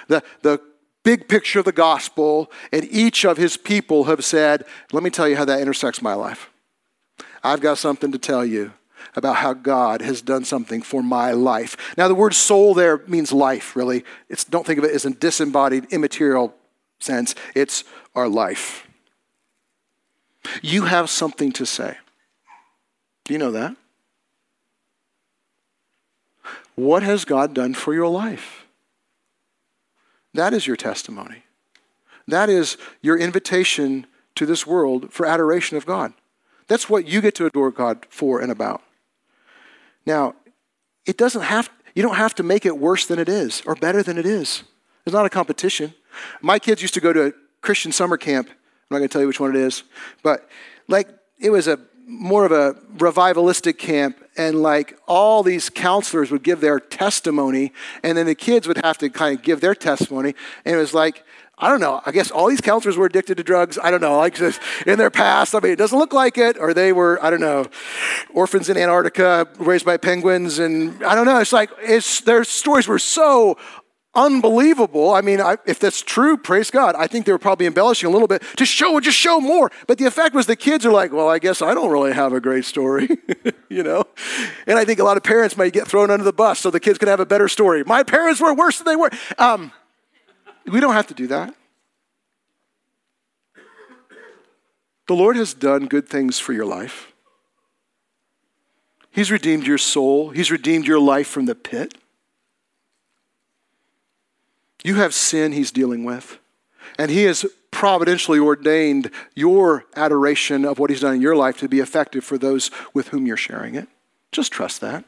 the, 0.08 0.22
the 0.42 0.60
big 1.02 1.28
picture 1.28 1.58
of 1.58 1.64
the 1.64 1.72
gospel, 1.72 2.50
and 2.72 2.84
each 2.90 3.24
of 3.24 3.36
his 3.36 3.56
people 3.56 4.04
have 4.04 4.24
said, 4.24 4.64
Let 4.92 5.02
me 5.02 5.10
tell 5.10 5.28
you 5.28 5.36
how 5.36 5.44
that 5.44 5.60
intersects 5.60 6.02
my 6.02 6.14
life. 6.14 6.50
I've 7.42 7.60
got 7.60 7.78
something 7.78 8.12
to 8.12 8.18
tell 8.18 8.44
you 8.44 8.72
about 9.16 9.36
how 9.36 9.54
God 9.54 10.02
has 10.02 10.20
done 10.22 10.44
something 10.44 10.82
for 10.82 11.02
my 11.02 11.32
life. 11.32 11.76
Now, 11.96 12.06
the 12.08 12.14
word 12.14 12.34
soul 12.34 12.74
there 12.74 12.98
means 13.06 13.32
life, 13.32 13.74
really. 13.74 14.04
It's, 14.28 14.44
don't 14.44 14.66
think 14.66 14.78
of 14.78 14.84
it 14.84 14.92
as 14.92 15.04
a 15.04 15.10
disembodied, 15.10 15.86
immaterial 15.90 16.54
sense, 17.00 17.34
it's 17.54 17.84
our 18.14 18.28
life. 18.28 18.86
You 20.62 20.84
have 20.84 21.10
something 21.10 21.52
to 21.52 21.66
say. 21.66 21.96
Do 23.30 23.34
you 23.34 23.38
know 23.38 23.52
that? 23.52 23.76
What 26.74 27.04
has 27.04 27.24
God 27.24 27.54
done 27.54 27.74
for 27.74 27.94
your 27.94 28.08
life? 28.08 28.66
That 30.34 30.52
is 30.52 30.66
your 30.66 30.74
testimony. 30.74 31.44
That 32.26 32.48
is 32.48 32.76
your 33.00 33.16
invitation 33.16 34.08
to 34.34 34.46
this 34.46 34.66
world 34.66 35.12
for 35.12 35.26
adoration 35.26 35.76
of 35.76 35.86
God. 35.86 36.12
That's 36.66 36.90
what 36.90 37.06
you 37.06 37.20
get 37.20 37.36
to 37.36 37.46
adore 37.46 37.70
God 37.70 38.04
for 38.10 38.40
and 38.40 38.50
about. 38.50 38.82
Now, 40.04 40.34
it 41.06 41.16
doesn't 41.16 41.42
have 41.42 41.70
you 41.94 42.02
don't 42.02 42.16
have 42.16 42.34
to 42.34 42.42
make 42.42 42.66
it 42.66 42.78
worse 42.78 43.06
than 43.06 43.20
it 43.20 43.28
is 43.28 43.62
or 43.64 43.76
better 43.76 44.02
than 44.02 44.18
it 44.18 44.26
is. 44.26 44.64
It's 45.06 45.14
not 45.14 45.24
a 45.24 45.30
competition. 45.30 45.94
My 46.42 46.58
kids 46.58 46.82
used 46.82 46.94
to 46.94 47.00
go 47.00 47.12
to 47.12 47.26
a 47.26 47.32
Christian 47.60 47.92
summer 47.92 48.16
camp 48.16 48.48
I'm 48.48 48.96
not 48.96 48.98
going 48.98 49.08
to 49.08 49.12
tell 49.12 49.20
you 49.20 49.28
which 49.28 49.38
one 49.38 49.50
it 49.50 49.56
is, 49.56 49.84
but 50.24 50.48
like 50.88 51.08
it 51.38 51.50
was 51.50 51.68
a 51.68 51.78
more 52.10 52.44
of 52.44 52.52
a 52.52 52.74
revivalistic 52.96 53.78
camp, 53.78 54.18
and 54.36 54.62
like 54.62 54.98
all 55.06 55.42
these 55.42 55.70
counselors 55.70 56.30
would 56.30 56.42
give 56.42 56.60
their 56.60 56.80
testimony, 56.80 57.72
and 58.02 58.18
then 58.18 58.26
the 58.26 58.34
kids 58.34 58.66
would 58.66 58.78
have 58.78 58.98
to 58.98 59.08
kind 59.08 59.38
of 59.38 59.44
give 59.44 59.60
their 59.60 59.74
testimony. 59.74 60.34
And 60.64 60.74
it 60.74 60.78
was 60.78 60.92
like, 60.92 61.24
I 61.56 61.68
don't 61.68 61.80
know. 61.80 62.00
I 62.04 62.10
guess 62.10 62.30
all 62.30 62.48
these 62.48 62.62
counselors 62.62 62.96
were 62.96 63.06
addicted 63.06 63.36
to 63.36 63.44
drugs. 63.44 63.78
I 63.80 63.90
don't 63.90 64.00
know. 64.00 64.16
Like 64.16 64.34
just 64.34 64.60
in 64.86 64.98
their 64.98 65.10
past, 65.10 65.54
I 65.54 65.60
mean, 65.60 65.72
it 65.72 65.76
doesn't 65.76 65.98
look 65.98 66.14
like 66.14 66.38
it. 66.38 66.56
Or 66.58 66.72
they 66.72 66.92
were, 66.92 67.22
I 67.22 67.28
don't 67.28 67.40
know, 67.40 67.66
orphans 68.32 68.70
in 68.70 68.78
Antarctica 68.78 69.46
raised 69.58 69.84
by 69.84 69.98
penguins, 69.98 70.58
and 70.58 71.02
I 71.04 71.14
don't 71.14 71.26
know. 71.26 71.38
It's 71.38 71.52
like 71.52 71.70
it's, 71.80 72.22
their 72.22 72.44
stories 72.44 72.88
were 72.88 72.98
so 72.98 73.58
unbelievable. 74.14 75.12
I 75.12 75.20
mean, 75.20 75.40
I, 75.40 75.56
if 75.66 75.78
that's 75.78 76.02
true, 76.02 76.36
praise 76.36 76.70
God. 76.70 76.94
I 76.96 77.06
think 77.06 77.26
they 77.26 77.32
were 77.32 77.38
probably 77.38 77.66
embellishing 77.66 78.08
a 78.08 78.12
little 78.12 78.28
bit 78.28 78.42
to 78.56 78.66
show, 78.66 78.98
just 79.00 79.16
show 79.16 79.40
more. 79.40 79.70
But 79.86 79.98
the 79.98 80.06
effect 80.06 80.34
was 80.34 80.46
the 80.46 80.56
kids 80.56 80.84
are 80.84 80.92
like, 80.92 81.12
well, 81.12 81.28
I 81.28 81.38
guess 81.38 81.62
I 81.62 81.74
don't 81.74 81.90
really 81.90 82.12
have 82.12 82.32
a 82.32 82.40
great 82.40 82.64
story, 82.64 83.08
you 83.68 83.82
know? 83.82 84.04
And 84.66 84.78
I 84.78 84.84
think 84.84 84.98
a 84.98 85.04
lot 85.04 85.16
of 85.16 85.22
parents 85.22 85.56
might 85.56 85.72
get 85.72 85.86
thrown 85.86 86.10
under 86.10 86.24
the 86.24 86.32
bus 86.32 86.58
so 86.58 86.70
the 86.70 86.80
kids 86.80 86.98
can 86.98 87.08
have 87.08 87.20
a 87.20 87.26
better 87.26 87.48
story. 87.48 87.84
My 87.84 88.02
parents 88.02 88.40
were 88.40 88.52
worse 88.54 88.78
than 88.78 88.86
they 88.86 88.96
were. 88.96 89.10
Um, 89.38 89.72
we 90.66 90.80
don't 90.80 90.94
have 90.94 91.06
to 91.08 91.14
do 91.14 91.28
that. 91.28 91.54
The 95.06 95.14
Lord 95.14 95.36
has 95.36 95.54
done 95.54 95.86
good 95.86 96.08
things 96.08 96.38
for 96.38 96.52
your 96.52 96.66
life. 96.66 97.12
He's 99.10 99.30
redeemed 99.30 99.66
your 99.66 99.78
soul. 99.78 100.30
He's 100.30 100.52
redeemed 100.52 100.86
your 100.86 101.00
life 101.00 101.26
from 101.26 101.46
the 101.46 101.56
pit. 101.56 101.94
You 104.84 104.96
have 104.96 105.14
sin 105.14 105.52
he's 105.52 105.70
dealing 105.70 106.04
with. 106.04 106.38
And 106.98 107.10
he 107.10 107.24
has 107.24 107.46
providentially 107.70 108.38
ordained 108.38 109.10
your 109.34 109.84
adoration 109.96 110.64
of 110.64 110.78
what 110.78 110.90
he's 110.90 111.00
done 111.00 111.14
in 111.14 111.22
your 111.22 111.36
life 111.36 111.58
to 111.58 111.68
be 111.68 111.80
effective 111.80 112.24
for 112.24 112.36
those 112.36 112.70
with 112.92 113.08
whom 113.08 113.26
you're 113.26 113.36
sharing 113.36 113.74
it. 113.74 113.88
Just 114.32 114.52
trust 114.52 114.80
that. 114.80 115.04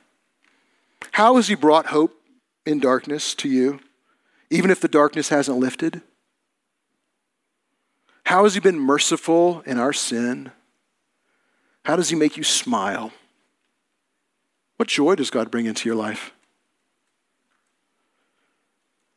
How 1.12 1.36
has 1.36 1.48
he 1.48 1.54
brought 1.54 1.86
hope 1.86 2.14
in 2.64 2.78
darkness 2.78 3.34
to 3.36 3.48
you, 3.48 3.80
even 4.50 4.70
if 4.70 4.80
the 4.80 4.88
darkness 4.88 5.28
hasn't 5.28 5.58
lifted? 5.58 6.02
How 8.24 8.44
has 8.44 8.54
he 8.54 8.60
been 8.60 8.78
merciful 8.78 9.62
in 9.66 9.78
our 9.78 9.92
sin? 9.92 10.52
How 11.84 11.96
does 11.96 12.08
he 12.08 12.16
make 12.16 12.36
you 12.36 12.44
smile? 12.44 13.12
What 14.76 14.88
joy 14.88 15.16
does 15.16 15.30
God 15.30 15.50
bring 15.50 15.66
into 15.66 15.88
your 15.88 15.96
life? 15.96 16.32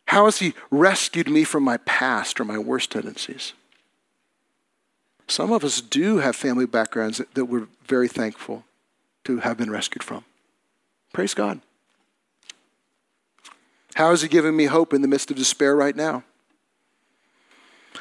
How 0.06 0.26
has 0.26 0.40
He 0.40 0.54
rescued 0.70 1.30
me 1.30 1.44
from 1.44 1.64
my 1.64 1.78
past 1.78 2.40
or 2.40 2.46
my 2.46 2.58
worst 2.58 2.92
tendencies? 2.92 3.54
Some 5.28 5.52
of 5.52 5.64
us 5.64 5.82
do 5.82 6.18
have 6.18 6.36
family 6.36 6.66
backgrounds 6.66 7.22
that, 7.34 7.46
we're 7.46 7.68
very 7.88 8.08
thankful 8.08 8.64
to 9.24 9.40
have 9.40 9.58
been 9.58 9.72
rescued 9.72 10.04
from. 10.04 10.24
Praise 11.14 11.34
God. 11.34 11.62
How 13.96 14.12
has 14.12 14.22
He 14.22 14.28
given 14.28 14.56
me 14.56 14.66
hope 14.66 14.94
in 14.94 15.02
the 15.02 15.08
midst 15.08 15.32
of 15.32 15.38
despair 15.38 15.76
right 15.76 15.96
now? 15.96 16.24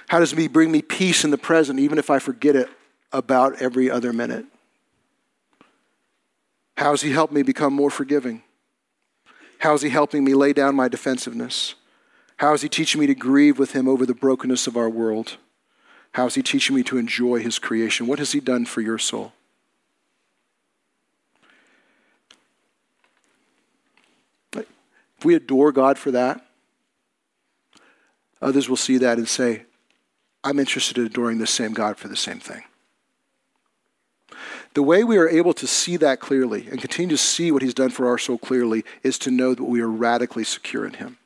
How 0.09 0.19
does 0.19 0.33
He 0.33 0.49
bring 0.49 0.71
me 0.71 0.83
peace 0.83 1.25
in 1.25 1.31
the 1.31 1.39
present, 1.39 1.79
even 1.81 1.99
if 1.99 2.11
I 2.11 2.19
forget 2.19 2.57
it 2.57 2.69
about 3.13 3.63
every 3.63 3.91
other 3.91 4.13
minute? 4.13 4.45
How 6.77 6.91
has 6.91 7.01
He 7.01 7.13
helped 7.13 7.33
me 7.33 7.43
become 7.43 7.73
more 7.73 7.91
forgiving? 7.91 8.43
How 9.59 9.73
is 9.73 9.81
He 9.81 9.89
helping 9.89 10.25
me 10.25 10.35
lay 10.35 10.53
down 10.53 10.75
my 10.75 10.89
defensiveness? 10.89 11.75
How 12.39 12.53
is 12.53 12.63
He 12.63 12.69
teaching 12.69 13.01
me 13.01 13.07
to 13.07 13.15
grieve 13.15 13.59
with 13.59 13.73
Him 13.73 13.89
over 13.89 14.05
the 14.05 14.15
brokenness 14.15 14.67
of 14.67 14.77
our 14.77 14.91
world? 14.91 15.37
How 16.13 16.27
is 16.27 16.35
He 16.35 16.43
teaching 16.43 16.77
me 16.77 16.83
to 16.85 16.99
enjoy 16.99 17.41
His 17.41 17.59
creation? 17.59 18.07
What 18.07 18.19
has 18.19 18.33
He 18.33 18.41
done 18.41 18.67
for 18.67 18.81
your 18.81 18.99
soul? 18.99 19.33
If 25.25 25.27
we 25.27 25.35
adore 25.35 25.73
God 25.73 25.97
for 25.97 26.11
that, 26.11 26.45
others 28.43 28.69
will 28.69 28.77
see 28.77 28.99
that 28.99 29.17
and 29.17 29.27
say, 29.27 29.63
I'm 30.43 30.59
interested 30.59 30.99
in 30.99 31.07
adoring 31.07 31.39
the 31.39 31.47
same 31.47 31.73
God 31.73 31.97
for 31.97 32.09
the 32.09 32.17
same 32.17 32.41
thing. 32.41 32.65
The 34.75 34.83
way 34.83 35.03
we 35.03 35.17
are 35.17 35.27
able 35.27 35.55
to 35.55 35.67
see 35.67 35.97
that 35.97 36.21
clearly 36.21 36.69
and 36.71 36.79
continue 36.79 37.17
to 37.17 37.23
see 37.23 37.51
what 37.51 37.63
He's 37.63 37.73
done 37.73 37.89
for 37.89 38.07
our 38.07 38.19
soul 38.19 38.37
clearly 38.37 38.85
is 39.03 39.19
to 39.21 39.31
know 39.31 39.55
that 39.55 39.65
we 39.65 39.81
are 39.81 39.89
radically 39.89 40.45
secure 40.45 40.85
in 40.85 40.93
Him. 40.93 41.17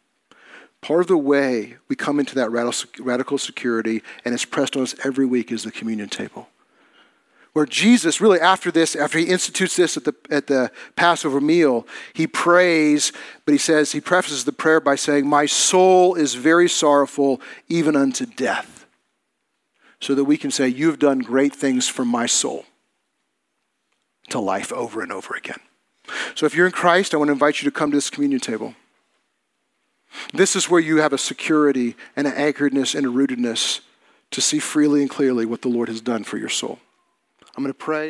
Part 0.81 1.01
of 1.01 1.07
the 1.09 1.19
way 1.19 1.77
we 1.89 1.97
come 1.97 2.21
into 2.21 2.35
that 2.37 2.51
radical 2.51 3.39
security, 3.39 4.03
and 4.25 4.33
it's 4.33 4.45
pressed 4.45 4.77
on 4.77 4.83
us 4.83 4.95
every 5.05 5.27
week, 5.27 5.51
is 5.51 5.65
the 5.65 5.73
communion 5.73 6.09
table. 6.09 6.49
Where 7.53 7.67
Jesus, 7.67 8.21
really 8.21 8.39
after 8.41 8.71
this, 8.71 8.95
after 8.95 9.19
he 9.19 9.25
institutes 9.25 9.75
this 9.75 9.97
at 9.97 10.05
the, 10.05 10.15
at 10.31 10.47
the 10.47 10.71
Passover 10.95 11.41
meal, 11.41 11.87
he 12.13 12.27
prays, 12.27 13.13
but 13.45 13.53
he 13.53 13.59
says, 13.59 13.91
he 13.91 14.01
prefaces 14.01 14.45
the 14.45 14.53
prayer 14.53 14.81
by 14.81 14.95
saying, 14.95 15.27
My 15.27 15.47
soul 15.47 16.15
is 16.15 16.35
very 16.35 16.69
sorrowful, 16.69 17.41
even 17.69 17.97
unto 17.97 18.27
death. 18.27 18.87
So 20.01 20.15
that 20.15 20.25
we 20.25 20.37
can 20.37 20.53
say, 20.53 20.69
You've 20.69 21.01
done 21.01 21.19
great 21.19 21.53
things 21.53 21.89
for 21.89 22.05
my 22.05 22.27
soul 22.27 22.65
to 24.29 24.39
life 24.39 24.73
over 24.73 25.03
and 25.03 25.11
over 25.11 25.35
again. 25.35 25.59
So 26.35 26.47
if 26.47 26.55
you're 26.55 26.67
in 26.67 26.73
Christ, 26.73 27.13
I 27.13 27.17
want 27.17 27.29
to 27.29 27.33
invite 27.33 27.61
you 27.61 27.69
to 27.69 27.77
come 27.77 27.91
to 27.91 27.97
this 27.97 28.11
communion 28.11 28.41
table. 28.41 28.75
This 30.33 30.57
is 30.57 30.69
where 30.69 30.81
you 30.81 30.99
have 30.99 31.13
a 31.13 31.19
security 31.19 31.97
and 32.17 32.27
an 32.27 32.35
anchoredness 32.35 32.95
and 32.95 33.07
a 33.07 33.11
rootedness 33.11 33.81
to 34.31 34.41
see 34.41 34.59
freely 34.59 35.01
and 35.01 35.11
clearly 35.11 35.47
what 35.47 35.63
the 35.63 35.69
Lord 35.69 35.89
has 35.89 36.01
done 36.01 36.25
for 36.25 36.39
your 36.39 36.49
soul. 36.49 36.79
I'm 37.57 37.65
going 37.65 37.73
to 37.73 37.79
pray. 37.79 38.07